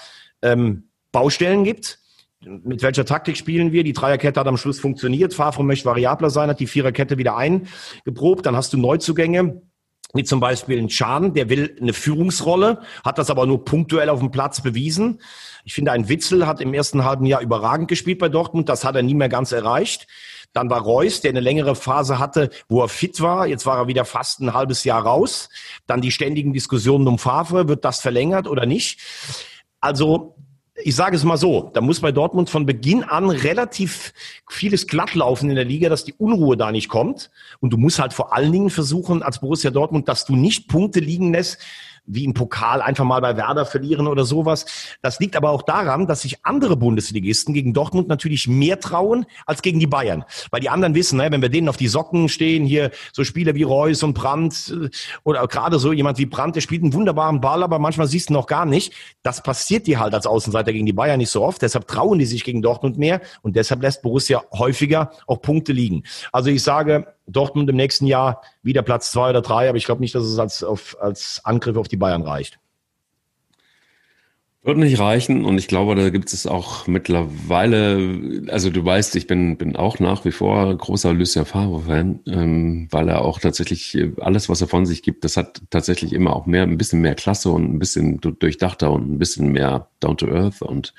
ähm, 0.42 0.88
Baustellen 1.12 1.64
gibt. 1.64 2.00
Mit 2.40 2.82
welcher 2.82 3.04
Taktik 3.04 3.36
spielen 3.36 3.70
wir? 3.70 3.84
Die 3.84 3.92
Dreierkette 3.92 4.40
hat 4.40 4.48
am 4.48 4.56
Schluss 4.56 4.80
funktioniert. 4.80 5.32
Favre 5.32 5.62
möchte 5.62 5.84
variabler 5.84 6.30
sein, 6.30 6.48
hat 6.48 6.58
die 6.58 6.66
Viererkette 6.66 7.16
wieder 7.16 7.36
eingeprobt. 7.36 8.46
Dann 8.46 8.56
hast 8.56 8.72
du 8.72 8.78
Neuzugänge 8.78 9.62
wie 10.14 10.24
zum 10.24 10.40
Beispiel 10.40 10.78
ein 10.78 10.90
Schaden, 10.90 11.34
der 11.34 11.48
will 11.48 11.76
eine 11.80 11.92
Führungsrolle, 11.92 12.82
hat 13.04 13.18
das 13.18 13.30
aber 13.30 13.46
nur 13.46 13.64
punktuell 13.64 14.10
auf 14.10 14.20
dem 14.20 14.30
Platz 14.30 14.60
bewiesen. 14.60 15.20
Ich 15.64 15.74
finde, 15.74 15.92
ein 15.92 16.08
Witzel 16.08 16.46
hat 16.46 16.60
im 16.60 16.74
ersten 16.74 17.04
halben 17.04 17.24
Jahr 17.24 17.40
überragend 17.40 17.88
gespielt 17.88 18.18
bei 18.18 18.28
Dortmund, 18.28 18.68
das 18.68 18.84
hat 18.84 18.96
er 18.96 19.02
nie 19.02 19.14
mehr 19.14 19.28
ganz 19.28 19.52
erreicht. 19.52 20.06
Dann 20.52 20.68
war 20.68 20.82
Reus, 20.82 21.22
der 21.22 21.30
eine 21.30 21.40
längere 21.40 21.74
Phase 21.74 22.18
hatte, 22.18 22.50
wo 22.68 22.82
er 22.82 22.88
fit 22.88 23.22
war. 23.22 23.46
Jetzt 23.46 23.64
war 23.64 23.78
er 23.78 23.88
wieder 23.88 24.04
fast 24.04 24.40
ein 24.40 24.52
halbes 24.52 24.84
Jahr 24.84 25.02
raus. 25.02 25.48
Dann 25.86 26.02
die 26.02 26.10
ständigen 26.10 26.52
Diskussionen 26.52 27.08
um 27.08 27.18
Favre, 27.18 27.68
wird 27.68 27.86
das 27.86 28.00
verlängert 28.00 28.46
oder 28.46 28.66
nicht? 28.66 29.00
Also 29.80 30.36
ich 30.84 30.94
sage 30.94 31.16
es 31.16 31.24
mal 31.24 31.36
so, 31.36 31.70
da 31.72 31.80
muss 31.80 32.00
bei 32.00 32.12
Dortmund 32.12 32.50
von 32.50 32.66
Beginn 32.66 33.04
an 33.04 33.30
relativ 33.30 34.12
vieles 34.48 34.86
glatt 34.86 35.14
laufen 35.14 35.50
in 35.50 35.56
der 35.56 35.64
Liga, 35.64 35.88
dass 35.88 36.04
die 36.04 36.14
Unruhe 36.14 36.56
da 36.56 36.72
nicht 36.72 36.88
kommt. 36.88 37.30
Und 37.60 37.72
du 37.72 37.76
musst 37.76 37.98
halt 37.98 38.12
vor 38.12 38.34
allen 38.34 38.52
Dingen 38.52 38.70
versuchen, 38.70 39.22
als 39.22 39.40
Borussia 39.40 39.70
Dortmund, 39.70 40.08
dass 40.08 40.24
du 40.24 40.36
nicht 40.36 40.68
Punkte 40.68 41.00
liegen 41.00 41.32
lässt, 41.32 41.58
wie 42.04 42.24
im 42.24 42.34
Pokal 42.34 42.82
einfach 42.82 43.04
mal 43.04 43.20
bei 43.20 43.36
Werder 43.36 43.64
verlieren 43.64 44.06
oder 44.06 44.24
sowas. 44.24 44.66
Das 45.02 45.20
liegt 45.20 45.36
aber 45.36 45.50
auch 45.50 45.62
daran, 45.62 46.06
dass 46.06 46.22
sich 46.22 46.44
andere 46.44 46.76
Bundesligisten 46.76 47.54
gegen 47.54 47.72
Dortmund 47.72 48.08
natürlich 48.08 48.48
mehr 48.48 48.80
trauen 48.80 49.24
als 49.46 49.62
gegen 49.62 49.78
die 49.78 49.86
Bayern. 49.86 50.24
Weil 50.50 50.60
die 50.60 50.68
anderen 50.68 50.94
wissen, 50.94 51.18
ne, 51.18 51.30
wenn 51.30 51.42
wir 51.42 51.48
denen 51.48 51.68
auf 51.68 51.76
die 51.76 51.88
Socken 51.88 52.28
stehen, 52.28 52.64
hier 52.64 52.90
so 53.12 53.24
Spieler 53.24 53.54
wie 53.54 53.62
Reus 53.62 54.02
und 54.02 54.14
Brandt 54.14 54.74
äh, 54.76 54.88
oder 55.24 55.46
gerade 55.46 55.78
so 55.78 55.92
jemand 55.92 56.18
wie 56.18 56.26
Brandt, 56.26 56.56
der 56.56 56.60
spielt 56.60 56.82
einen 56.82 56.92
wunderbaren 56.92 57.40
Ball, 57.40 57.62
aber 57.62 57.78
manchmal 57.78 58.06
siehst 58.06 58.30
du 58.30 58.32
noch 58.34 58.46
gar 58.46 58.66
nicht. 58.66 58.92
Das 59.22 59.42
passiert 59.42 59.86
dir 59.86 60.00
halt 60.00 60.14
als 60.14 60.26
Außenseiter 60.26 60.72
gegen 60.72 60.86
die 60.86 60.92
Bayern 60.92 61.18
nicht 61.18 61.30
so 61.30 61.44
oft. 61.44 61.62
Deshalb 61.62 61.86
trauen 61.86 62.18
die 62.18 62.26
sich 62.26 62.44
gegen 62.44 62.62
Dortmund 62.62 62.98
mehr 62.98 63.20
und 63.42 63.56
deshalb 63.56 63.82
lässt 63.82 64.02
Borussia 64.02 64.42
häufiger 64.52 65.12
auch 65.26 65.40
Punkte 65.40 65.72
liegen. 65.72 66.02
Also 66.32 66.50
ich 66.50 66.62
sage, 66.62 67.06
Dortmund 67.26 67.68
im 67.70 67.76
nächsten 67.76 68.06
Jahr 68.06 68.42
wieder 68.62 68.82
Platz 68.82 69.12
zwei 69.12 69.30
oder 69.30 69.42
drei, 69.42 69.68
aber 69.68 69.78
ich 69.78 69.84
glaube 69.84 70.00
nicht, 70.00 70.14
dass 70.14 70.24
es 70.24 70.38
als, 70.38 70.64
auf, 70.64 70.96
als 71.00 71.40
Angriff 71.44 71.76
auf 71.76 71.88
die 71.88 71.96
Bayern 71.96 72.22
reicht. 72.22 72.58
Wird 74.64 74.78
nicht 74.78 75.00
reichen 75.00 75.44
und 75.44 75.58
ich 75.58 75.66
glaube, 75.66 75.96
da 75.96 76.08
gibt 76.10 76.32
es 76.32 76.46
auch 76.46 76.86
mittlerweile, 76.86 78.44
also 78.46 78.70
du 78.70 78.84
weißt, 78.84 79.16
ich 79.16 79.26
bin, 79.26 79.56
bin 79.56 79.74
auch 79.74 79.98
nach 79.98 80.24
wie 80.24 80.30
vor 80.30 80.72
großer 80.76 81.12
Lucien 81.12 81.44
Favre-Fan, 81.44 82.20
ähm, 82.28 82.86
weil 82.92 83.08
er 83.08 83.22
auch 83.22 83.40
tatsächlich 83.40 83.96
äh, 83.96 84.12
alles, 84.20 84.48
was 84.48 84.60
er 84.60 84.68
von 84.68 84.86
sich 84.86 85.02
gibt, 85.02 85.24
das 85.24 85.36
hat 85.36 85.62
tatsächlich 85.70 86.12
immer 86.12 86.36
auch 86.36 86.46
mehr, 86.46 86.62
ein 86.62 86.78
bisschen 86.78 87.00
mehr 87.00 87.16
Klasse 87.16 87.50
und 87.50 87.74
ein 87.74 87.80
bisschen 87.80 88.20
durchdachter 88.20 88.92
und 88.92 89.10
ein 89.10 89.18
bisschen 89.18 89.50
mehr 89.50 89.88
down 89.98 90.16
to 90.16 90.28
earth 90.28 90.62
und 90.62 90.94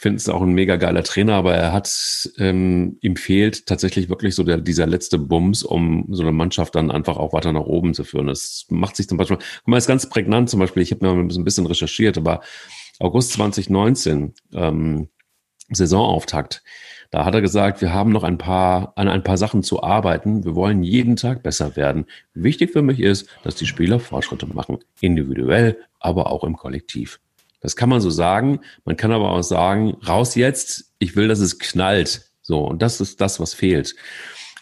finde 0.00 0.16
es 0.16 0.30
auch 0.30 0.40
ein 0.40 0.54
mega 0.54 0.76
geiler 0.76 1.04
Trainer, 1.04 1.34
aber 1.34 1.54
er 1.54 1.74
hat, 1.74 2.30
ähm, 2.38 2.96
ihm 3.02 3.16
fehlt 3.16 3.66
tatsächlich 3.66 4.08
wirklich 4.08 4.34
so 4.34 4.42
der, 4.42 4.56
dieser 4.56 4.86
letzte 4.86 5.18
Bums, 5.18 5.62
um 5.62 6.06
so 6.10 6.22
eine 6.22 6.32
Mannschaft 6.32 6.74
dann 6.74 6.90
einfach 6.90 7.18
auch 7.18 7.34
weiter 7.34 7.52
nach 7.52 7.66
oben 7.66 7.92
zu 7.92 8.04
führen. 8.04 8.28
Das 8.28 8.64
macht 8.70 8.96
sich 8.96 9.08
zum 9.08 9.18
Beispiel, 9.18 9.36
guck 9.36 9.68
mal, 9.68 9.76
ist 9.76 9.86
ganz 9.86 10.08
prägnant 10.08 10.48
zum 10.48 10.58
Beispiel, 10.58 10.82
ich 10.82 10.90
habe 10.90 11.06
mir 11.06 11.12
ein 11.12 11.44
bisschen 11.44 11.66
recherchiert, 11.66 12.16
aber 12.16 12.40
August 12.98 13.32
2019, 13.32 14.32
ähm, 14.54 15.08
Saisonauftakt, 15.70 16.62
da 17.10 17.26
hat 17.26 17.34
er 17.34 17.42
gesagt, 17.42 17.82
wir 17.82 17.92
haben 17.92 18.10
noch 18.10 18.24
ein 18.24 18.38
paar, 18.38 18.92
an 18.96 19.08
ein 19.08 19.22
paar 19.22 19.36
Sachen 19.36 19.62
zu 19.62 19.82
arbeiten. 19.82 20.44
Wir 20.44 20.54
wollen 20.54 20.82
jeden 20.82 21.16
Tag 21.16 21.42
besser 21.42 21.76
werden. 21.76 22.06
Wichtig 22.32 22.70
für 22.70 22.82
mich 22.82 23.00
ist, 23.00 23.28
dass 23.42 23.56
die 23.56 23.66
Spieler 23.66 24.00
Fortschritte 24.00 24.46
machen. 24.46 24.78
Individuell, 25.00 25.78
aber 25.98 26.30
auch 26.30 26.44
im 26.44 26.56
Kollektiv. 26.56 27.20
Das 27.60 27.76
kann 27.76 27.88
man 27.88 28.00
so 28.00 28.10
sagen. 28.10 28.60
Man 28.84 28.96
kann 28.96 29.12
aber 29.12 29.30
auch 29.30 29.42
sagen, 29.42 29.96
raus 30.06 30.34
jetzt, 30.34 30.92
ich 30.98 31.16
will, 31.16 31.28
dass 31.28 31.40
es 31.40 31.58
knallt. 31.58 32.30
So, 32.42 32.64
und 32.64 32.82
das 32.82 33.00
ist 33.00 33.20
das, 33.20 33.38
was 33.38 33.54
fehlt. 33.54 33.94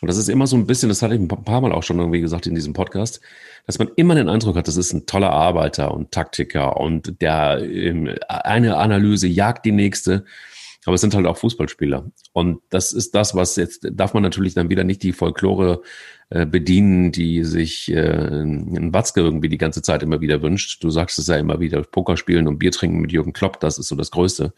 Und 0.01 0.09
das 0.09 0.17
ist 0.17 0.29
immer 0.29 0.47
so 0.47 0.57
ein 0.57 0.67
bisschen, 0.67 0.89
das 0.89 1.03
hatte 1.03 1.15
ich 1.15 1.21
ein 1.21 1.29
paar 1.29 1.61
Mal 1.61 1.73
auch 1.73 1.83
schon 1.83 1.99
irgendwie 1.99 2.21
gesagt 2.21 2.47
in 2.47 2.55
diesem 2.55 2.73
Podcast, 2.73 3.21
dass 3.67 3.79
man 3.79 3.89
immer 3.97 4.15
den 4.15 4.29
Eindruck 4.29 4.57
hat, 4.57 4.69
das 4.69 4.77
ist 4.77 4.93
ein 4.93 5.07
toller 5.07 5.31
Arbeiter 5.31 5.93
und 5.93 6.13
Taktiker 6.13 6.77
und 6.79 7.21
der 7.21 7.61
ähm, 7.63 8.15
eine 8.29 8.77
Analyse 8.77 9.27
jagt 9.27 9.65
die 9.65 9.73
nächste. 9.73 10.25
Aber 10.89 10.95
es 10.95 11.03
sind 11.03 11.15
halt 11.15 11.27
auch 11.27 11.37
Fußballspieler. 11.37 12.11
Und 12.33 12.63
das 12.71 12.93
ist 12.93 13.15
das, 13.15 13.35
was 13.35 13.57
jetzt, 13.57 13.87
darf 13.93 14.15
man 14.15 14.23
natürlich 14.23 14.55
dann 14.55 14.71
wieder 14.71 14.85
nicht 14.85 15.03
die 15.03 15.13
Folklore 15.13 15.83
äh, 16.31 16.47
bedienen, 16.47 17.13
die 17.13 17.45
sich 17.45 17.93
äh, 17.93 17.99
ein 17.99 18.95
Watzke 18.95 19.21
irgendwie 19.21 19.51
die 19.51 19.59
ganze 19.59 19.83
Zeit 19.83 20.03
immer 20.03 20.23
wieder 20.23 20.41
wünscht. 20.41 20.83
Du 20.83 20.89
sagst 20.89 21.19
es 21.19 21.27
ja 21.27 21.37
immer 21.37 21.61
wieder, 21.61 21.83
Poker 21.83 22.17
spielen 22.17 22.49
und 22.49 22.59
Bier 22.59 22.73
trinken 22.73 23.01
mit 23.01 23.13
Jürgen 23.13 23.35
Klopp, 23.35 23.61
das 23.61 23.77
ist 23.77 23.89
so 23.89 23.97
das 23.97 24.11
Größte. 24.11 24.55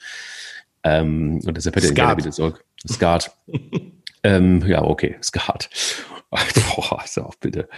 Ähm, 0.85 1.41
und 1.45 1.57
deshalb 1.57 1.75
hätte 1.75 1.93
er 2.01 2.17
wieder 2.17 2.31
zurück. 2.31 2.65
Skat. 2.89 3.37
ähm, 4.23 4.65
ja, 4.69 4.85
okay, 4.85 5.17
Skat. 5.21 5.69
Boah, 6.77 7.03
ist 7.05 7.19
auch 7.19 7.35
bitte. 7.35 7.69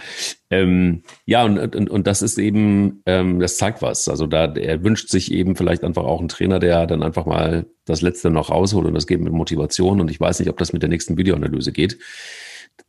Ähm, 0.51 1.03
ja, 1.25 1.43
und, 1.43 1.75
und, 1.75 1.89
und 1.89 2.07
das 2.07 2.21
ist 2.21 2.37
eben, 2.37 3.01
ähm, 3.07 3.39
das 3.39 3.57
zeigt 3.57 3.81
was. 3.81 4.07
Also 4.07 4.27
da, 4.27 4.53
er 4.53 4.83
wünscht 4.83 5.09
sich 5.09 5.31
eben 5.31 5.55
vielleicht 5.55 5.83
einfach 5.83 6.03
auch 6.03 6.19
einen 6.19 6.29
Trainer, 6.29 6.59
der 6.59 6.85
dann 6.85 7.01
einfach 7.01 7.25
mal 7.25 7.65
das 7.85 8.01
Letzte 8.01 8.29
noch 8.29 8.51
rausholt 8.51 8.85
und 8.85 8.93
das 8.93 9.07
geht 9.07 9.21
mit 9.21 9.33
Motivation. 9.33 9.99
Und 9.99 10.11
ich 10.11 10.19
weiß 10.19 10.39
nicht, 10.39 10.49
ob 10.49 10.57
das 10.57 10.71
mit 10.71 10.83
der 10.83 10.89
nächsten 10.89 11.17
Videoanalyse 11.17 11.71
geht. 11.71 11.97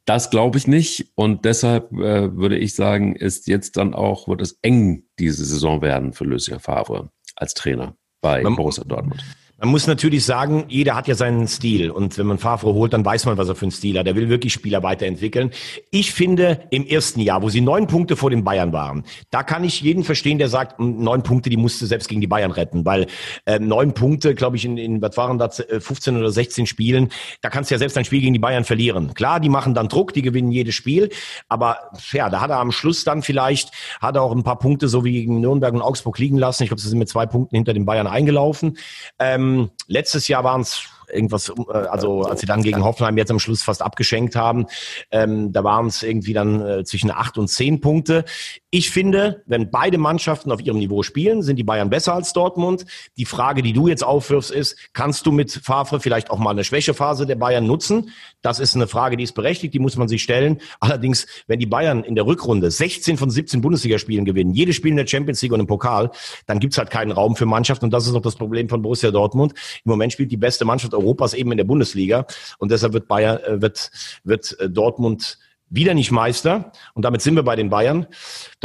Das 0.05 0.31
glaube 0.31 0.59
ich 0.59 0.67
nicht. 0.67 1.12
Und 1.15 1.47
deshalb 1.47 1.93
äh, 1.93 2.37
würde 2.37 2.59
ich 2.59 2.75
sagen, 2.75 3.17
ist 3.17 3.47
jetzt 3.47 3.79
dann 3.79 3.95
auch, 3.95 4.29
wird 4.29 4.43
es 4.43 4.59
eng 4.61 5.05
diese 5.19 5.45
Saison 5.47 5.81
werden 5.81 6.12
für 6.12 6.25
Lucien 6.25 6.61
Favre 6.61 7.11
als 7.37 7.55
Trainer 7.55 7.97
bei 8.21 8.43
Borussia 8.43 8.85
Dortmund. 8.85 9.25
Man 9.57 9.69
muss 9.69 9.87
natürlich 9.87 10.25
sagen, 10.25 10.65
jeder 10.67 10.97
hat 10.97 11.07
ja 11.07 11.15
seinen 11.15 11.47
Stil. 11.47 11.89
Und 11.89 12.19
wenn 12.19 12.27
man 12.27 12.39
Favre 12.39 12.75
holt, 12.75 12.93
dann 12.93 13.05
weiß 13.05 13.25
man, 13.27 13.39
was 13.39 13.49
er 13.49 13.55
für 13.55 13.67
einen 13.67 13.71
Stil 13.71 13.97
hat. 13.97 14.07
Er 14.09 14.17
will 14.17 14.29
wirklich 14.29 14.53
Spieler 14.53 14.83
weiterentwickeln. 14.83 15.53
Ich 15.93 16.13
finde, 16.13 16.63
im 16.71 16.85
ersten 16.85 17.21
Jahr, 17.21 17.41
wo 17.41 17.49
sie 17.51 17.61
neun 17.61 17.87
Punkte 17.87 18.17
vor 18.17 18.31
den 18.31 18.43
Bayern 18.43 18.73
waren, 18.73 19.05
da 19.31 19.45
kann 19.45 19.63
ich 19.63 19.81
jeden 19.81 20.03
verstehen, 20.03 20.39
der 20.39 20.49
sagt, 20.49 20.81
neun 20.81 21.23
Punkte, 21.23 21.51
die 21.51 21.57
musste 21.57 21.87
selbst 21.87 22.09
gegen 22.09 22.21
die 22.21 22.27
Bayern 22.27 22.51
retten. 22.51 22.85
Weil 22.85 23.07
äh, 23.47 23.61
neun 23.61 23.95
Punkte, 23.95 24.35
glaube 24.35 24.57
ich, 24.57 24.65
in, 24.65 24.77
in, 24.77 25.01
was 25.01 25.17
waren 25.17 25.39
das, 25.39 25.65
15 25.79 26.17
äh, 26.17 26.19
oder 26.19 26.33
16 26.33 26.67
Spielen, 26.67 27.11
da 27.41 27.49
kannst 27.49 27.71
du 27.71 27.77
ja 27.77 27.79
selbst 27.79 27.97
ein 27.97 28.05
Spiel 28.05 28.23
gegen 28.23 28.33
die 28.33 28.41
Bayern 28.41 28.65
verlieren. 28.65 29.15
Klar, 29.15 29.39
die 29.39 29.49
machen 29.49 29.73
dann 29.73 29.87
Druck, 29.87 30.13
die 30.15 30.23
gewinnen 30.23 30.51
jedes 30.51 30.75
Spiel. 30.75 31.11
Aber 31.49 31.79
ja, 32.11 32.29
da 32.29 32.41
hat 32.41 32.51
er 32.51 32.59
am 32.59 32.73
Schluss 32.73 33.05
dann 33.05 33.23
vielleicht, 33.23 33.71
hat 34.01 34.17
er 34.17 34.23
auch 34.23 34.33
ein 34.33 34.43
paar 34.43 34.59
Punkte 34.59 34.89
so 34.89 35.05
wie 35.05 35.13
gegen 35.13 35.39
Nürnberg 35.41 35.75
und 35.75 35.81
Augsburg 35.81 36.19
liegen 36.19 36.39
lassen. 36.39 36.65
Ich 36.65 36.71
glaube, 36.71 36.81
sie 36.81 36.89
sind 36.89 36.99
mit 36.99 37.09
zwei 37.09 37.27
Punkten 37.27 37.55
hinter 37.55 37.73
den 37.73 37.87
Bayern 37.87 38.09
eingelaufen. 38.09 38.79
Ähm, 39.21 39.43
ähm, 39.45 39.70
letztes 39.86 40.28
Jahr 40.28 40.45
waren 40.45 40.62
es 40.62 40.84
irgendwas, 41.13 41.51
äh, 41.51 41.73
also 41.73 42.23
als 42.23 42.41
sie 42.41 42.47
dann 42.47 42.63
gegen 42.63 42.85
Hoffenheim 42.85 43.17
jetzt 43.17 43.31
am 43.31 43.39
Schluss 43.39 43.63
fast 43.63 43.83
abgeschenkt 43.83 44.37
haben, 44.37 44.67
ähm, 45.11 45.53
da 45.53 45.65
waren 45.65 45.87
es 45.87 46.03
irgendwie 46.03 46.33
dann 46.33 46.61
äh, 46.61 46.85
zwischen 46.85 47.11
acht 47.11 47.39
und 47.39 47.49
zehn 47.49 47.81
Punkte. 47.81 48.25
Ich 48.71 48.91
finde, 48.91 49.43
wenn 49.47 49.71
beide 49.71 49.99
Mannschaften 49.99 50.51
auf 50.51 50.61
ihrem 50.61 50.79
Niveau 50.79 51.03
spielen, 51.03 51.43
sind 51.43 51.57
die 51.57 51.65
Bayern 51.65 51.91
besser 51.91 52.15
als 52.15 52.33
Dortmund. 52.33 52.87
Die 53.17 53.25
Frage, 53.25 53.63
die 53.63 53.73
du 53.73 53.87
jetzt 53.87 54.03
aufwirfst, 54.03 54.51
ist, 54.51 54.77
kannst 54.93 55.27
du 55.27 55.33
mit 55.33 55.53
Favre 55.53 56.01
vielleicht 56.01 56.31
auch 56.31 56.39
mal 56.39 56.51
eine 56.51 56.65
Schwächephase 56.65 57.27
der 57.27 57.37
Bayern 57.37 57.67
nutzen? 57.67 58.11
Das 58.43 58.59
ist 58.59 58.75
eine 58.75 58.89
Frage, 58.89 59.17
die 59.17 59.25
ist 59.25 59.35
berechtigt, 59.35 59.75
die 59.75 59.79
muss 59.79 59.97
man 59.97 60.09
sich 60.09 60.23
stellen. 60.23 60.61
Allerdings, 60.81 61.27
wenn 61.47 61.61
die 61.61 61.67
Bayern 61.67 62.03
in 62.03 62.15
der 62.15 62.27
Rückrunde 62.27 62.71
16 62.71 63.17
von 63.17 63.31
17 63.31 63.61
Bundesligaspielen 63.61 64.25
gewinnen, 64.25 64.55
jedes 64.55 64.77
Spiel 64.77 64.91
in 64.91 64.97
der 64.97 65.07
Champions 65.07 65.41
League 65.43 65.53
und 65.53 65.61
im 65.61 65.67
Pokal, 65.67 66.11
dann 66.47 66.59
gibt's 66.59 66.79
halt 66.79 66.91
keinen 66.91 67.13
Raum 67.13 67.37
für 67.37 67.47
Mannschaften. 67.47 67.87
Und 67.87 67.91
das 67.93 68.07
ist 68.07 68.13
noch 68.13 68.23
das 68.23 68.37
Problem 68.37 68.69
von 68.69 68.83
Borussia 68.83 69.11
Dortmund. 69.11 69.53
Im 69.85 69.91
Moment 69.91 70.13
spielt 70.13 70.33
die 70.33 70.37
beste 70.37 70.65
Mannschaft 70.65 70.93
Europas 70.95 71.34
eben 71.34 71.51
in 71.53 71.59
der 71.59 71.64
Bundesliga. 71.64 72.26
Und 72.59 72.70
deshalb 72.70 72.92
wird 72.92 73.09
Bayern, 73.09 73.38
äh, 73.38 73.61
wird, 73.61 73.90
wird 74.24 74.59
äh, 74.61 74.70
Dortmund 74.70 75.38
wieder 75.70 75.95
nicht 75.95 76.12
Meister. 76.12 76.72
Und 76.95 77.05
damit 77.05 77.22
sind 77.22 77.34
wir 77.34 77.42
bei 77.42 77.57
den 77.57 77.70
Bayern. 77.70 78.07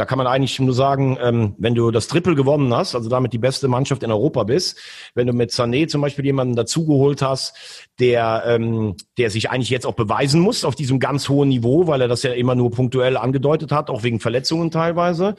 Da 0.00 0.06
kann 0.06 0.16
man 0.16 0.26
eigentlich 0.26 0.58
nur 0.58 0.72
sagen, 0.72 1.18
ähm, 1.20 1.54
wenn 1.58 1.74
du 1.74 1.90
das 1.90 2.08
Triple 2.08 2.34
gewonnen 2.34 2.72
hast, 2.72 2.94
also 2.94 3.10
damit 3.10 3.34
die 3.34 3.38
beste 3.38 3.68
Mannschaft 3.68 4.02
in 4.02 4.10
Europa 4.10 4.44
bist, 4.44 4.78
wenn 5.14 5.26
du 5.26 5.34
mit 5.34 5.50
Sané 5.50 5.88
zum 5.88 6.00
Beispiel 6.00 6.24
jemanden 6.24 6.56
dazugeholt 6.56 7.20
hast, 7.20 7.90
der, 7.98 8.44
ähm, 8.46 8.96
der 9.18 9.28
sich 9.28 9.50
eigentlich 9.50 9.68
jetzt 9.68 9.84
auch 9.84 9.92
beweisen 9.92 10.40
muss 10.40 10.64
auf 10.64 10.74
diesem 10.74 11.00
ganz 11.00 11.28
hohen 11.28 11.50
Niveau, 11.50 11.86
weil 11.86 12.00
er 12.00 12.08
das 12.08 12.22
ja 12.22 12.32
immer 12.32 12.54
nur 12.54 12.70
punktuell 12.70 13.18
angedeutet 13.18 13.72
hat, 13.72 13.90
auch 13.90 14.02
wegen 14.02 14.20
Verletzungen 14.20 14.70
teilweise. 14.70 15.34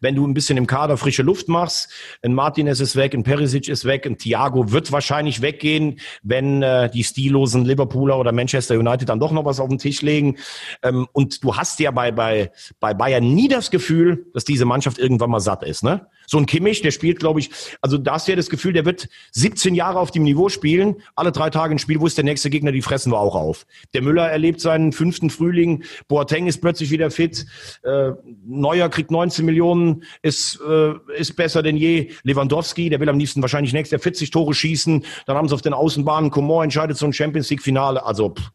Wenn 0.00 0.14
du 0.14 0.26
ein 0.26 0.32
bisschen 0.32 0.56
im 0.56 0.66
Kader 0.66 0.96
frische 0.96 1.22
Luft 1.22 1.48
machst, 1.48 1.92
ein 2.22 2.32
Martinez 2.32 2.80
ist 2.80 2.96
weg, 2.96 3.12
ein 3.12 3.22
Perisic 3.22 3.68
ist 3.68 3.84
weg, 3.84 4.06
ein 4.06 4.16
Thiago 4.16 4.72
wird 4.72 4.92
wahrscheinlich 4.92 5.42
weggehen, 5.42 6.00
wenn 6.22 6.62
äh, 6.62 6.88
die 6.88 7.04
stillosen 7.04 7.66
Liverpooler 7.66 8.18
oder 8.18 8.32
Manchester 8.32 8.78
United 8.78 9.10
dann 9.10 9.20
doch 9.20 9.32
noch 9.32 9.44
was 9.44 9.60
auf 9.60 9.68
den 9.68 9.76
Tisch 9.76 10.00
legen. 10.00 10.36
Ähm, 10.82 11.06
und 11.12 11.44
du 11.44 11.54
hast 11.54 11.78
ja 11.80 11.90
bei, 11.90 12.12
bei, 12.12 12.50
bei 12.80 12.94
Bayern 12.94 13.34
nie 13.34 13.48
das 13.48 13.70
Gefühl, 13.70 14.05
Gefühl, 14.06 14.26
dass 14.32 14.44
diese 14.44 14.64
Mannschaft 14.64 14.98
irgendwann 14.98 15.30
mal 15.30 15.40
satt 15.40 15.62
ist. 15.62 15.82
Ne? 15.82 16.06
So 16.26 16.38
ein 16.38 16.46
Kimmich, 16.46 16.82
der 16.82 16.90
spielt, 16.90 17.18
glaube 17.18 17.40
ich, 17.40 17.50
also 17.80 17.98
da 17.98 18.14
hast 18.14 18.26
du 18.26 18.32
ja 18.32 18.36
das 18.36 18.50
Gefühl, 18.50 18.72
der 18.72 18.84
wird 18.84 19.08
17 19.32 19.74
Jahre 19.74 19.98
auf 19.98 20.10
dem 20.10 20.22
Niveau 20.22 20.48
spielen, 20.48 20.96
alle 21.14 21.32
drei 21.32 21.50
Tage 21.50 21.74
ein 21.74 21.78
Spiel, 21.78 22.00
wo 22.00 22.06
ist 22.06 22.16
der 22.16 22.24
nächste 22.24 22.50
Gegner, 22.50 22.72
die 22.72 22.82
fressen 22.82 23.12
wir 23.12 23.18
auch 23.18 23.34
auf. 23.34 23.66
Der 23.94 24.02
Müller 24.02 24.28
erlebt 24.28 24.60
seinen 24.60 24.92
fünften 24.92 25.30
Frühling, 25.30 25.84
Boateng 26.08 26.46
ist 26.46 26.60
plötzlich 26.60 26.90
wieder 26.90 27.10
fit, 27.10 27.46
äh, 27.82 28.12
Neuer 28.44 28.88
kriegt 28.88 29.10
19 29.10 29.44
Millionen, 29.44 30.04
ist, 30.22 30.60
äh, 30.66 30.94
ist 31.16 31.36
besser 31.36 31.62
denn 31.62 31.76
je. 31.76 32.10
Lewandowski, 32.22 32.90
der 32.90 33.00
will 33.00 33.08
am 33.08 33.18
liebsten 33.18 33.42
wahrscheinlich 33.42 33.72
nächstes 33.72 33.92
Jahr 33.92 34.02
40 34.02 34.30
Tore 34.30 34.54
schießen, 34.54 35.04
dann 35.26 35.36
haben 35.36 35.48
sie 35.48 35.54
auf 35.54 35.62
den 35.62 35.74
Außenbahnen, 35.74 36.30
Coman 36.30 36.64
entscheidet 36.64 36.96
so 36.96 37.06
ein 37.06 37.12
Champions 37.12 37.50
League 37.50 37.62
Finale, 37.62 38.04
also 38.04 38.30
pff, 38.30 38.50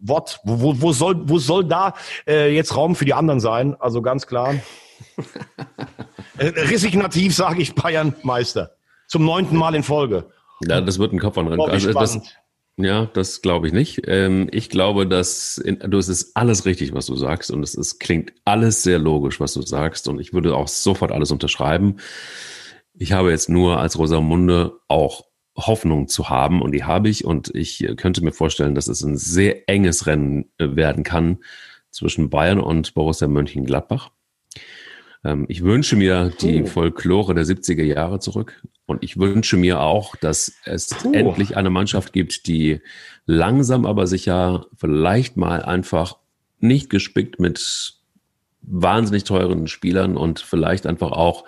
Wort, 0.00 0.40
wo, 0.44 0.80
wo, 0.80 0.92
soll, 0.92 1.28
wo 1.28 1.38
soll 1.38 1.64
da 1.64 1.94
äh, 2.26 2.54
jetzt 2.54 2.76
Raum 2.76 2.94
für 2.94 3.04
die 3.04 3.14
anderen 3.14 3.40
sein? 3.40 3.76
Also 3.78 4.02
ganz 4.02 4.26
klar. 4.26 4.54
Äh, 6.38 6.48
resignativ 6.56 7.34
sage 7.34 7.60
ich 7.60 7.74
Bayern 7.74 8.14
Meister. 8.22 8.74
Zum 9.08 9.26
neunten 9.26 9.56
Mal 9.56 9.74
in 9.74 9.82
Folge. 9.82 10.30
Ja, 10.66 10.80
das 10.80 10.98
wird 10.98 11.12
ein 11.12 11.18
Kopf 11.18 11.36
an 11.36 11.48
also 11.60 11.92
das, 11.92 12.18
Ja, 12.76 13.06
das 13.12 13.42
glaube 13.42 13.66
ich 13.66 13.74
nicht. 13.74 14.02
Ähm, 14.06 14.48
ich 14.50 14.70
glaube, 14.70 15.06
dass 15.06 15.58
in, 15.58 15.78
du, 15.78 15.98
es 15.98 16.08
ist 16.08 16.34
alles 16.36 16.64
richtig, 16.64 16.94
was 16.94 17.06
du 17.06 17.16
sagst, 17.16 17.50
und 17.50 17.62
es 17.62 17.74
ist, 17.74 17.98
klingt 17.98 18.32
alles 18.46 18.82
sehr 18.82 18.98
logisch, 18.98 19.38
was 19.38 19.52
du 19.52 19.60
sagst, 19.60 20.08
und 20.08 20.18
ich 20.18 20.32
würde 20.32 20.54
auch 20.54 20.68
sofort 20.68 21.12
alles 21.12 21.30
unterschreiben. 21.30 21.96
Ich 22.94 23.12
habe 23.12 23.30
jetzt 23.30 23.48
nur 23.48 23.78
als 23.78 23.98
Rosamunde 23.98 24.72
auch 24.88 25.24
Hoffnung 25.56 26.08
zu 26.08 26.28
haben 26.28 26.62
und 26.62 26.72
die 26.72 26.84
habe 26.84 27.08
ich 27.08 27.24
und 27.24 27.54
ich 27.54 27.86
könnte 27.96 28.22
mir 28.22 28.32
vorstellen, 28.32 28.74
dass 28.74 28.88
es 28.88 29.02
ein 29.02 29.16
sehr 29.16 29.68
enges 29.68 30.06
Rennen 30.06 30.50
äh, 30.58 30.76
werden 30.76 31.04
kann 31.04 31.38
zwischen 31.90 32.30
Bayern 32.30 32.60
und 32.60 32.94
Borussia 32.94 33.26
Mönchengladbach. 33.28 34.10
Ähm, 35.24 35.46
ich 35.48 35.62
wünsche 35.62 35.96
mir 35.96 36.32
die 36.40 36.64
Folklore 36.64 37.34
der 37.34 37.44
70er 37.44 37.82
Jahre 37.82 38.20
zurück 38.20 38.62
und 38.86 39.02
ich 39.02 39.18
wünsche 39.18 39.56
mir 39.56 39.80
auch, 39.80 40.16
dass 40.16 40.52
es 40.64 40.88
Puh. 40.88 41.12
endlich 41.12 41.56
eine 41.56 41.70
Mannschaft 41.70 42.12
gibt, 42.12 42.46
die 42.46 42.80
langsam 43.26 43.86
aber 43.86 44.06
sicher 44.06 44.66
vielleicht 44.76 45.36
mal 45.36 45.62
einfach 45.62 46.16
nicht 46.58 46.90
gespickt 46.90 47.40
mit 47.40 47.94
wahnsinnig 48.62 49.24
teuren 49.24 49.66
Spielern 49.66 50.16
und 50.16 50.40
vielleicht 50.40 50.86
einfach 50.86 51.12
auch 51.12 51.44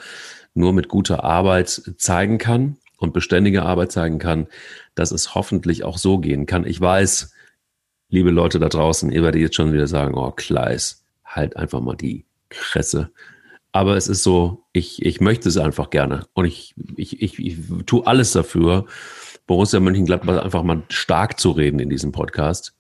nur 0.55 0.73
mit 0.73 0.89
guter 0.89 1.25
Arbeit 1.25 1.69
zeigen 1.97 2.39
kann, 2.39 2.79
und 3.03 3.13
beständige 3.13 3.63
Arbeit 3.63 3.93
zeigen 3.93 4.19
kann, 4.19 4.47
dass 4.95 5.11
es 5.11 5.35
hoffentlich 5.35 5.85
auch 5.85 5.99
so 5.99 6.19
gehen 6.19 6.47
kann. 6.47 6.67
Ich 6.67 6.81
weiß, 6.81 7.33
liebe 8.09 8.31
Leute 8.31 8.59
da 8.59 8.69
draußen, 8.69 9.11
ihr 9.11 9.23
werdet 9.23 9.41
jetzt 9.41 9.57
schon 9.57 9.73
wieder 9.73 9.87
sagen, 9.87 10.15
oh 10.15 10.31
Kleis, 10.31 11.05
halt 11.25 11.57
einfach 11.57 11.81
mal 11.81 11.97
die 11.97 12.27
Kresse. 12.49 13.11
Aber 13.73 13.97
es 13.97 14.07
ist 14.07 14.23
so, 14.23 14.65
ich, 14.73 15.05
ich 15.05 15.21
möchte 15.21 15.49
es 15.49 15.57
einfach 15.57 15.89
gerne. 15.91 16.27
Und 16.35 16.45
ich, 16.45 16.75
ich, 16.97 17.23
ich, 17.23 17.39
ich 17.39 17.59
tue 17.87 18.07
alles 18.07 18.33
dafür, 18.33 18.85
Borussia 19.47 19.81
Mönchengladbach 19.81 20.43
einfach 20.43 20.63
mal 20.63 20.83
stark 20.91 21.41
zu 21.41 21.51
reden 21.53 21.81
in 21.81 21.89
diesem 21.89 22.13
Podcast. 22.13 22.77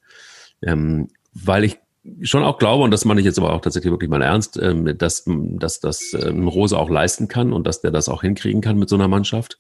Ähm, 0.62 1.09
weil 1.33 1.64
ich 1.64 1.79
schon 2.23 2.43
auch 2.43 2.59
glaube, 2.59 2.85
und 2.85 2.91
das 2.91 3.05
meine 3.05 3.20
ich 3.20 3.27
jetzt 3.27 3.39
aber 3.39 3.53
auch 3.53 3.61
tatsächlich 3.61 3.93
wirklich 3.93 4.11
mal 4.11 4.23
ernst, 4.23 4.59
ähm, 4.61 4.97
dass, 4.99 5.25
dass 5.27 5.81
das 5.81 6.14
ähm, 6.14 6.49
Rose 6.49 6.77
auch 6.77 6.91
leisten 6.91 7.29
kann 7.29 7.53
und 7.53 7.66
dass 7.66 7.81
der 7.81 7.91
das 7.91 8.09
auch 8.09 8.23
hinkriegen 8.23 8.61
kann 8.61 8.79
mit 8.79 8.89
so 8.89 8.97
einer 8.97 9.09
Mannschaft. 9.09 9.59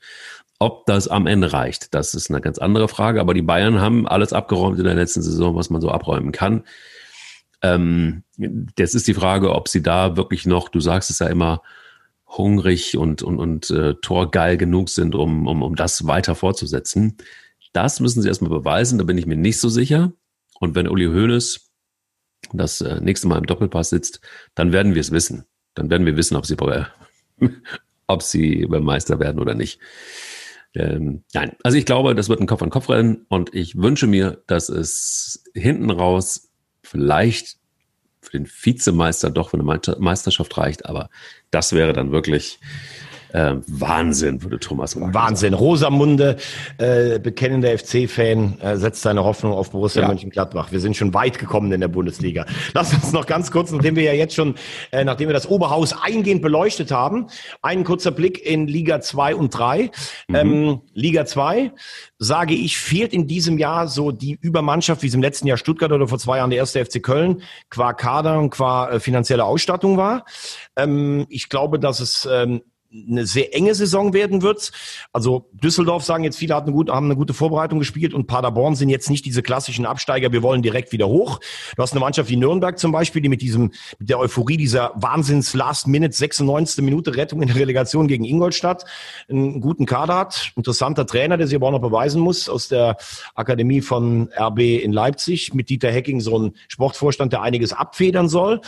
Ob 0.62 0.86
das 0.86 1.08
am 1.08 1.26
Ende 1.26 1.52
reicht, 1.52 1.92
das 1.92 2.14
ist 2.14 2.30
eine 2.30 2.40
ganz 2.40 2.58
andere 2.58 2.86
Frage. 2.86 3.20
Aber 3.20 3.34
die 3.34 3.42
Bayern 3.42 3.80
haben 3.80 4.06
alles 4.06 4.32
abgeräumt 4.32 4.78
in 4.78 4.84
der 4.84 4.94
letzten 4.94 5.20
Saison, 5.20 5.56
was 5.56 5.70
man 5.70 5.80
so 5.80 5.90
abräumen 5.90 6.30
kann. 6.30 6.62
Ähm, 7.62 8.22
jetzt 8.78 8.94
ist 8.94 9.08
die 9.08 9.14
Frage, 9.14 9.56
ob 9.56 9.66
sie 9.66 9.82
da 9.82 10.16
wirklich 10.16 10.46
noch, 10.46 10.68
du 10.68 10.78
sagst 10.78 11.10
es 11.10 11.18
ja 11.18 11.26
immer, 11.26 11.62
hungrig 12.28 12.96
und, 12.96 13.24
und, 13.24 13.40
und 13.40 13.70
äh, 13.70 13.94
torgeil 13.94 14.56
genug 14.56 14.88
sind, 14.88 15.16
um, 15.16 15.48
um, 15.48 15.64
um 15.64 15.74
das 15.74 16.06
weiter 16.06 16.36
fortzusetzen. 16.36 17.16
Das 17.72 17.98
müssen 17.98 18.22
sie 18.22 18.28
erstmal 18.28 18.50
beweisen, 18.52 18.98
da 18.98 19.04
bin 19.04 19.18
ich 19.18 19.26
mir 19.26 19.36
nicht 19.36 19.58
so 19.58 19.68
sicher. 19.68 20.12
Und 20.60 20.76
wenn 20.76 20.86
Uli 20.86 21.06
Hoeneß 21.06 21.72
das 22.52 22.80
äh, 22.82 23.00
nächste 23.00 23.26
Mal 23.26 23.38
im 23.38 23.46
Doppelpass 23.46 23.90
sitzt, 23.90 24.20
dann 24.54 24.70
werden 24.70 24.94
wir 24.94 25.00
es 25.00 25.10
wissen. 25.10 25.44
Dann 25.74 25.90
werden 25.90 26.06
wir 26.06 26.16
wissen, 26.16 26.36
ob 26.36 26.46
sie, 26.46 26.56
ob 28.06 28.22
sie 28.22 28.64
Meister 28.68 29.18
werden 29.18 29.40
oder 29.40 29.54
nicht. 29.54 29.80
Ähm, 30.74 31.24
nein, 31.34 31.56
also 31.62 31.76
ich 31.76 31.84
glaube, 31.84 32.14
das 32.14 32.28
wird 32.28 32.40
ein 32.40 32.46
Kopf-an-Kopf-Rennen 32.46 33.26
und 33.28 33.54
ich 33.54 33.76
wünsche 33.76 34.06
mir, 34.06 34.42
dass 34.46 34.68
es 34.68 35.44
hinten 35.54 35.90
raus 35.90 36.50
vielleicht 36.82 37.58
für 38.20 38.32
den 38.32 38.46
Vizemeister 38.46 39.30
doch 39.30 39.50
für 39.50 39.58
eine 39.58 39.80
Meisterschaft 39.98 40.56
reicht, 40.56 40.86
aber 40.86 41.10
das 41.50 41.72
wäre 41.72 41.92
dann 41.92 42.12
wirklich 42.12 42.58
Äh, 43.32 43.56
Wahnsinn, 43.66 44.42
würde 44.42 44.58
Thomas 44.58 44.92
sagen. 44.92 45.14
Wahnsinn. 45.14 45.54
Rosamunde, 45.54 46.36
äh, 46.78 47.18
bekennender 47.18 47.76
FC-Fan, 47.76 48.60
äh, 48.60 48.76
setzt 48.76 49.02
seine 49.02 49.24
Hoffnung 49.24 49.52
auf 49.52 49.70
Borussia 49.70 50.02
ja. 50.02 50.08
Mönchengladbach. 50.08 50.72
Wir 50.72 50.80
sind 50.80 50.96
schon 50.96 51.14
weit 51.14 51.38
gekommen 51.38 51.72
in 51.72 51.80
der 51.80 51.88
Bundesliga. 51.88 52.46
Lass 52.74 52.92
uns 52.92 53.12
noch 53.12 53.26
ganz 53.26 53.50
kurz, 53.50 53.72
nachdem 53.72 53.96
wir 53.96 54.02
ja 54.02 54.12
jetzt 54.12 54.34
schon, 54.34 54.54
äh, 54.90 55.04
nachdem 55.04 55.28
wir 55.28 55.34
das 55.34 55.48
Oberhaus 55.48 55.92
eingehend 55.92 56.42
beleuchtet 56.42 56.90
haben, 56.90 57.26
einen 57.62 57.84
kurzer 57.84 58.10
Blick 58.10 58.44
in 58.44 58.66
Liga 58.66 59.00
2 59.00 59.34
und 59.34 59.50
3. 59.50 59.90
Mhm. 60.28 60.34
Ähm, 60.34 60.80
Liga 60.92 61.24
2, 61.24 61.72
sage 62.18 62.54
ich, 62.54 62.78
fehlt 62.78 63.12
in 63.12 63.26
diesem 63.26 63.58
Jahr 63.58 63.88
so 63.88 64.12
die 64.12 64.38
Übermannschaft, 64.40 65.02
wie 65.02 65.06
es 65.06 65.14
im 65.14 65.22
letzten 65.22 65.46
Jahr 65.46 65.56
Stuttgart 65.56 65.92
oder 65.92 66.06
vor 66.08 66.18
zwei 66.18 66.38
Jahren 66.38 66.50
der 66.50 66.58
erste 66.58 66.84
FC 66.84 67.02
Köln, 67.02 67.42
qua 67.70 67.92
Kader 67.92 68.38
und 68.38 68.50
qua 68.50 68.90
äh, 68.90 69.00
finanzielle 69.00 69.44
Ausstattung 69.44 69.96
war. 69.96 70.24
Ähm, 70.76 71.26
ich 71.28 71.48
glaube, 71.48 71.78
dass 71.78 72.00
es 72.00 72.28
ähm, 72.30 72.62
eine 72.92 73.26
sehr 73.26 73.54
enge 73.54 73.74
Saison 73.74 74.12
werden 74.12 74.42
wird. 74.42 74.70
Also 75.12 75.48
Düsseldorf 75.52 76.04
sagen 76.04 76.24
jetzt 76.24 76.36
viele 76.36 76.56
eine 76.56 76.72
gute, 76.72 76.92
haben 76.92 77.06
eine 77.06 77.16
gute 77.16 77.34
Vorbereitung 77.34 77.78
gespielt 77.78 78.12
und 78.14 78.26
Paderborn 78.26 78.74
sind 78.74 78.88
jetzt 78.88 79.08
nicht 79.08 79.24
diese 79.24 79.42
klassischen 79.42 79.86
Absteiger. 79.86 80.32
Wir 80.32 80.42
wollen 80.42 80.62
direkt 80.62 80.92
wieder 80.92 81.08
hoch. 81.08 81.40
Du 81.76 81.82
hast 81.82 81.92
eine 81.92 82.00
Mannschaft 82.00 82.28
wie 82.28 82.36
Nürnberg 82.36 82.78
zum 82.78 82.92
Beispiel, 82.92 83.22
die 83.22 83.28
mit 83.28 83.40
diesem 83.40 83.72
mit 83.98 84.10
der 84.10 84.18
Euphorie 84.18 84.56
dieser 84.56 84.92
Wahnsinns 84.96 85.54
Last 85.54 85.86
Minute 85.86 86.12
96. 86.12 86.84
Minute 86.84 87.16
Rettung 87.16 87.42
in 87.42 87.48
der 87.48 87.56
Relegation 87.56 88.08
gegen 88.08 88.24
Ingolstadt 88.24 88.84
einen 89.28 89.60
guten 89.60 89.86
Kader 89.86 90.16
hat. 90.16 90.52
Interessanter 90.56 91.06
Trainer, 91.06 91.36
der 91.36 91.46
sich 91.46 91.56
aber 91.56 91.68
auch 91.68 91.72
noch 91.72 91.80
beweisen 91.80 92.20
muss 92.20 92.48
aus 92.48 92.68
der 92.68 92.96
Akademie 93.34 93.80
von 93.80 94.28
RB 94.38 94.58
in 94.82 94.92
Leipzig 94.92 95.54
mit 95.54 95.70
Dieter 95.70 95.90
Hecking 95.90 96.20
so 96.20 96.38
ein 96.38 96.52
Sportvorstand, 96.68 97.32
der 97.32 97.42
einiges 97.42 97.72
abfedern 97.72 98.28
soll. 98.28 98.60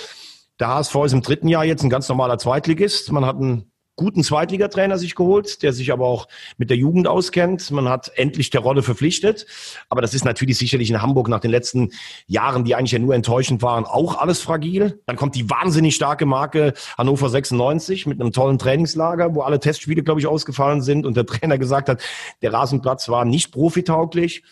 Der 0.60 0.68
HSV 0.68 0.94
ist 1.04 1.12
im 1.12 1.22
dritten 1.22 1.48
Jahr 1.48 1.64
jetzt 1.64 1.82
ein 1.82 1.90
ganz 1.90 2.08
normaler 2.08 2.38
Zweitligist. 2.38 3.10
Man 3.10 3.26
hat 3.26 3.36
einen 3.36 3.72
guten 3.96 4.24
Zweitligatrainer 4.24 4.98
sich 4.98 5.14
geholt, 5.14 5.62
der 5.62 5.72
sich 5.72 5.92
aber 5.92 6.06
auch 6.06 6.26
mit 6.56 6.70
der 6.70 6.76
Jugend 6.76 7.06
auskennt. 7.06 7.70
Man 7.70 7.88
hat 7.88 8.10
endlich 8.16 8.50
der 8.50 8.60
Rolle 8.60 8.82
verpflichtet. 8.82 9.46
Aber 9.88 10.02
das 10.02 10.14
ist 10.14 10.24
natürlich 10.24 10.58
sicherlich 10.58 10.90
in 10.90 11.00
Hamburg 11.00 11.28
nach 11.28 11.40
den 11.40 11.50
letzten 11.50 11.90
Jahren, 12.26 12.64
die 12.64 12.74
eigentlich 12.74 12.92
ja 12.92 12.98
nur 12.98 13.14
enttäuschend 13.14 13.62
waren, 13.62 13.84
auch 13.84 14.18
alles 14.18 14.40
fragil. 14.40 15.00
Dann 15.06 15.16
kommt 15.16 15.36
die 15.36 15.48
wahnsinnig 15.48 15.94
starke 15.94 16.26
Marke 16.26 16.74
Hannover 16.98 17.28
96 17.28 18.06
mit 18.06 18.20
einem 18.20 18.32
tollen 18.32 18.58
Trainingslager, 18.58 19.34
wo 19.34 19.42
alle 19.42 19.60
Testspiele, 19.60 20.02
glaube 20.02 20.20
ich, 20.20 20.26
ausgefallen 20.26 20.82
sind 20.82 21.06
und 21.06 21.16
der 21.16 21.26
Trainer 21.34 21.58
gesagt 21.58 21.88
hat, 21.88 22.02
der 22.42 22.52
Rasenplatz 22.52 23.08
war 23.08 23.24
nicht 23.24 23.52
profitauglich. 23.52 24.42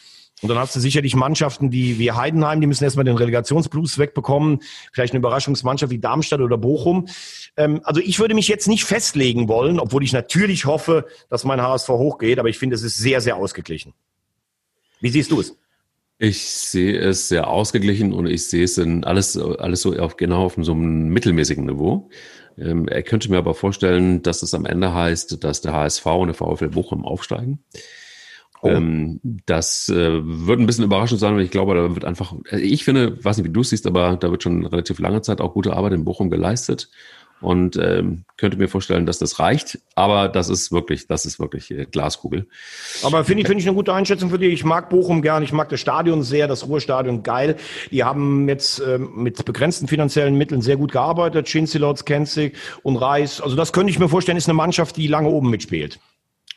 Und 0.43 0.49
dann 0.49 0.59
hast 0.59 0.75
du 0.75 0.81
sicherlich 0.81 1.15
Mannschaften 1.15 1.71
wie, 1.71 2.01
wie 2.01 2.11
Heidenheim, 2.11 2.61
die 2.61 2.67
müssen 2.67 2.83
erstmal 2.83 3.05
den 3.05 3.17
Relegationsblues 3.17 3.99
wegbekommen. 3.99 4.61
Vielleicht 4.93 5.13
eine 5.13 5.21
Überraschungsmannschaft 5.21 5.93
wie 5.93 6.01
Darmstadt 6.01 6.41
oder 6.41 6.59
Bochum. 6.59 7.07
Ähm, 7.57 7.81
also 7.85 8.01
ich 8.01 8.19
würde 8.19 8.35
mich 8.35 8.49
jetzt 8.49 8.67
nicht 8.67 8.85
festlegen 8.85 9.47
wollen, 9.47 9.79
obwohl 9.79 10.03
ich 10.03 10.13
natürlich 10.13 10.67
hoffe, 10.67 11.07
dass 11.31 11.45
mein 11.45 11.63
HSV 11.63 11.89
hochgeht, 11.89 12.41
aber 12.41 12.49
ich 12.49 12.59
finde, 12.59 12.75
es 12.75 12.83
ist 12.83 12.99
sehr, 12.99 13.21
sehr 13.21 13.37
ausgeglichen. 13.37 13.95
Wie 15.01 15.11
siehst 15.11 15.31
du 15.31 15.41
es? 15.41 15.57
Ich 16.19 16.45
sehe 16.49 16.99
es 16.99 17.29
sehr 17.29 17.49
ausgeglichen 17.49 18.13
und 18.13 18.27
ich 18.27 18.47
sehe 18.47 18.65
es 18.65 18.79
in 18.79 19.05
alles, 19.05 19.37
alles 19.37 19.81
so 19.81 19.97
auf 19.97 20.17
genau 20.17 20.45
auf 20.45 20.57
so 20.59 20.73
einem 20.73 21.09
mittelmäßigen 21.09 21.67
Niveau. 21.67 22.11
Ähm, 22.59 22.89
er 22.89 23.03
könnte 23.03 23.31
mir 23.31 23.39
aber 23.39 23.55
vorstellen, 23.55 24.23
dass 24.23 24.43
es 24.43 24.55
am 24.55 24.67
Ende 24.67 24.93
heißt, 24.93 25.43
dass 25.43 25.61
der 25.61 25.73
HSV 25.73 26.07
und 26.07 26.29
der 26.29 26.35
VfL 26.35 26.69
Bochum 26.69 27.05
aufsteigen. 27.05 27.65
Oh. 28.63 28.69
Ähm, 28.69 29.21
das 29.45 29.89
äh, 29.89 30.21
wird 30.23 30.61
ein 30.61 30.67
bisschen 30.67 30.85
überraschend 30.85 31.19
sein, 31.19 31.35
weil 31.35 31.43
ich 31.43 31.51
glaube, 31.51 31.75
da 31.75 31.95
wird 31.95 32.05
einfach, 32.05 32.33
äh, 32.49 32.61
ich 32.61 32.85
finde, 32.85 33.23
weiß 33.23 33.37
nicht, 33.37 33.47
wie 33.47 33.53
du 33.53 33.63
es 33.63 33.71
siehst, 33.71 33.89
aber 33.89 34.17
da 34.17 34.31
wird 34.31 34.45
schon 34.45 34.65
relativ 34.65 35.01
lange 35.01 35.21
Zeit 35.21 35.41
auch 35.41 35.53
gute 35.53 35.75
Arbeit 35.75 35.93
in 35.95 36.05
Bochum 36.05 36.31
geleistet 36.31 36.89
und 37.41 37.77
ähm, 37.77 38.25
könnte 38.37 38.57
mir 38.57 38.69
vorstellen, 38.69 39.05
dass 39.05 39.19
das 39.19 39.41
reicht. 39.41 39.81
Aber 39.97 40.29
das 40.29 40.49
ist 40.49 40.71
wirklich, 40.71 41.09
das 41.09 41.27
ist 41.27 41.41
wirklich 41.41 41.73
äh, 41.73 41.87
Glaskugel. 41.87 42.47
Aber 43.03 43.25
finde 43.25 43.43
ich, 43.43 43.49
finde 43.49 43.61
ich 43.61 43.67
eine 43.67 43.75
gute 43.75 43.93
Einschätzung 43.93 44.31
für 44.31 44.39
dich. 44.39 44.53
Ich 44.53 44.65
mag 44.65 44.89
Bochum 44.89 45.23
gern, 45.23 45.43
ich 45.43 45.53
mag 45.53 45.69
das 45.69 45.81
Stadion 45.81 46.23
sehr, 46.23 46.47
das 46.47 46.69
Ruhrstadion 46.69 47.25
geil. 47.25 47.57
Die 47.91 48.05
haben 48.05 48.49
jetzt 48.49 48.81
ähm, 48.87 49.11
mit 49.17 49.45
begrenzten 49.45 49.89
finanziellen 49.89 50.37
Mitteln 50.39 50.63
sehr 50.63 50.77
gut 50.77 50.93
gearbeitet. 50.93 51.49
Schinzilotz, 51.49 52.05
Kenzig 52.05 52.57
und 52.85 52.97
Reis. 52.97 53.41
Also 53.41 53.57
das 53.57 53.73
könnte 53.73 53.91
ich 53.91 53.99
mir 53.99 54.09
vorstellen, 54.09 54.39
ist 54.39 54.49
eine 54.49 54.55
Mannschaft, 54.55 54.97
die 54.97 55.09
lange 55.09 55.29
oben 55.29 55.51
mitspielt. 55.51 55.99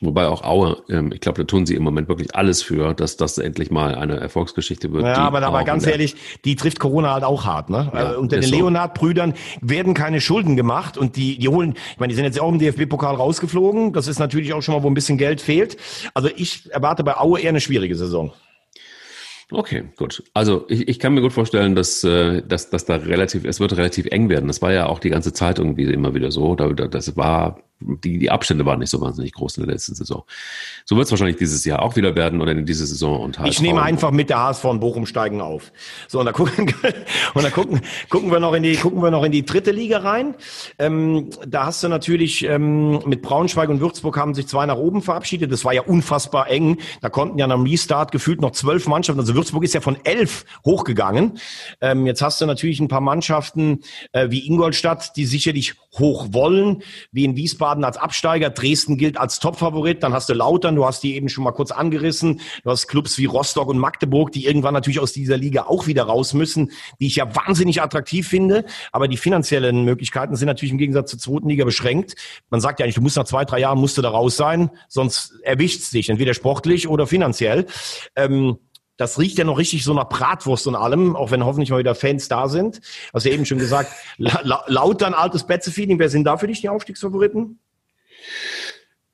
Wobei 0.00 0.26
auch 0.26 0.42
Aue, 0.44 0.82
ähm, 0.90 1.10
ich 1.12 1.20
glaube, 1.20 1.38
da 1.38 1.44
tun 1.44 1.64
sie 1.64 1.74
im 1.74 1.82
Moment 1.82 2.08
wirklich 2.08 2.34
alles 2.34 2.62
für, 2.62 2.92
dass 2.92 3.16
das 3.16 3.38
endlich 3.38 3.70
mal 3.70 3.94
eine 3.94 4.20
Erfolgsgeschichte 4.20 4.92
wird. 4.92 5.04
Ja, 5.04 5.16
aber, 5.16 5.42
aber 5.42 5.64
ganz 5.64 5.86
ehrlich, 5.86 6.16
die 6.44 6.54
trifft 6.54 6.78
Corona 6.78 7.14
halt 7.14 7.24
auch 7.24 7.46
hart. 7.46 7.70
Ne? 7.70 7.90
Ja, 7.94 8.12
äh, 8.12 8.16
Unter 8.16 8.36
den 8.38 8.50
so. 8.50 8.56
Leonard-Brüdern 8.56 9.34
werden 9.62 9.94
keine 9.94 10.20
Schulden 10.20 10.54
gemacht 10.54 10.98
und 10.98 11.16
die, 11.16 11.38
die 11.38 11.48
holen, 11.48 11.74
ich 11.92 11.98
meine, 11.98 12.10
die 12.10 12.14
sind 12.14 12.26
jetzt 12.26 12.38
auch 12.38 12.50
im 12.50 12.58
DFB-Pokal 12.58 13.14
rausgeflogen. 13.14 13.94
Das 13.94 14.06
ist 14.06 14.18
natürlich 14.18 14.52
auch 14.52 14.60
schon 14.60 14.74
mal, 14.74 14.82
wo 14.82 14.88
ein 14.88 14.94
bisschen 14.94 15.16
Geld 15.16 15.40
fehlt. 15.40 15.78
Also 16.12 16.28
ich 16.34 16.70
erwarte 16.70 17.02
bei 17.02 17.16
Aue 17.16 17.40
eher 17.40 17.48
eine 17.48 17.60
schwierige 17.60 17.96
Saison. 17.96 18.32
Okay, 19.50 19.84
gut. 19.96 20.24
Also 20.34 20.64
ich, 20.68 20.88
ich 20.88 20.98
kann 20.98 21.14
mir 21.14 21.20
gut 21.20 21.32
vorstellen, 21.32 21.76
dass, 21.76 22.02
äh, 22.02 22.42
dass, 22.42 22.68
dass 22.68 22.84
da 22.84 22.96
relativ, 22.96 23.44
es 23.44 23.60
wird 23.60 23.76
relativ 23.76 24.06
eng 24.06 24.28
werden. 24.28 24.48
Das 24.48 24.60
war 24.60 24.72
ja 24.72 24.86
auch 24.86 24.98
die 24.98 25.10
ganze 25.10 25.32
Zeit 25.32 25.58
irgendwie 25.58 25.84
immer 25.84 26.14
wieder 26.14 26.32
so. 26.32 26.56
Da, 26.56 26.68
das 26.68 27.16
war 27.16 27.60
die, 27.80 28.18
die 28.18 28.30
Abstände 28.30 28.64
waren 28.64 28.78
nicht 28.78 28.90
so 28.90 29.00
wahnsinnig 29.00 29.32
groß 29.32 29.58
in 29.58 29.66
der 29.66 29.74
letzten 29.74 29.94
Saison. 29.94 30.24
So 30.84 30.96
wird 30.96 31.06
es 31.06 31.10
wahrscheinlich 31.10 31.36
dieses 31.36 31.64
Jahr 31.64 31.82
auch 31.82 31.96
wieder 31.96 32.16
werden 32.16 32.40
oder 32.40 32.52
in 32.52 32.64
dieser 32.64 32.86
Saison 32.86 33.20
und 33.20 33.38
HSV. 33.38 33.50
Ich 33.50 33.60
nehme 33.60 33.82
einfach 33.82 34.10
mit 34.10 34.30
der 34.30 34.38
HSV 34.38 34.64
und 34.64 34.80
Bochum 34.80 35.04
steigen 35.04 35.40
auf. 35.40 35.72
So, 36.08 36.20
und 36.20 36.26
da 36.26 36.32
gucken, 36.32 36.72
und 37.34 37.44
da 37.44 37.50
gucken, 37.50 37.82
gucken 38.08 38.30
wir 38.30 38.40
noch 38.40 38.54
in 38.54 38.62
die, 38.62 38.76
gucken 38.76 39.02
wir 39.02 39.10
noch 39.10 39.24
in 39.24 39.32
die 39.32 39.44
dritte 39.44 39.72
Liga 39.72 39.98
rein. 39.98 40.34
Ähm, 40.78 41.30
da 41.46 41.66
hast 41.66 41.82
du 41.82 41.88
natürlich, 41.88 42.44
ähm, 42.44 43.00
mit 43.06 43.20
Braunschweig 43.20 43.68
und 43.68 43.80
Würzburg 43.80 44.16
haben 44.16 44.34
sich 44.34 44.48
zwei 44.48 44.64
nach 44.64 44.78
oben 44.78 45.02
verabschiedet. 45.02 45.52
Das 45.52 45.64
war 45.64 45.74
ja 45.74 45.82
unfassbar 45.82 46.48
eng. 46.48 46.78
Da 47.02 47.10
konnten 47.10 47.38
ja 47.38 47.46
nach 47.46 47.56
dem 47.56 47.66
Restart 47.66 48.10
gefühlt 48.10 48.40
noch 48.40 48.52
zwölf 48.52 48.86
Mannschaften, 48.86 49.20
also 49.20 49.34
Würzburg 49.34 49.64
ist 49.64 49.74
ja 49.74 49.80
von 49.82 49.98
elf 50.04 50.46
hochgegangen. 50.64 51.38
Ähm, 51.82 52.06
jetzt 52.06 52.22
hast 52.22 52.40
du 52.40 52.46
natürlich 52.46 52.80
ein 52.80 52.88
paar 52.88 53.02
Mannschaften, 53.02 53.80
äh, 54.12 54.30
wie 54.30 54.46
Ingolstadt, 54.46 55.16
die 55.16 55.26
sicherlich 55.26 55.74
hoch 55.98 56.28
wollen, 56.30 56.82
wie 57.12 57.24
in 57.24 57.36
Wiesbaden 57.36 57.65
Wiesbaden 57.66 57.84
als 57.84 57.96
Absteiger, 57.96 58.50
Dresden 58.50 58.96
gilt 58.96 59.18
als 59.18 59.40
Topfavorit, 59.40 60.02
dann 60.02 60.12
hast 60.12 60.28
du 60.28 60.34
Lautern, 60.34 60.76
du 60.76 60.84
hast 60.84 61.02
die 61.02 61.16
eben 61.16 61.28
schon 61.28 61.42
mal 61.42 61.50
kurz 61.50 61.72
angerissen, 61.72 62.40
du 62.62 62.70
hast 62.70 62.86
Clubs 62.86 63.18
wie 63.18 63.24
Rostock 63.24 63.68
und 63.68 63.78
Magdeburg, 63.78 64.30
die 64.30 64.46
irgendwann 64.46 64.72
natürlich 64.72 65.00
aus 65.00 65.12
dieser 65.12 65.36
Liga 65.36 65.64
auch 65.64 65.88
wieder 65.88 66.04
raus 66.04 66.32
müssen, 66.32 66.70
die 67.00 67.08
ich 67.08 67.16
ja 67.16 67.34
wahnsinnig 67.34 67.82
attraktiv 67.82 68.28
finde, 68.28 68.64
aber 68.92 69.08
die 69.08 69.16
finanziellen 69.16 69.84
Möglichkeiten 69.84 70.36
sind 70.36 70.46
natürlich 70.46 70.70
im 70.70 70.78
Gegensatz 70.78 71.10
zur 71.10 71.18
zweiten 71.18 71.48
Liga 71.48 71.64
beschränkt. 71.64 72.14
Man 72.50 72.60
sagt 72.60 72.78
ja 72.78 72.84
eigentlich, 72.84 72.94
du 72.94 73.00
musst 73.00 73.16
nach 73.16 73.24
zwei, 73.24 73.44
drei 73.44 73.58
Jahren 73.58 73.80
musst 73.80 73.98
du 73.98 74.02
da 74.02 74.10
raus 74.10 74.36
sein, 74.36 74.70
sonst 74.88 75.34
erwischt's 75.42 75.90
dich, 75.90 76.08
entweder 76.08 76.34
sportlich 76.34 76.86
oder 76.86 77.08
finanziell. 77.08 77.66
Ähm, 78.14 78.58
das 78.96 79.18
riecht 79.18 79.38
ja 79.38 79.44
noch 79.44 79.58
richtig 79.58 79.84
so 79.84 79.92
nach 79.94 80.08
Bratwurst 80.08 80.66
und 80.66 80.74
allem, 80.74 81.16
auch 81.16 81.30
wenn 81.30 81.44
hoffentlich 81.44 81.70
mal 81.70 81.78
wieder 81.78 81.94
Fans 81.94 82.28
da 82.28 82.48
sind. 82.48 82.80
Hast 83.12 83.26
du 83.26 83.30
eben 83.30 83.44
schon 83.44 83.58
gesagt, 83.58 83.92
la 84.16 84.40
la 84.42 84.64
Lautern, 84.66 85.14
altes 85.14 85.44
Betze-Feeling. 85.44 85.98
Wer 85.98 86.08
sind 86.08 86.24
da 86.24 86.36
für 86.36 86.46
dich 86.46 86.60
die 86.60 86.68
Aufstiegsfavoriten? 86.68 87.58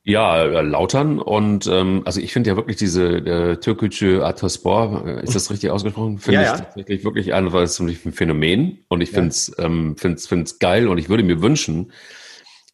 Ja, 0.04 0.42
äh, 0.42 0.62
Lautern 0.62 1.20
und 1.20 1.68
ähm, 1.68 2.02
also 2.04 2.20
ich 2.20 2.32
finde 2.32 2.50
ja 2.50 2.56
wirklich 2.56 2.76
diese 2.76 3.04
äh, 3.04 3.56
türkische 3.58 4.24
Ataspor, 4.24 5.06
äh, 5.06 5.22
ist 5.22 5.36
das 5.36 5.48
richtig 5.52 5.70
ausgesprochen? 5.70 6.18
Finde 6.18 6.42
ja, 6.42 6.42
ich 6.42 6.58
ja. 6.58 6.64
tatsächlich 6.64 7.04
wirklich 7.04 7.34
ein, 7.34 7.54
ein 7.54 8.12
Phänomen 8.12 8.78
und 8.88 9.00
ich 9.00 9.10
finde 9.10 9.28
es 9.28 9.54
ja. 9.56 9.64
ähm, 9.64 9.96
find's, 9.96 10.26
find's 10.26 10.58
geil 10.58 10.88
und 10.88 10.98
ich 10.98 11.08
würde 11.08 11.22
mir 11.22 11.40
wünschen, 11.40 11.92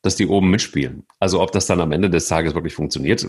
dass 0.03 0.15
die 0.15 0.29
oben 0.29 0.49
mitspielen. 0.49 1.05
Also 1.19 1.41
ob 1.41 1.51
das 1.51 1.67
dann 1.67 1.81
am 1.81 1.91
Ende 1.91 2.09
des 2.09 2.29
Tages 2.29 2.55
wirklich 2.55 2.75
funktioniert, 2.75 3.27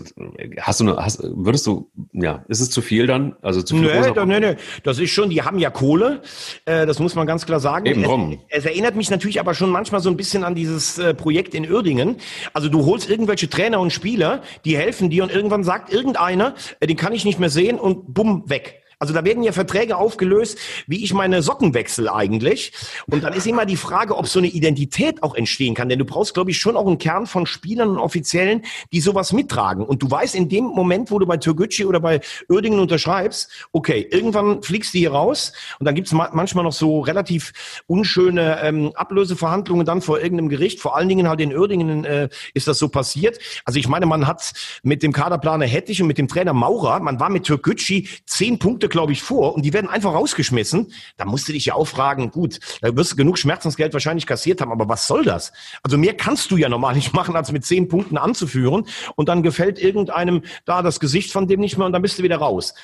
hast 0.60 0.80
du, 0.80 0.84
eine, 0.84 0.96
hast, 1.04 1.20
würdest 1.22 1.66
du, 1.66 1.90
ja, 2.12 2.44
ist 2.46 2.60
es 2.60 2.70
zu 2.70 2.80
viel 2.80 3.08
dann? 3.08 3.34
Also 3.42 3.62
zu 3.62 3.76
viel 3.76 3.86
nee, 3.86 4.12
da, 4.14 4.24
nee, 4.24 4.38
nee, 4.38 4.56
das 4.84 5.00
ist 5.00 5.10
schon, 5.10 5.30
die 5.30 5.42
haben 5.42 5.58
ja 5.58 5.70
Kohle, 5.70 6.22
äh, 6.66 6.86
das 6.86 7.00
muss 7.00 7.16
man 7.16 7.26
ganz 7.26 7.44
klar 7.44 7.58
sagen. 7.58 7.86
Eben? 7.86 8.38
Es, 8.48 8.60
es, 8.60 8.64
erinnert 8.66 8.94
mich 8.94 9.10
natürlich 9.10 9.40
aber 9.40 9.54
schon 9.54 9.70
manchmal 9.70 10.00
so 10.00 10.10
ein 10.10 10.16
bisschen 10.16 10.44
an 10.44 10.54
dieses 10.54 10.98
äh, 10.98 11.12
Projekt 11.12 11.54
in 11.54 11.68
Uerdingen. 11.68 12.16
Also 12.52 12.68
du 12.68 12.86
holst 12.86 13.10
irgendwelche 13.10 13.50
Trainer 13.50 13.80
und 13.80 13.92
Spieler, 13.92 14.42
die 14.64 14.76
helfen 14.76 15.10
dir 15.10 15.24
und 15.24 15.32
irgendwann 15.32 15.64
sagt 15.64 15.92
irgendeiner, 15.92 16.54
äh, 16.78 16.86
den 16.86 16.96
kann 16.96 17.12
ich 17.12 17.24
nicht 17.24 17.40
mehr 17.40 17.50
sehen 17.50 17.80
und 17.80 18.14
bumm, 18.14 18.44
weg. 18.46 18.80
Also 19.02 19.14
da 19.14 19.24
werden 19.24 19.42
ja 19.42 19.52
Verträge 19.52 19.96
aufgelöst, 19.96 20.58
wie 20.86 21.02
ich 21.02 21.14
meine 21.14 21.40
Socken 21.40 21.72
wechsle 21.72 22.12
eigentlich. 22.14 22.72
Und 23.10 23.24
dann 23.24 23.32
ist 23.32 23.46
immer 23.46 23.64
die 23.64 23.76
Frage, 23.76 24.14
ob 24.14 24.28
so 24.28 24.40
eine 24.40 24.48
Identität 24.48 25.22
auch 25.22 25.34
entstehen 25.34 25.74
kann. 25.74 25.88
Denn 25.88 25.98
du 25.98 26.04
brauchst, 26.04 26.34
glaube 26.34 26.50
ich, 26.50 26.58
schon 26.58 26.76
auch 26.76 26.86
einen 26.86 26.98
Kern 26.98 27.26
von 27.26 27.46
Spielern 27.46 27.88
und 27.88 27.98
Offiziellen, 27.98 28.62
die 28.92 29.00
sowas 29.00 29.32
mittragen. 29.32 29.86
Und 29.86 30.02
du 30.02 30.10
weißt 30.10 30.34
in 30.34 30.50
dem 30.50 30.64
Moment, 30.64 31.10
wo 31.10 31.18
du 31.18 31.24
bei 31.24 31.38
Türgücü 31.38 31.86
oder 31.86 31.98
bei 31.98 32.20
Uerdingen 32.50 32.78
unterschreibst, 32.78 33.48
okay, 33.72 34.06
irgendwann 34.10 34.62
fliegst 34.62 34.92
du 34.92 34.98
hier 34.98 35.12
raus 35.12 35.54
und 35.78 35.86
dann 35.86 35.94
gibt's 35.94 36.12
manchmal 36.12 36.64
noch 36.64 36.74
so 36.74 37.00
relativ 37.00 37.82
unschöne 37.86 38.60
ähm, 38.62 38.92
Ablöseverhandlungen 38.96 39.86
dann 39.86 40.02
vor 40.02 40.20
irgendeinem 40.20 40.50
Gericht. 40.50 40.78
Vor 40.78 40.94
allen 40.94 41.08
Dingen 41.08 41.26
halt 41.26 41.40
in 41.40 41.56
Uerdingen 41.56 42.04
äh, 42.04 42.28
ist 42.52 42.68
das 42.68 42.78
so 42.78 42.90
passiert. 42.90 43.38
Also 43.64 43.78
ich 43.78 43.88
meine, 43.88 44.04
man 44.04 44.26
hat 44.26 44.52
mit 44.82 45.02
dem 45.02 45.14
Kaderplaner 45.14 45.64
Hettich 45.64 46.02
und 46.02 46.08
mit 46.08 46.18
dem 46.18 46.28
Trainer 46.28 46.52
Maurer, 46.52 47.00
man 47.00 47.18
war 47.18 47.30
mit 47.30 47.44
Türgücü 47.44 48.06
zehn 48.26 48.58
Punkte 48.58 48.89
glaube 48.90 49.12
ich, 49.12 49.22
vor 49.22 49.54
und 49.54 49.64
die 49.64 49.72
werden 49.72 49.88
einfach 49.88 50.12
rausgeschmissen. 50.12 50.92
Da 51.16 51.24
musst 51.24 51.48
du 51.48 51.52
dich 51.52 51.66
ja 51.66 51.74
auch 51.74 51.86
fragen, 51.86 52.30
gut, 52.30 52.60
da 52.80 52.94
wirst 52.96 53.12
du 53.12 53.16
genug 53.16 53.38
Schmerzensgeld 53.38 53.92
wahrscheinlich 53.92 54.26
kassiert 54.26 54.60
haben, 54.60 54.72
aber 54.72 54.88
was 54.88 55.06
soll 55.06 55.24
das? 55.24 55.52
Also 55.82 55.96
mehr 55.96 56.14
kannst 56.14 56.50
du 56.50 56.56
ja 56.56 56.68
normal 56.68 56.94
nicht 56.94 57.12
machen, 57.14 57.36
als 57.36 57.52
mit 57.52 57.64
zehn 57.64 57.88
Punkten 57.88 58.18
anzuführen 58.18 58.86
und 59.16 59.28
dann 59.28 59.42
gefällt 59.42 59.78
irgendeinem 59.78 60.42
da 60.64 60.82
das 60.82 61.00
Gesicht 61.00 61.32
von 61.32 61.48
dem 61.48 61.60
nicht 61.60 61.78
mehr 61.78 61.86
und 61.86 61.92
dann 61.92 62.02
bist 62.02 62.18
du 62.18 62.22
wieder 62.22 62.36
raus. 62.36 62.74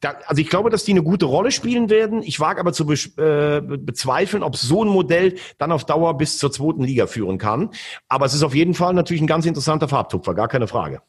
Da, 0.00 0.14
also 0.26 0.40
ich 0.40 0.48
glaube, 0.48 0.70
dass 0.70 0.84
die 0.84 0.92
eine 0.92 1.02
gute 1.02 1.26
Rolle 1.26 1.50
spielen 1.50 1.90
werden. 1.90 2.22
Ich 2.22 2.38
wage 2.38 2.60
aber 2.60 2.72
zu 2.72 2.86
be 2.86 2.94
äh, 2.94 3.60
bezweifeln, 3.60 4.44
ob 4.44 4.56
so 4.56 4.84
ein 4.84 4.88
Modell 4.88 5.34
dann 5.58 5.72
auf 5.72 5.84
Dauer 5.84 6.16
bis 6.16 6.38
zur 6.38 6.52
zweiten 6.52 6.84
Liga 6.84 7.08
führen 7.08 7.38
kann. 7.38 7.70
Aber 8.08 8.26
es 8.26 8.34
ist 8.34 8.44
auf 8.44 8.54
jeden 8.54 8.74
Fall 8.74 8.94
natürlich 8.94 9.22
ein 9.22 9.26
ganz 9.26 9.44
interessanter 9.44 9.88
Farbtupfer, 9.88 10.34
gar 10.34 10.46
keine 10.46 10.68
Frage. 10.68 11.02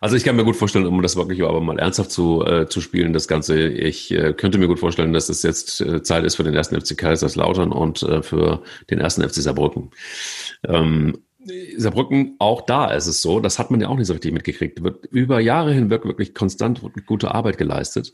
Also 0.00 0.16
ich 0.16 0.24
kann 0.24 0.36
mir 0.36 0.44
gut 0.44 0.56
vorstellen, 0.56 0.86
um 0.86 1.02
das 1.02 1.16
wirklich 1.16 1.42
aber 1.42 1.60
mal 1.60 1.78
ernsthaft 1.78 2.10
zu, 2.10 2.44
äh, 2.44 2.68
zu 2.68 2.80
spielen, 2.80 3.12
das 3.12 3.28
Ganze, 3.28 3.68
ich 3.68 4.10
äh, 4.10 4.32
könnte 4.32 4.58
mir 4.58 4.68
gut 4.68 4.78
vorstellen, 4.78 5.12
dass 5.12 5.28
es 5.28 5.42
jetzt 5.42 5.80
äh, 5.80 6.02
Zeit 6.02 6.24
ist 6.24 6.36
für 6.36 6.44
den 6.44 6.54
ersten 6.54 6.80
FC 6.80 6.96
Kaiserslautern 6.96 7.72
und 7.72 8.02
äh, 8.02 8.22
für 8.22 8.62
den 8.90 9.00
ersten 9.00 9.22
FC 9.22 9.34
Saarbrücken. 9.36 9.90
Ähm, 10.66 11.18
Saarbrücken, 11.76 12.36
auch 12.38 12.62
da 12.62 12.90
ist 12.90 13.06
es 13.06 13.22
so, 13.22 13.40
das 13.40 13.58
hat 13.58 13.70
man 13.70 13.80
ja 13.80 13.88
auch 13.88 13.96
nicht 13.96 14.06
so 14.06 14.12
richtig 14.12 14.32
mitgekriegt, 14.32 14.82
wird 14.82 15.06
über 15.06 15.40
Jahre 15.40 15.72
hinweg 15.72 16.04
wirklich 16.04 16.34
konstant 16.34 16.82
gute 17.06 17.34
Arbeit 17.34 17.58
geleistet. 17.58 18.12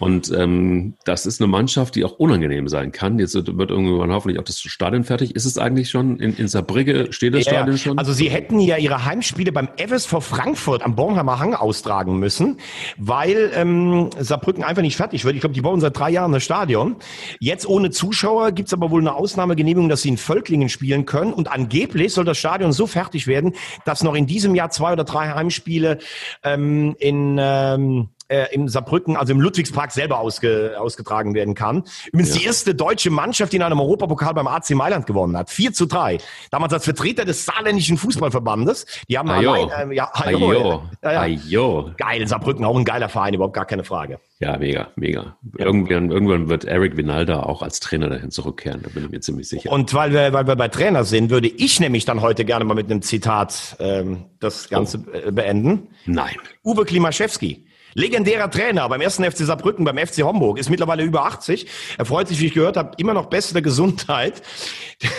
Und 0.00 0.32
ähm, 0.32 0.94
das 1.04 1.24
ist 1.24 1.40
eine 1.40 1.46
Mannschaft, 1.46 1.94
die 1.94 2.04
auch 2.04 2.18
unangenehm 2.18 2.66
sein 2.66 2.90
kann. 2.90 3.18
Jetzt 3.18 3.34
wird 3.34 3.70
irgendwann 3.70 4.10
hoffentlich 4.10 4.40
auch 4.40 4.44
das 4.44 4.60
Stadion 4.60 5.04
fertig. 5.04 5.36
Ist 5.36 5.44
es 5.44 5.56
eigentlich 5.56 5.88
schon 5.88 6.18
in, 6.18 6.36
in 6.36 6.48
Saarbrücke? 6.48 7.12
Steht 7.12 7.34
das 7.34 7.44
ja, 7.44 7.52
Stadion 7.52 7.78
schon? 7.78 7.98
Also 7.98 8.12
sie 8.12 8.28
hätten 8.28 8.58
ja 8.58 8.76
ihre 8.76 9.04
Heimspiele 9.04 9.52
beim 9.52 9.68
FSV 9.76 10.20
Frankfurt 10.20 10.82
am 10.82 10.96
Bornheimer 10.96 11.38
Hang 11.38 11.54
austragen 11.54 12.18
müssen, 12.18 12.58
weil 12.96 13.52
ähm, 13.54 14.10
Saarbrücken 14.18 14.64
einfach 14.64 14.82
nicht 14.82 14.96
fertig 14.96 15.24
wird. 15.24 15.36
Ich 15.36 15.40
glaube, 15.40 15.54
die 15.54 15.60
bauen 15.60 15.80
seit 15.80 15.96
drei 15.96 16.10
Jahren 16.10 16.32
das 16.32 16.42
Stadion. 16.42 16.96
Jetzt 17.38 17.66
ohne 17.68 17.90
Zuschauer 17.90 18.50
gibt's 18.50 18.72
aber 18.72 18.90
wohl 18.90 19.00
eine 19.00 19.14
Ausnahmegenehmigung, 19.14 19.88
dass 19.88 20.02
sie 20.02 20.08
in 20.08 20.16
Völklingen 20.16 20.68
spielen 20.68 21.06
können. 21.06 21.32
Und 21.32 21.52
angeblich 21.52 22.12
soll 22.12 22.24
das 22.24 22.38
Stadion 22.38 22.72
so 22.72 22.88
fertig 22.88 23.28
werden, 23.28 23.54
dass 23.84 24.02
noch 24.02 24.14
in 24.14 24.26
diesem 24.26 24.56
Jahr 24.56 24.70
zwei 24.70 24.92
oder 24.92 25.04
drei 25.04 25.28
Heimspiele 25.28 25.98
ähm, 26.42 26.96
in 26.98 27.36
ähm, 27.40 28.08
äh, 28.34 28.54
im 28.54 28.68
Saarbrücken, 28.68 29.16
also 29.16 29.32
im 29.32 29.40
Ludwigspark 29.40 29.92
selber 29.92 30.18
ausge, 30.18 30.74
ausgetragen 30.78 31.34
werden 31.34 31.54
kann. 31.54 31.84
Übrigens 32.12 32.34
ja. 32.34 32.40
die 32.40 32.46
erste 32.46 32.74
deutsche 32.74 33.10
Mannschaft, 33.10 33.52
die 33.52 33.56
in 33.56 33.62
einem 33.62 33.80
Europapokal 33.80 34.34
beim 34.34 34.46
AC 34.46 34.70
Mailand 34.70 35.06
gewonnen 35.06 35.36
hat. 35.36 35.50
4 35.50 35.72
zu 35.72 35.86
3. 35.86 36.18
Damals 36.50 36.72
als 36.72 36.84
Vertreter 36.84 37.24
des 37.24 37.44
saarländischen 37.44 37.96
Fußballverbandes. 37.96 38.86
Die 39.08 39.18
haben 39.18 39.30
Ajo. 39.30 39.52
allein, 39.52 39.90
äh, 39.90 39.94
ja, 39.94 40.10
Ajo. 40.12 40.50
Ajo. 40.50 40.82
Ja. 41.02 41.20
Ajo. 41.20 41.90
Geil, 41.96 42.26
Saarbrücken, 42.26 42.64
auch 42.64 42.76
ein 42.76 42.84
geiler 42.84 43.08
Verein, 43.08 43.34
überhaupt 43.34 43.54
gar 43.54 43.66
keine 43.66 43.84
Frage. 43.84 44.18
Ja, 44.40 44.58
mega, 44.58 44.88
mega. 44.96 45.36
Irgendwann, 45.56 46.10
irgendwann 46.10 46.48
wird 46.48 46.64
Eric 46.64 46.96
Vinalda 46.96 47.44
auch 47.44 47.62
als 47.62 47.80
Trainer 47.80 48.08
dahin 48.08 48.30
zurückkehren, 48.30 48.82
da 48.82 48.90
bin 48.90 49.04
ich 49.04 49.10
mir 49.10 49.20
ziemlich 49.20 49.48
sicher. 49.48 49.70
Und 49.70 49.94
weil 49.94 50.12
wir, 50.12 50.32
weil 50.32 50.46
wir 50.46 50.56
bei 50.56 50.68
Trainer 50.68 51.04
sind, 51.04 51.30
würde 51.30 51.48
ich 51.48 51.80
nämlich 51.80 52.04
dann 52.04 52.20
heute 52.20 52.44
gerne 52.44 52.64
mal 52.64 52.74
mit 52.74 52.90
einem 52.90 53.00
Zitat 53.00 53.76
ähm, 53.78 54.24
das 54.40 54.68
Ganze 54.68 54.98
oh. 54.98 55.32
beenden. 55.32 55.88
Nein. 56.06 56.34
Uwe 56.64 56.84
Klimaschewski 56.84 57.66
Legendärer 57.96 58.50
Trainer 58.50 58.88
beim 58.88 59.00
ersten 59.00 59.22
FC 59.24 59.38
Saarbrücken, 59.38 59.84
beim 59.84 59.96
FC 59.96 60.24
Homburg, 60.24 60.58
ist 60.58 60.68
mittlerweile 60.68 61.04
über 61.04 61.26
80. 61.26 61.66
Er 61.96 62.04
freut 62.04 62.26
sich, 62.26 62.40
wie 62.40 62.46
ich 62.46 62.54
gehört 62.54 62.76
habe, 62.76 62.92
immer 62.98 63.14
noch 63.14 63.26
beste 63.26 63.62
Gesundheit. 63.62 64.42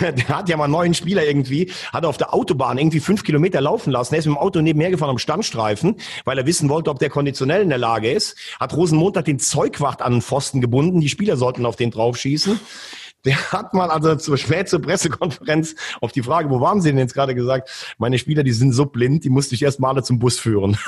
Der, 0.01 0.11
der 0.13 0.27
hat 0.27 0.49
ja 0.49 0.57
mal 0.57 0.65
einen 0.65 0.73
neuen 0.73 0.93
Spieler 0.93 1.25
irgendwie, 1.25 1.71
hat 1.93 2.05
auf 2.05 2.17
der 2.17 2.33
Autobahn 2.33 2.77
irgendwie 2.77 2.99
fünf 2.99 3.23
Kilometer 3.23 3.61
laufen 3.61 3.91
lassen. 3.91 4.13
Er 4.13 4.19
ist 4.19 4.25
mit 4.25 4.35
dem 4.35 4.39
Auto 4.39 4.59
nebenher 4.59 4.91
gefahren 4.91 5.11
am 5.11 5.17
Standstreifen, 5.19 5.95
weil 6.25 6.37
er 6.37 6.45
wissen 6.45 6.67
wollte, 6.67 6.89
ob 6.89 6.99
der 6.99 7.09
konditionell 7.09 7.61
in 7.61 7.69
der 7.69 7.77
Lage 7.77 8.11
ist. 8.11 8.37
Hat 8.59 8.75
Rosenmontag 8.75 9.23
den 9.23 9.39
Zeugwacht 9.39 10.01
an 10.01 10.11
den 10.11 10.21
Pfosten 10.21 10.59
gebunden. 10.59 10.99
Die 10.99 11.09
Spieler 11.09 11.37
sollten 11.37 11.65
auf 11.65 11.77
den 11.77 11.91
draufschießen. 11.91 12.59
Der 13.25 13.51
hat 13.51 13.73
mal 13.73 13.89
also 13.89 14.15
zur 14.15 14.37
spät 14.37 14.69
zur 14.69 14.81
Pressekonferenz 14.81 15.75
auf 16.01 16.11
die 16.11 16.21
Frage, 16.21 16.49
wo 16.49 16.61
waren 16.61 16.81
Sie 16.81 16.89
denn 16.89 16.99
jetzt 16.99 17.13
gerade 17.13 17.35
gesagt, 17.35 17.95
meine 17.97 18.19
Spieler, 18.19 18.43
die 18.43 18.53
sind 18.53 18.73
so 18.73 18.85
blind, 18.85 19.23
die 19.23 19.29
musste 19.29 19.55
ich 19.55 19.63
erst 19.63 19.79
mal 19.79 19.89
alle 19.89 20.03
zum 20.03 20.19
Bus 20.19 20.39
führen. 20.39 20.77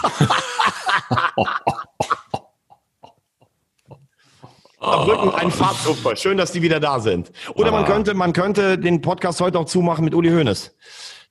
Saarbrücken 4.79 5.31
ein 5.35 5.51
Fahrtupfer. 5.51 6.15
Schön, 6.15 6.37
dass 6.37 6.51
die 6.51 6.61
wieder 6.61 6.79
da 6.79 6.99
sind. 6.99 7.31
Oder 7.55 7.71
man 7.71 7.85
könnte, 7.85 8.13
man 8.13 8.33
könnte 8.33 8.77
den 8.77 9.01
Podcast 9.01 9.41
heute 9.41 9.59
auch 9.59 9.65
zumachen 9.65 10.05
mit 10.05 10.13
Uli 10.13 10.29
Hoeneß. 10.29 10.75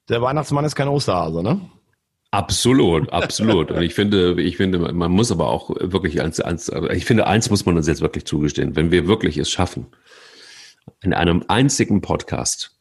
Der 0.09 0.23
Weihnachtsmann 0.23 0.65
ist 0.65 0.75
kein 0.75 0.89
Osterhase, 0.89 1.43
ne? 1.43 1.61
Absolut, 2.31 3.11
absolut. 3.13 3.71
Und 3.71 3.83
ich 3.83 3.95
finde, 3.95 4.41
ich 4.43 4.57
finde, 4.57 4.79
man 4.93 5.11
muss 5.11 5.33
aber 5.33 5.49
auch 5.49 5.71
wirklich 5.81 6.21
eins, 6.21 6.39
eins, 6.41 6.71
ich 6.93 7.07
finde, 7.07 7.27
eins 7.27 7.49
muss 7.51 7.65
man 7.65 7.77
uns 7.77 7.87
jetzt 7.87 8.03
wirklich 8.03 8.27
zugestehen. 8.27 8.77
Wenn 8.77 8.91
wir 8.91 9.07
wirklich 9.07 9.39
es 9.39 9.51
schaffen, 9.51 9.87
in 11.03 11.13
einem 11.13 11.45
einzigen 11.49 12.01
Podcast 12.01 12.77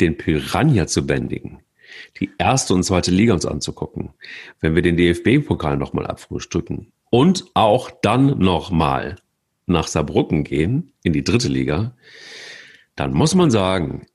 den 0.00 0.16
Piranha 0.16 0.86
zu 0.86 1.06
bändigen, 1.06 1.60
die 2.20 2.30
erste 2.38 2.74
und 2.74 2.84
zweite 2.84 3.10
Liga 3.10 3.34
uns 3.34 3.46
anzugucken, 3.46 4.10
wenn 4.60 4.74
wir 4.74 4.82
den 4.82 4.96
DFB-Pokal 4.96 5.76
nochmal 5.76 6.06
abfrühstücken 6.06 6.92
und 7.10 7.44
auch 7.54 7.90
dann 8.02 8.38
nochmal 8.38 9.16
nach 9.66 9.86
Saarbrücken 9.86 10.44
gehen, 10.44 10.92
in 11.02 11.12
die 11.12 11.24
dritte 11.24 11.48
Liga, 11.48 11.96
dann 12.96 13.12
muss 13.12 13.34
man 13.34 13.50
sagen, 13.50 14.06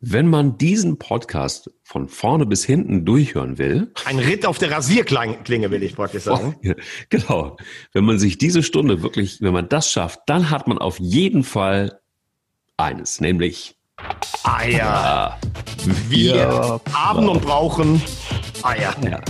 wenn 0.00 0.28
man 0.28 0.58
diesen 0.58 0.98
Podcast 0.98 1.70
von 1.82 2.08
vorne 2.08 2.46
bis 2.46 2.64
hinten 2.64 3.04
durchhören 3.04 3.58
will. 3.58 3.90
Ein 4.04 4.20
Ritt 4.20 4.46
auf 4.46 4.58
der 4.58 4.70
Rasierklinge, 4.70 5.70
will 5.70 5.82
ich 5.82 5.96
praktisch 5.96 6.24
sagen. 6.24 6.56
Genau. 7.08 7.56
Wenn 7.92 8.04
man 8.04 8.18
sich 8.18 8.38
diese 8.38 8.62
Stunde 8.62 9.02
wirklich, 9.02 9.40
wenn 9.40 9.52
man 9.52 9.68
das 9.68 9.90
schafft, 9.90 10.20
dann 10.26 10.50
hat 10.50 10.68
man 10.68 10.78
auf 10.78 11.00
jeden 11.00 11.42
Fall 11.42 12.00
eines, 12.78 13.20
nämlich 13.20 13.74
Eier. 14.44 15.36
Wir, 15.84 16.34
Wir 16.34 16.80
haben 16.92 17.28
und 17.28 17.42
brauchen 17.42 18.00
Eier. 18.62 18.94
Ja. 19.02 19.20